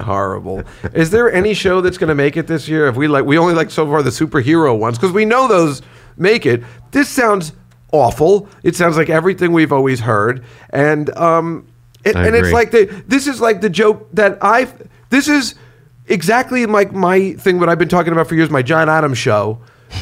horrible. 0.00 0.62
Is 0.94 1.10
there 1.10 1.30
any 1.30 1.54
show 1.54 1.80
that's 1.80 1.98
going 1.98 2.08
to 2.08 2.14
make 2.14 2.36
it 2.36 2.46
this 2.46 2.68
year? 2.68 2.86
If 2.86 2.96
we 2.96 3.08
like, 3.08 3.24
we 3.24 3.36
only 3.36 3.52
like 3.52 3.70
so 3.70 3.84
far 3.84 4.02
the 4.02 4.10
superhero 4.10 4.78
ones 4.78 4.96
because 4.96 5.12
we 5.12 5.24
know 5.24 5.48
those 5.48 5.82
make 6.16 6.46
it. 6.46 6.62
This 6.92 7.08
sounds 7.08 7.52
awful. 7.92 8.48
It 8.62 8.76
sounds 8.76 8.96
like 8.96 9.10
everything 9.10 9.52
we've 9.52 9.72
always 9.72 10.00
heard, 10.00 10.44
and 10.70 11.10
um, 11.16 11.66
it, 12.04 12.16
and 12.16 12.34
it's 12.34 12.52
like 12.52 12.70
the 12.70 12.84
this 13.06 13.26
is 13.26 13.40
like 13.40 13.60
the 13.60 13.70
joke 13.70 14.08
that 14.12 14.38
I 14.42 14.68
this 15.10 15.28
is 15.28 15.56
exactly 16.08 16.66
like 16.66 16.92
my 16.92 17.32
thing 17.34 17.58
that 17.60 17.68
I've 17.68 17.78
been 17.78 17.88
talking 17.88 18.12
about 18.12 18.28
for 18.28 18.34
years. 18.34 18.50
My 18.50 18.62
John 18.62 18.88
Adams 18.88 19.18
show. 19.18 19.60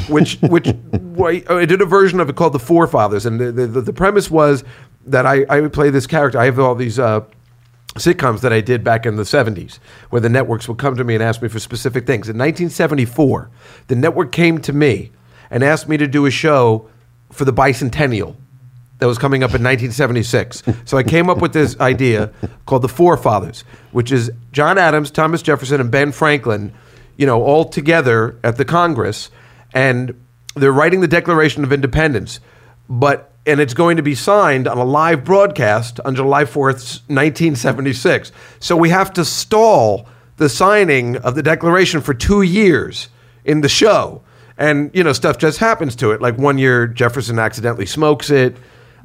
which 0.09 0.39
which 0.41 0.67
I 0.69 1.65
did 1.67 1.83
a 1.83 1.87
version 1.87 2.19
of 2.19 2.31
it 2.31 2.37
called 2.37 2.55
the 2.55 2.59
Forefathers, 2.59 3.27
and 3.27 3.39
the 3.39 3.53
the, 3.53 3.81
the 3.83 3.93
premise 3.93 4.31
was 4.31 4.65
that 5.07 5.27
I 5.27 5.45
I 5.51 5.61
would 5.61 5.73
play 5.73 5.91
this 5.91 6.07
character. 6.07 6.39
I 6.39 6.47
have 6.47 6.59
all 6.59 6.75
these 6.75 6.99
uh, 6.99 7.21
sitcoms 7.95 8.41
that 8.41 8.53
I 8.53 8.61
did 8.61 8.83
back 8.83 9.07
in 9.07 9.17
the 9.17 9.23
70s, 9.23 9.79
where 10.11 10.21
the 10.21 10.29
networks 10.29 10.69
would 10.69 10.79
come 10.79 10.97
to 10.97 11.05
me 11.05 11.15
and 11.15 11.23
ask 11.23 11.43
me 11.43 11.49
for 11.49 11.61
specific 11.61 12.07
things. 12.07 12.29
In 12.29 12.37
1974, 12.37 13.51
the 13.87 13.95
network 13.95 14.33
came 14.33 14.59
to 14.63 14.73
me 14.73 15.13
and 15.51 15.63
asked 15.63 15.89
me 15.89 15.97
to 15.97 16.09
do 16.09 16.27
a 16.27 16.31
show 16.31 16.89
for 17.31 17.45
the 17.45 17.53
bicentennial 17.53 18.37
that 18.99 19.07
was 19.07 19.19
coming 19.19 19.43
up 19.43 19.51
in 19.51 19.63
1976. 19.63 20.63
so 20.85 20.97
I 20.97 21.03
came 21.03 21.29
up 21.29 21.39
with 21.39 21.53
this 21.53 21.79
idea 21.81 22.33
called 22.67 22.83
the 22.83 22.89
Forefathers, 22.89 23.65
which 23.93 24.13
is 24.13 24.31
John 24.53 24.79
Adams, 24.79 25.11
Thomas 25.11 25.43
Jefferson, 25.43 25.81
and 25.81 25.91
Ben 25.91 26.13
Franklin, 26.13 26.73
you 27.17 27.27
know, 27.27 27.43
all 27.43 27.65
together 27.65 28.39
at 28.45 28.57
the 28.57 28.65
Congress, 28.65 29.31
and 29.73 30.15
they're 30.55 30.73
writing 30.73 31.01
the 31.01 31.09
Declaration 31.09 31.65
of 31.65 31.73
Independence, 31.73 32.41
but 32.89 33.31
and 33.47 33.61
it's 33.61 33.75
going 33.75 33.99
to 33.99 34.03
be 34.03 34.15
signed 34.15 34.67
on 34.67 34.79
a 34.79 34.85
live 34.85 35.23
broadcast 35.23 36.01
on 36.01 36.15
July 36.15 36.45
4th, 36.45 37.03
1976. 37.09 38.33
So 38.59 38.75
we 38.75 38.89
have 38.89 39.13
to 39.15 39.25
stall 39.25 40.09
the 40.39 40.49
signing 40.49 41.17
of 41.19 41.35
the 41.35 41.43
Declaration 41.43 42.01
for 42.01 42.15
two 42.15 42.43
years 42.43 43.09
in 43.45 43.61
the 43.61 43.69
show. 43.69 44.23
And, 44.57 44.91
you 44.95 45.05
know, 45.05 45.13
stuff 45.13 45.37
just 45.37 45.59
happens 45.59 45.95
to 45.97 46.13
it. 46.13 46.23
Like 46.23 46.39
one 46.39 46.59
year, 46.59 46.87
Jefferson 46.87 47.39
accidentally 47.39 47.87
smokes 47.87 48.31
it. 48.31 48.57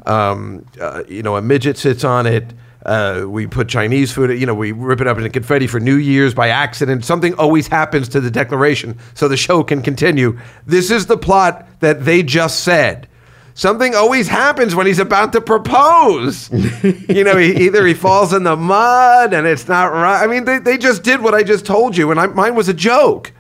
Um, 0.10 0.66
uh, 0.82 1.04
you 1.08 1.22
know, 1.22 1.36
a 1.36 1.42
midget 1.42 1.78
sits 1.78 2.04
on 2.04 2.26
it. 2.26 2.54
Uh, 2.86 3.26
we 3.28 3.46
put 3.46 3.68
Chinese 3.68 4.12
food, 4.12 4.32
you 4.40 4.46
know, 4.46 4.56
we 4.56 4.72
rip 4.72 5.02
it 5.02 5.08
up 5.08 5.18
into 5.18 5.30
confetti 5.30 5.68
for 5.68 5.80
New 5.80 5.98
Year's 5.98 6.34
by 6.34 6.48
accident. 6.48 7.06
Something 7.06 7.34
always 7.36 7.68
happens 7.68 8.08
to 8.10 8.22
the 8.22 8.32
Declaration 8.32 8.98
so 9.14 9.28
the 9.28 9.38
show 9.38 9.64
can 9.64 9.82
continue. 9.82 10.40
This 10.66 10.90
is 10.90 11.06
the 11.06 11.18
plot 11.18 11.68
that 11.82 12.06
they 12.06 12.24
just 12.24 12.62
said. 12.62 13.08
Something 13.54 13.94
always 13.94 14.30
happens 14.30 14.74
when 14.74 14.88
he's 14.88 15.00
about 15.00 15.34
to 15.34 15.42
propose. 15.42 16.50
you 17.10 17.26
know, 17.26 17.36
he, 17.36 17.66
either 17.66 17.86
he 17.86 17.94
falls 17.94 18.34
in 18.34 18.44
the 18.44 18.56
mud 18.56 19.34
and 19.34 19.46
it's 19.46 19.68
not 19.68 19.92
right. 19.92 20.24
I 20.24 20.28
mean, 20.28 20.46
they, 20.46 20.60
they 20.60 20.78
just 20.78 21.04
did 21.04 21.22
what 21.22 21.36
I 21.36 21.44
just 21.44 21.66
told 21.66 21.98
you, 21.98 22.10
and 22.10 22.20
I, 22.20 22.28
mine 22.28 22.56
was 22.56 22.70
a 22.70 22.74
joke. 22.74 23.34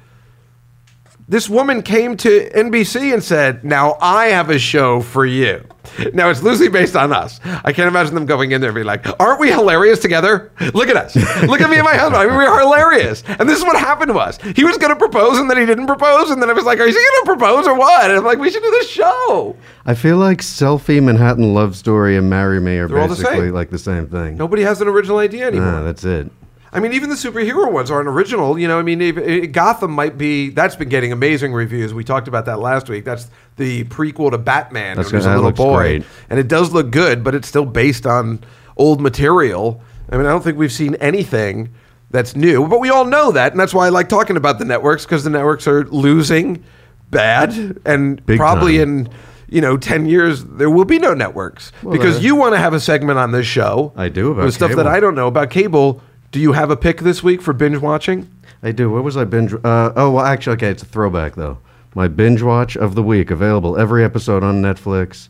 This 1.29 1.47
woman 1.47 1.83
came 1.83 2.17
to 2.17 2.49
NBC 2.55 3.13
and 3.13 3.23
said, 3.23 3.63
Now 3.63 3.97
I 4.01 4.29
have 4.29 4.49
a 4.49 4.57
show 4.57 4.99
for 4.99 5.27
you. 5.27 5.63
Now 6.11 6.31
it's 6.31 6.41
loosely 6.41 6.69
based 6.69 6.95
on 6.95 7.13
us. 7.13 7.39
I 7.43 7.71
can't 7.71 7.87
imagine 7.87 8.15
them 8.15 8.25
going 8.25 8.51
in 8.51 8.61
there 8.61 8.71
and 8.71 8.75
being 8.75 8.87
like, 8.87 9.05
Aren't 9.19 9.39
we 9.39 9.51
hilarious 9.51 9.99
together? 9.99 10.51
Look 10.73 10.89
at 10.89 10.95
us. 10.97 11.15
Look 11.43 11.61
at 11.61 11.69
me 11.69 11.75
and 11.75 11.85
my 11.85 11.95
husband. 11.95 12.15
I 12.15 12.25
mean, 12.25 12.35
we're 12.35 12.59
hilarious. 12.59 13.23
And 13.27 13.47
this 13.47 13.59
is 13.59 13.63
what 13.63 13.77
happened 13.77 14.09
to 14.11 14.17
us. 14.17 14.39
He 14.55 14.63
was 14.63 14.79
going 14.79 14.89
to 14.89 14.95
propose 14.95 15.37
and 15.37 15.47
then 15.47 15.57
he 15.59 15.67
didn't 15.67 15.85
propose. 15.85 16.31
And 16.31 16.41
then 16.41 16.49
I 16.49 16.53
was 16.53 16.65
like, 16.65 16.79
Are 16.79 16.87
you 16.87 16.93
going 16.93 17.25
to 17.37 17.37
propose 17.37 17.67
or 17.67 17.75
what? 17.75 18.09
And 18.09 18.17
I'm 18.17 18.25
like, 18.25 18.39
We 18.39 18.49
should 18.49 18.63
do 18.63 18.71
this 18.71 18.89
show. 18.89 19.55
I 19.85 19.93
feel 19.93 20.17
like 20.17 20.39
Selfie, 20.39 21.01
Manhattan 21.01 21.53
Love 21.53 21.75
Story, 21.75 22.17
and 22.17 22.27
Marry 22.27 22.59
Me 22.59 22.79
are 22.79 22.87
They're 22.87 22.97
all 22.97 23.07
the 23.07 23.13
basically 23.13 23.51
like 23.51 23.69
the 23.69 23.77
same 23.77 24.07
thing. 24.07 24.35
Nobody 24.35 24.63
has 24.63 24.81
an 24.81 24.87
original 24.87 25.19
idea 25.19 25.45
anymore. 25.45 25.67
Ah, 25.67 25.83
that's 25.83 26.03
it. 26.03 26.31
I 26.71 26.79
mean, 26.79 26.93
even 26.93 27.09
the 27.09 27.15
superhero 27.15 27.71
ones 27.71 27.89
aren't 27.89 28.07
original. 28.07 28.59
You 28.59 28.67
know, 28.67 28.77
I 28.77 28.83
mean, 28.83 29.01
eh, 29.01 29.45
Gotham 29.47 29.91
might 29.91 30.17
be. 30.17 30.49
That's 30.49 30.75
been 30.75 30.89
getting 30.89 31.11
amazing 31.11 31.51
reviews. 31.53 31.93
We 31.93 32.03
talked 32.03 32.27
about 32.27 32.45
that 32.45 32.59
last 32.59 32.89
week. 32.89 33.05
That's 33.05 33.29
the 33.55 33.85
prequel 33.85 34.31
to 34.31 34.37
Batman. 34.37 34.97
That's 34.97 35.11
It 35.11 35.25
a 35.25 35.35
little 35.35 35.51
boy, 35.51 35.77
great. 35.77 36.03
and 36.29 36.39
it 36.39 36.47
does 36.47 36.71
look 36.71 36.91
good, 36.91 37.23
but 37.23 37.33
it's 37.33 37.47
still 37.47 37.65
based 37.65 38.05
on 38.05 38.43
old 38.77 39.01
material. 39.01 39.81
I 40.11 40.17
mean, 40.17 40.25
I 40.25 40.29
don't 40.29 40.43
think 40.43 40.57
we've 40.57 40.71
seen 40.71 40.95
anything 40.95 41.69
that's 42.11 42.35
new, 42.35 42.67
but 42.67 42.79
we 42.79 42.89
all 42.89 43.05
know 43.05 43.31
that, 43.31 43.51
and 43.51 43.59
that's 43.59 43.73
why 43.73 43.85
I 43.85 43.89
like 43.89 44.09
talking 44.09 44.37
about 44.37 44.59
the 44.59 44.65
networks 44.65 45.05
because 45.05 45.23
the 45.23 45.29
networks 45.29 45.67
are 45.67 45.85
losing 45.85 46.63
bad, 47.09 47.79
and 47.85 48.23
Big 48.25 48.37
probably 48.37 48.77
time. 48.77 48.89
in. 49.07 49.09
You 49.51 49.61
know, 49.61 49.77
ten 49.77 50.05
years 50.05 50.45
there 50.45 50.69
will 50.69 50.85
be 50.85 50.99
no 50.99 51.15
networks 51.15 51.71
because 51.81 52.17
uh, 52.17 52.21
you 52.21 52.35
want 52.35 52.53
to 52.53 52.59
have 52.59 52.75
a 52.75 52.79
segment 52.79 53.17
on 53.17 53.31
this 53.31 53.47
show. 53.47 53.91
I 53.95 54.07
do 54.07 54.31
about 54.31 54.45
with 54.45 54.53
stuff 54.53 54.75
that. 54.75 54.85
I 54.85 54.99
don't 54.99 55.15
know 55.15 55.25
about 55.25 55.49
cable. 55.49 56.03
Do 56.31 56.39
you 56.39 56.51
have 56.53 56.69
a 56.69 56.77
pick 56.77 56.99
this 57.01 57.23
week 57.23 57.41
for 57.41 57.53
binge 57.53 57.77
watching? 57.79 58.29
I 58.61 58.71
do. 58.71 58.91
What 58.91 59.03
was 59.03 59.17
I 59.17 59.25
binge? 59.25 59.51
Uh, 59.53 59.91
oh, 59.95 60.11
well, 60.11 60.25
actually, 60.25 60.53
okay, 60.57 60.69
it's 60.69 60.83
a 60.83 60.85
throwback 60.85 61.33
though. 61.35 61.57
My 61.95 62.07
binge 62.07 62.43
watch 62.43 62.77
of 62.77 62.93
the 62.95 63.01
week, 63.01 63.31
available 63.31 63.75
every 63.77 64.03
episode 64.03 64.43
on 64.43 64.61
Netflix. 64.61 65.29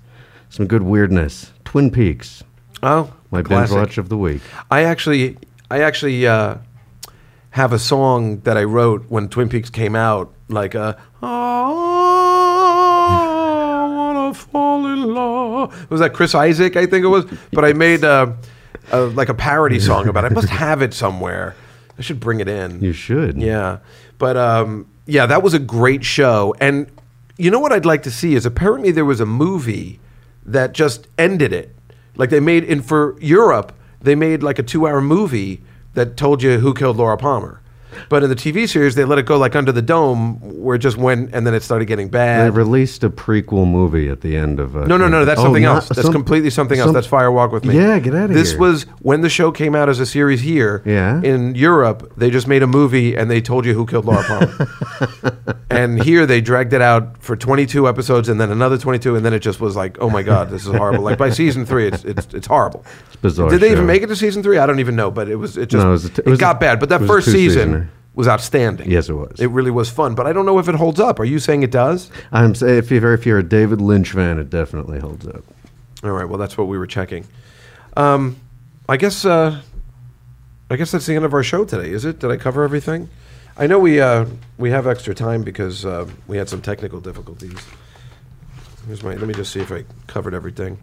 Some 0.49 0.67
good 0.67 0.83
weirdness. 0.83 1.53
Twin 1.63 1.89
Peaks. 1.91 2.43
Oh, 2.83 3.13
My 3.31 3.41
classic. 3.41 3.69
binge 3.75 3.79
watch 3.79 3.97
of 3.97 4.09
the 4.09 4.17
week. 4.17 4.41
I 4.69 4.83
actually, 4.83 5.37
I 5.71 5.81
actually 5.81 6.27
uh, 6.27 6.55
have 7.51 7.71
a 7.71 7.79
song 7.79 8.39
that 8.41 8.57
I 8.57 8.63
wrote 8.65 9.05
when 9.09 9.29
Twin 9.29 9.47
Peaks 9.47 9.69
came 9.69 9.95
out, 9.95 10.33
like 10.49 10.75
uh, 10.75 10.95
I 11.21 11.27
wanna 13.89 14.33
fall 14.33 14.85
in 14.87 15.13
love. 15.13 15.89
Was 15.89 16.01
that 16.01 16.13
Chris 16.13 16.35
Isaak? 16.35 16.75
I 16.75 16.85
think 16.85 17.05
it 17.05 17.09
was. 17.09 17.23
But 17.53 17.63
I 17.63 17.71
made 17.73 18.03
uh, 18.03 18.33
uh, 18.91 19.07
like 19.07 19.29
a 19.29 19.33
parody 19.33 19.79
song 19.89 20.07
about 20.07 20.25
it. 20.25 20.31
I 20.31 20.35
must 20.35 20.49
have 20.49 20.81
it 20.81 20.93
somewhere. 20.93 21.55
I 21.97 22.01
should 22.01 22.19
bring 22.19 22.39
it 22.39 22.47
in. 22.47 22.81
You 22.81 22.93
should. 22.93 23.37
Yeah. 23.41 23.79
But 24.17 24.37
um, 24.37 24.87
yeah, 25.05 25.25
that 25.25 25.43
was 25.43 25.53
a 25.53 25.59
great 25.59 26.03
show. 26.03 26.55
And 26.59 26.89
you 27.37 27.51
know 27.51 27.59
what 27.59 27.71
I'd 27.71 27.85
like 27.85 28.03
to 28.03 28.11
see 28.11 28.35
is 28.35 28.45
apparently 28.45 28.91
there 28.91 29.05
was 29.05 29.19
a 29.19 29.25
movie 29.25 29.99
that 30.45 30.73
just 30.73 31.07
ended 31.17 31.53
it. 31.53 31.75
Like 32.15 32.29
they 32.29 32.39
made 32.39 32.63
in 32.63 32.81
for 32.81 33.19
Europe, 33.21 33.73
they 34.01 34.15
made 34.15 34.43
like 34.43 34.59
a 34.59 34.63
two 34.63 34.87
hour 34.87 35.01
movie 35.01 35.61
that 35.93 36.17
told 36.17 36.43
you 36.43 36.59
who 36.59 36.73
killed 36.73 36.97
Laura 36.97 37.17
Palmer. 37.17 37.58
But 38.09 38.23
in 38.23 38.29
the 38.29 38.35
TV 38.35 38.67
series, 38.67 38.95
they 38.95 39.05
let 39.05 39.17
it 39.19 39.25
go 39.25 39.37
like 39.37 39.55
under 39.55 39.71
the 39.71 39.81
dome, 39.81 40.39
where 40.41 40.75
it 40.75 40.79
just 40.79 40.97
went, 40.97 41.31
and 41.33 41.45
then 41.45 41.53
it 41.53 41.63
started 41.63 41.85
getting 41.85 42.07
bad. 42.09 42.45
They 42.45 42.49
released 42.49 43.03
a 43.03 43.09
prequel 43.09 43.67
movie 43.69 44.09
at 44.09 44.21
the 44.21 44.35
end 44.37 44.59
of. 44.59 44.75
Uh, 44.75 44.85
No, 44.85 44.97
no, 44.97 45.07
no. 45.07 45.25
That's 45.25 45.39
Oh, 45.39 45.43
something 45.45 45.63
not- 45.63 45.75
else. 45.75 45.89
That's 45.89 46.01
some- 46.03 46.11
completely 46.13 46.49
something 46.49 46.79
else. 46.79 46.87
some- 46.87 46.93
That's 46.93 47.07
Fire 47.07 47.31
Walk 47.31 47.51
with 47.51 47.65
Me. 47.65 47.75
Yeah, 47.75 47.97
get 47.99 48.13
outta 48.15 48.33
This 48.33 48.51
here. 48.51 48.53
This 48.53 48.59
was 48.59 48.85
when 49.01 49.21
the 49.21 49.29
show 49.29 49.51
came 49.51 49.75
out 49.75 49.89
as 49.89 49.99
a 49.99 50.05
series 50.05 50.41
here. 50.41 50.81
Yeah. 50.85 51.21
In 51.21 51.55
Europe, 51.55 52.11
they 52.17 52.29
just 52.29 52.47
made 52.47 52.63
a 52.63 52.67
movie 52.67 53.15
and 53.15 53.29
they 53.29 53.41
told 53.41 53.65
you 53.65 53.73
who 53.73 53.85
killed 53.85 54.05
Laura 54.05 54.23
Palmer. 54.23 54.67
and 55.69 56.01
here 56.03 56.25
they 56.25 56.41
dragged 56.41 56.73
it 56.73 56.81
out 56.81 57.17
for 57.19 57.35
22 57.35 57.87
episodes 57.87 58.29
and 58.29 58.39
then 58.39 58.51
another 58.51 58.77
22, 58.77 59.15
and 59.15 59.25
then 59.25 59.33
it 59.33 59.39
just 59.39 59.59
was 59.59 59.75
like, 59.75 59.97
oh 59.99 60.09
my 60.09 60.21
god, 60.23 60.49
this 60.49 60.65
is 60.65 60.73
horrible. 60.75 61.03
like 61.03 61.17
by 61.17 61.29
season 61.29 61.65
three, 61.65 61.87
it's 61.87 62.03
it's 62.05 62.27
it's 62.33 62.47
horrible. 62.47 62.83
It's 63.07 63.15
bizarre 63.17 63.49
Did 63.49 63.61
they 63.61 63.71
even 63.71 63.85
make 63.85 64.01
it 64.03 64.07
to 64.07 64.15
season 64.15 64.43
three? 64.43 64.57
I 64.57 64.65
don't 64.65 64.79
even 64.79 64.95
know, 64.95 65.11
but 65.11 65.27
it 65.29 65.35
was 65.35 65.57
it 65.57 65.69
just 65.69 65.83
No, 65.83 65.89
it 65.89 65.91
was 65.91 66.05
a 66.05 66.09
t- 66.09 66.13
it, 66.21 66.27
it 66.27 66.29
was 66.29 66.39
a- 66.39 66.41
got 66.41 66.59
bad. 66.59 66.79
But 66.79 66.89
that 66.89 67.01
a 67.01 67.07
first 67.07 67.31
season. 67.31 67.88
Was 68.15 68.27
outstanding. 68.27 68.89
Yes, 68.89 69.09
it 69.09 69.13
was. 69.13 69.39
It 69.39 69.47
really 69.47 69.71
was 69.71 69.89
fun, 69.89 70.15
but 70.15 70.27
I 70.27 70.33
don't 70.33 70.45
know 70.45 70.59
if 70.59 70.67
it 70.67 70.75
holds 70.75 70.99
up. 70.99 71.19
Are 71.19 71.25
you 71.25 71.39
saying 71.39 71.63
it 71.63 71.71
does? 71.71 72.11
I'm 72.31 72.55
saying 72.55 72.77
if 72.77 72.91
you're 72.91 73.13
if 73.13 73.25
you're 73.25 73.39
a 73.39 73.43
David 73.43 73.81
Lynch 73.81 74.11
fan, 74.11 74.39
it 74.39 74.49
definitely 74.49 74.99
holds 74.99 75.27
up. 75.27 75.43
All 76.03 76.11
right. 76.11 76.27
Well, 76.27 76.37
that's 76.37 76.57
what 76.57 76.67
we 76.67 76.77
were 76.77 76.87
checking. 76.87 77.25
Um, 77.95 78.37
I 78.87 78.97
guess. 78.97 79.25
Uh, 79.25 79.61
I 80.71 80.75
guess 80.75 80.91
that's 80.91 81.07
the 81.07 81.15
end 81.15 81.25
of 81.25 81.33
our 81.33 81.41
show 81.41 81.65
today. 81.65 81.89
Is 81.89 82.05
it? 82.05 82.19
Did 82.19 82.29
I 82.29 82.37
cover 82.37 82.63
everything? 82.63 83.09
I 83.57 83.67
know 83.67 83.79
we 83.79 83.99
uh, 83.99 84.25
we 84.57 84.69
have 84.69 84.87
extra 84.87 85.15
time 85.15 85.43
because 85.43 85.85
uh, 85.85 86.07
we 86.27 86.37
had 86.37 86.47
some 86.47 86.61
technical 86.61 86.99
difficulties. 87.01 87.57
Here's 88.85 89.03
my. 89.03 89.15
Let 89.15 89.27
me 89.27 89.33
just 89.33 89.51
see 89.51 89.59
if 89.59 89.71
I 89.71 89.83
covered 90.07 90.33
everything. 90.33 90.77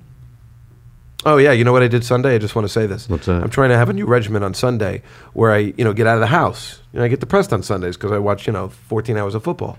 Oh 1.27 1.39
yeah, 1.39 1.51
you 1.51 1.64
know 1.64 1.72
what 1.72 1.83
I 1.83 1.89
did 1.89 2.05
Sunday? 2.05 2.37
I 2.37 2.39
just 2.39 2.55
want 2.55 2.66
to 2.66 2.72
say 2.72 2.87
this. 2.87 3.09
What's 3.09 3.27
that? 3.27 3.43
I'm 3.43 3.51
trying 3.51 3.70
to 3.70 3.77
have 3.77 3.89
a 3.89 3.93
new 3.93 4.07
regimen 4.07 4.45
on 4.45 4.55
Sunday 4.55 5.03
where 5.33 5.53
I, 5.53 5.74
you 5.77 5.83
know, 5.83 5.93
get 5.93 6.07
out 6.07 6.14
of 6.14 6.20
the 6.20 6.29
house. 6.29 6.81
You 6.93 7.01
know, 7.01 7.05
I 7.05 7.09
get 7.09 7.18
depressed 7.18 7.53
on 7.53 7.64
Sundays 7.64 7.97
because 7.97 8.12
I 8.12 8.18
watch, 8.18 8.47
you 8.47 8.53
know, 8.53 8.68
14 8.68 9.16
hours 9.16 9.35
of 9.35 9.43
football. 9.43 9.77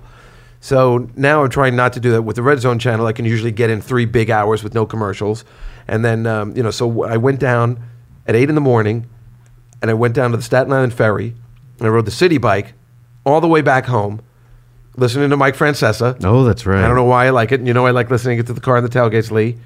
So 0.60 1.10
now 1.16 1.44
I'm 1.44 1.50
trying 1.50 1.78
not 1.78 1.94
to 1.94 2.02
do 2.02 2.12
that 2.12 2.24
with 2.24 2.36
the 2.36 2.44
Red 2.44 2.60
Zone 2.60 2.80
channel. 2.80 3.06
I 3.08 3.14
can 3.14 3.24
usually 3.24 3.54
get 3.54 3.70
in 3.70 3.80
three 3.80 4.04
big 4.04 4.30
hours 4.30 4.62
with 4.62 4.74
no 4.74 4.86
commercials, 4.86 5.46
and 5.88 6.04
then 6.04 6.28
um, 6.28 6.54
you 6.54 6.62
know. 6.62 6.72
So 6.72 7.04
I 7.04 7.16
went 7.16 7.40
down 7.40 7.82
at 8.28 8.36
eight 8.36 8.50
in 8.50 8.56
the 8.56 8.62
morning, 8.62 9.08
and 9.82 9.90
I 9.90 9.94
went 9.94 10.16
down 10.16 10.32
to 10.32 10.38
the 10.38 10.44
Staten 10.44 10.74
Island 10.74 10.94
ferry, 10.94 11.34
and 11.78 11.88
I 11.88 11.90
rode 11.90 12.06
the 12.06 12.12
city 12.12 12.40
bike 12.40 12.74
all 13.26 13.40
the 13.40 13.48
way 13.48 13.62
back 13.62 13.86
home. 13.86 14.22
listening 14.98 15.30
to 15.30 15.38
Mike 15.38 15.56
Francesa. 15.56 16.18
Oh, 16.26 16.44
that's 16.44 16.66
right. 16.66 16.84
I 16.84 16.88
don't 16.88 16.98
know 16.98 17.06
why 17.06 17.28
I 17.28 17.30
like 17.30 17.54
it. 17.54 17.62
You 17.62 17.74
know, 17.74 17.86
I 17.86 17.92
like 17.92 18.10
listening 18.10 18.44
to 18.44 18.52
the 18.52 18.60
car 18.60 18.76
in 18.76 18.84
the 18.84 18.90
tailgates, 18.90 19.32
Lee. 19.32 19.58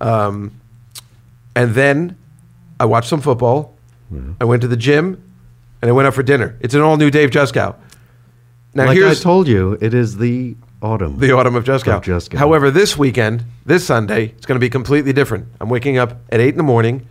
Um, 0.00 0.52
and 1.58 1.74
then 1.74 2.16
I 2.78 2.84
watched 2.84 3.08
some 3.08 3.20
football. 3.20 3.76
I 4.40 4.44
went 4.44 4.62
to 4.62 4.68
the 4.68 4.76
gym 4.76 5.20
and 5.82 5.88
I 5.88 5.92
went 5.92 6.06
out 6.06 6.14
for 6.14 6.22
dinner. 6.22 6.56
It's 6.60 6.72
an 6.72 6.82
all 6.82 6.96
new 6.96 7.10
Dave 7.10 7.30
Juskow. 7.30 7.74
Now, 8.74 8.86
like 8.86 8.90
I 8.90 8.94
here's 8.94 9.20
told 9.20 9.48
you, 9.48 9.76
it 9.80 9.92
is 9.92 10.18
the 10.18 10.56
autumn. 10.80 11.18
the 11.18 11.32
autumn 11.32 11.56
of 11.56 11.64
Juskow. 11.64 12.00
Juskow. 12.00 12.38
However, 12.38 12.70
this 12.70 12.96
weekend, 12.96 13.44
this 13.66 13.84
Sunday, 13.84 14.26
it's 14.36 14.46
going 14.46 14.54
to 14.54 14.60
be 14.60 14.70
completely 14.70 15.12
different. 15.12 15.48
I'm 15.60 15.68
waking 15.68 15.98
up 15.98 16.20
at 16.30 16.38
8 16.38 16.50
in 16.50 16.56
the 16.58 16.62
morning. 16.62 17.08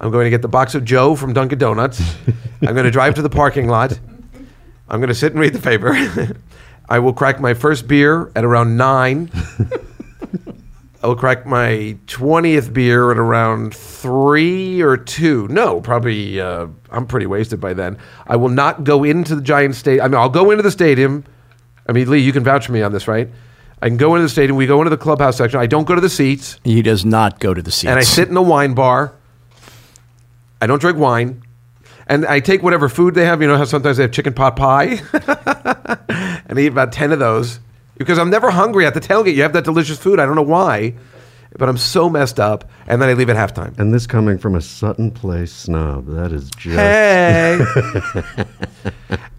I'm 0.00 0.12
going 0.12 0.24
to 0.24 0.30
get 0.30 0.42
the 0.42 0.48
box 0.48 0.76
of 0.76 0.84
Joe 0.84 1.16
from 1.16 1.32
Dunkin' 1.32 1.58
Donuts. 1.58 2.00
I'm 2.62 2.74
going 2.74 2.84
to 2.84 2.92
drive 2.92 3.16
to 3.16 3.22
the 3.22 3.28
parking 3.28 3.66
lot. 3.66 3.98
I'm 4.88 5.00
going 5.00 5.08
to 5.08 5.16
sit 5.16 5.32
and 5.32 5.40
read 5.40 5.52
the 5.52 5.58
paper. 5.58 5.96
I 6.88 7.00
will 7.00 7.12
crack 7.12 7.40
my 7.40 7.54
first 7.54 7.88
beer 7.88 8.30
at 8.36 8.44
around 8.44 8.76
9. 8.76 9.30
I'll 11.02 11.16
crack 11.16 11.46
my 11.46 11.96
20th 12.06 12.74
beer 12.74 13.10
at 13.10 13.16
around 13.16 13.74
three 13.74 14.82
or 14.82 14.98
two. 14.98 15.48
No, 15.48 15.80
probably, 15.80 16.38
uh, 16.38 16.66
I'm 16.90 17.06
pretty 17.06 17.24
wasted 17.24 17.58
by 17.58 17.72
then. 17.72 17.96
I 18.26 18.36
will 18.36 18.50
not 18.50 18.84
go 18.84 19.02
into 19.04 19.34
the 19.34 19.40
Giant 19.40 19.76
Stadium. 19.76 20.04
I 20.04 20.08
mean, 20.08 20.16
I'll 20.16 20.28
go 20.28 20.50
into 20.50 20.62
the 20.62 20.70
stadium. 20.70 21.24
I 21.88 21.92
mean, 21.92 22.10
Lee, 22.10 22.18
you 22.18 22.32
can 22.32 22.44
vouch 22.44 22.66
for 22.66 22.72
me 22.72 22.82
on 22.82 22.92
this, 22.92 23.08
right? 23.08 23.30
I 23.80 23.88
can 23.88 23.96
go 23.96 24.14
into 24.14 24.24
the 24.24 24.28
stadium. 24.28 24.56
We 24.56 24.66
go 24.66 24.80
into 24.80 24.90
the 24.90 24.98
clubhouse 24.98 25.38
section. 25.38 25.58
I 25.58 25.66
don't 25.66 25.84
go 25.84 25.94
to 25.94 26.02
the 26.02 26.10
seats. 26.10 26.60
He 26.64 26.82
does 26.82 27.04
not 27.06 27.40
go 27.40 27.54
to 27.54 27.62
the 27.62 27.70
seats. 27.70 27.88
And 27.88 27.98
I 27.98 28.02
sit 28.02 28.28
in 28.28 28.36
a 28.36 28.42
wine 28.42 28.74
bar. 28.74 29.14
I 30.60 30.66
don't 30.66 30.80
drink 30.80 30.98
wine. 30.98 31.42
And 32.06 32.26
I 32.26 32.40
take 32.40 32.62
whatever 32.62 32.90
food 32.90 33.14
they 33.14 33.24
have. 33.24 33.40
You 33.40 33.48
know 33.48 33.56
how 33.56 33.64
sometimes 33.64 33.96
they 33.96 34.02
have 34.02 34.12
chicken 34.12 34.34
pot 34.34 34.56
pie? 34.56 35.00
and 36.46 36.58
I 36.58 36.62
eat 36.62 36.66
about 36.66 36.92
10 36.92 37.12
of 37.12 37.20
those 37.20 37.60
because 38.00 38.18
I'm 38.18 38.30
never 38.30 38.50
hungry 38.50 38.86
at 38.86 38.94
the 38.94 39.00
tailgate. 39.00 39.34
You 39.34 39.42
have 39.42 39.52
that 39.52 39.64
delicious 39.64 39.98
food. 39.98 40.18
I 40.18 40.24
don't 40.24 40.34
know 40.34 40.40
why, 40.40 40.94
but 41.58 41.68
I'm 41.68 41.76
so 41.76 42.08
messed 42.08 42.40
up, 42.40 42.64
and 42.86 43.00
then 43.00 43.10
I 43.10 43.12
leave 43.12 43.28
at 43.28 43.36
halftime. 43.36 43.78
and 43.78 43.92
this 43.92 44.06
coming 44.06 44.38
from 44.38 44.54
a 44.54 44.62
Sutton 44.62 45.10
Place 45.10 45.52
snob, 45.52 46.06
that 46.06 46.32
is 46.32 46.48
just. 46.56 46.76
Hey, 46.76 47.58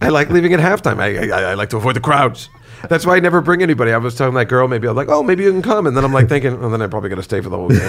I 0.00 0.10
like 0.10 0.30
leaving 0.30 0.54
at 0.54 0.60
halftime. 0.60 1.00
I, 1.00 1.34
I, 1.36 1.50
I 1.50 1.54
like 1.54 1.70
to 1.70 1.76
avoid 1.76 1.96
the 1.96 2.00
crowds. 2.00 2.48
That's 2.88 3.06
why 3.06 3.16
I 3.16 3.20
never 3.20 3.40
bring 3.40 3.62
anybody. 3.62 3.92
I 3.92 3.98
was 3.98 4.14
telling 4.14 4.34
that 4.34 4.46
girl, 4.46 4.68
maybe 4.68 4.88
I'm 4.88 4.96
like, 4.96 5.08
oh, 5.08 5.22
maybe 5.22 5.44
you 5.44 5.52
can 5.52 5.62
come, 5.62 5.86
and 5.86 5.96
then 5.96 6.04
I'm 6.04 6.12
like 6.12 6.28
thinking, 6.28 6.62
oh, 6.62 6.70
then 6.70 6.82
I'm 6.82 6.90
probably 6.90 7.10
gonna 7.10 7.22
stay 7.22 7.40
for 7.40 7.48
the 7.48 7.56
whole 7.56 7.68
game. 7.68 7.80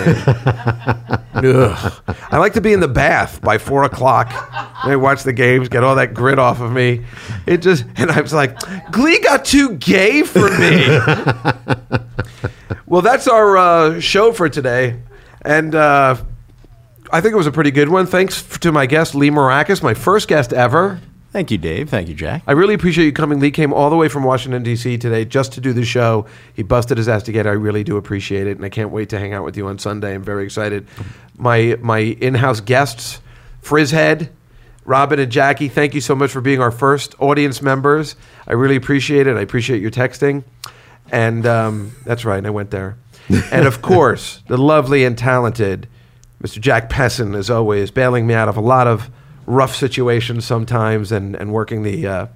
I 2.31 2.37
like 2.37 2.53
to 2.53 2.61
be 2.61 2.73
in 2.73 2.79
the 2.79 2.87
bath 2.87 3.41
by 3.41 3.57
four 3.57 3.83
o'clock. 3.83 4.31
I 4.85 4.95
watch 4.95 5.23
the 5.23 5.33
games, 5.33 5.67
get 5.69 5.83
all 5.83 5.95
that 5.95 6.13
grit 6.13 6.39
off 6.39 6.61
of 6.61 6.71
me. 6.71 7.03
It 7.45 7.57
just, 7.57 7.85
and 7.97 8.11
I 8.11 8.21
was 8.21 8.33
like, 8.33 8.57
Glee 8.91 9.19
got 9.19 9.45
too 9.45 9.75
gay 9.75 10.23
for 10.23 10.49
me. 10.57 10.87
well, 12.85 13.01
that's 13.01 13.27
our 13.27 13.57
uh, 13.57 13.99
show 13.99 14.31
for 14.31 14.49
today, 14.49 14.99
and. 15.43 15.75
Uh, 15.75 16.17
I 17.11 17.21
think 17.21 17.33
it 17.33 17.37
was 17.37 17.45
a 17.45 17.51
pretty 17.51 17.69
good 17.69 17.89
one. 17.89 18.07
Thanks 18.07 18.41
to 18.57 18.71
my 18.71 18.87
guest, 18.87 19.13
Lee 19.13 19.29
Maracus, 19.29 19.83
my 19.83 19.93
first 19.93 20.27
guest 20.27 20.51
ever. 20.51 20.99
Thank 21.33 21.49
you, 21.49 21.57
Dave. 21.57 21.89
Thank 21.89 22.09
you, 22.09 22.13
Jack. 22.13 22.43
I 22.45 22.51
really 22.51 22.75
appreciate 22.75 23.05
you 23.05 23.11
coming. 23.11 23.39
Lee 23.39 23.49
came 23.49 23.73
all 23.73 23.89
the 23.89 23.95
way 23.95 24.07
from 24.07 24.23
Washington, 24.23 24.61
D.C. 24.61 24.99
today 24.99 25.25
just 25.25 25.51
to 25.53 25.61
do 25.61 25.73
the 25.73 25.83
show. 25.83 26.27
He 26.53 26.61
busted 26.61 26.99
his 26.99 27.09
ass 27.09 27.23
to 27.23 27.31
get 27.31 27.47
it. 27.47 27.49
I 27.49 27.53
really 27.53 27.83
do 27.83 27.97
appreciate 27.97 28.45
it, 28.45 28.55
and 28.55 28.63
I 28.63 28.69
can't 28.69 28.91
wait 28.91 29.09
to 29.09 29.19
hang 29.19 29.33
out 29.33 29.43
with 29.43 29.57
you 29.57 29.65
on 29.65 29.79
Sunday. 29.79 30.13
I'm 30.13 30.21
very 30.21 30.45
excited. 30.45 30.87
My, 31.35 31.75
my 31.81 31.97
in 31.97 32.35
house 32.35 32.59
guests, 32.59 33.19
Frizzhead, 33.63 34.29
Robin, 34.85 35.17
and 35.17 35.31
Jackie, 35.31 35.69
thank 35.69 35.95
you 35.95 36.01
so 36.01 36.15
much 36.15 36.29
for 36.29 36.39
being 36.39 36.61
our 36.61 36.69
first 36.69 37.15
audience 37.17 37.63
members. 37.63 38.15
I 38.45 38.53
really 38.53 38.75
appreciate 38.75 39.25
it. 39.25 39.35
I 39.35 39.41
appreciate 39.41 39.81
your 39.81 39.89
texting. 39.89 40.43
And 41.11 41.47
um, 41.47 41.93
that's 42.05 42.25
right, 42.25 42.45
I 42.45 42.51
went 42.51 42.69
there. 42.69 42.95
and 43.51 43.65
of 43.65 43.81
course, 43.81 44.43
the 44.47 44.57
lovely 44.57 45.03
and 45.03 45.17
talented 45.17 45.87
Mr. 46.43 46.59
Jack 46.59 46.91
Pessin, 46.91 47.35
as 47.35 47.49
always, 47.49 47.89
bailing 47.89 48.27
me 48.27 48.35
out 48.35 48.49
of 48.49 48.55
a 48.55 48.61
lot 48.61 48.85
of 48.85 49.09
rough 49.45 49.75
situations 49.75 50.45
sometimes 50.45 51.11
and, 51.11 51.35
and 51.35 51.51
working 51.51 51.83
the, 51.83 52.07
uh, 52.07 52.27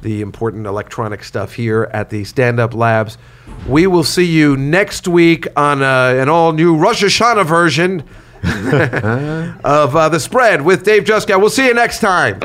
the 0.00 0.20
important 0.20 0.66
electronic 0.66 1.24
stuff 1.24 1.54
here 1.54 1.90
at 1.92 2.10
the 2.10 2.24
Stand 2.24 2.60
Up 2.60 2.74
Labs. 2.74 3.18
We 3.66 3.86
will 3.86 4.04
see 4.04 4.24
you 4.24 4.56
next 4.56 5.08
week 5.08 5.46
on 5.56 5.82
uh, 5.82 6.14
an 6.16 6.28
all 6.28 6.52
new 6.52 6.76
Rosh 6.76 7.02
Hashanah 7.02 7.46
version 7.46 8.04
of 9.64 9.96
uh, 9.96 10.08
The 10.08 10.20
Spread 10.20 10.62
with 10.62 10.84
Dave 10.84 11.04
Juskow. 11.04 11.38
We'll 11.38 11.50
see 11.50 11.66
you 11.66 11.74
next 11.74 12.00
time. 12.00 12.40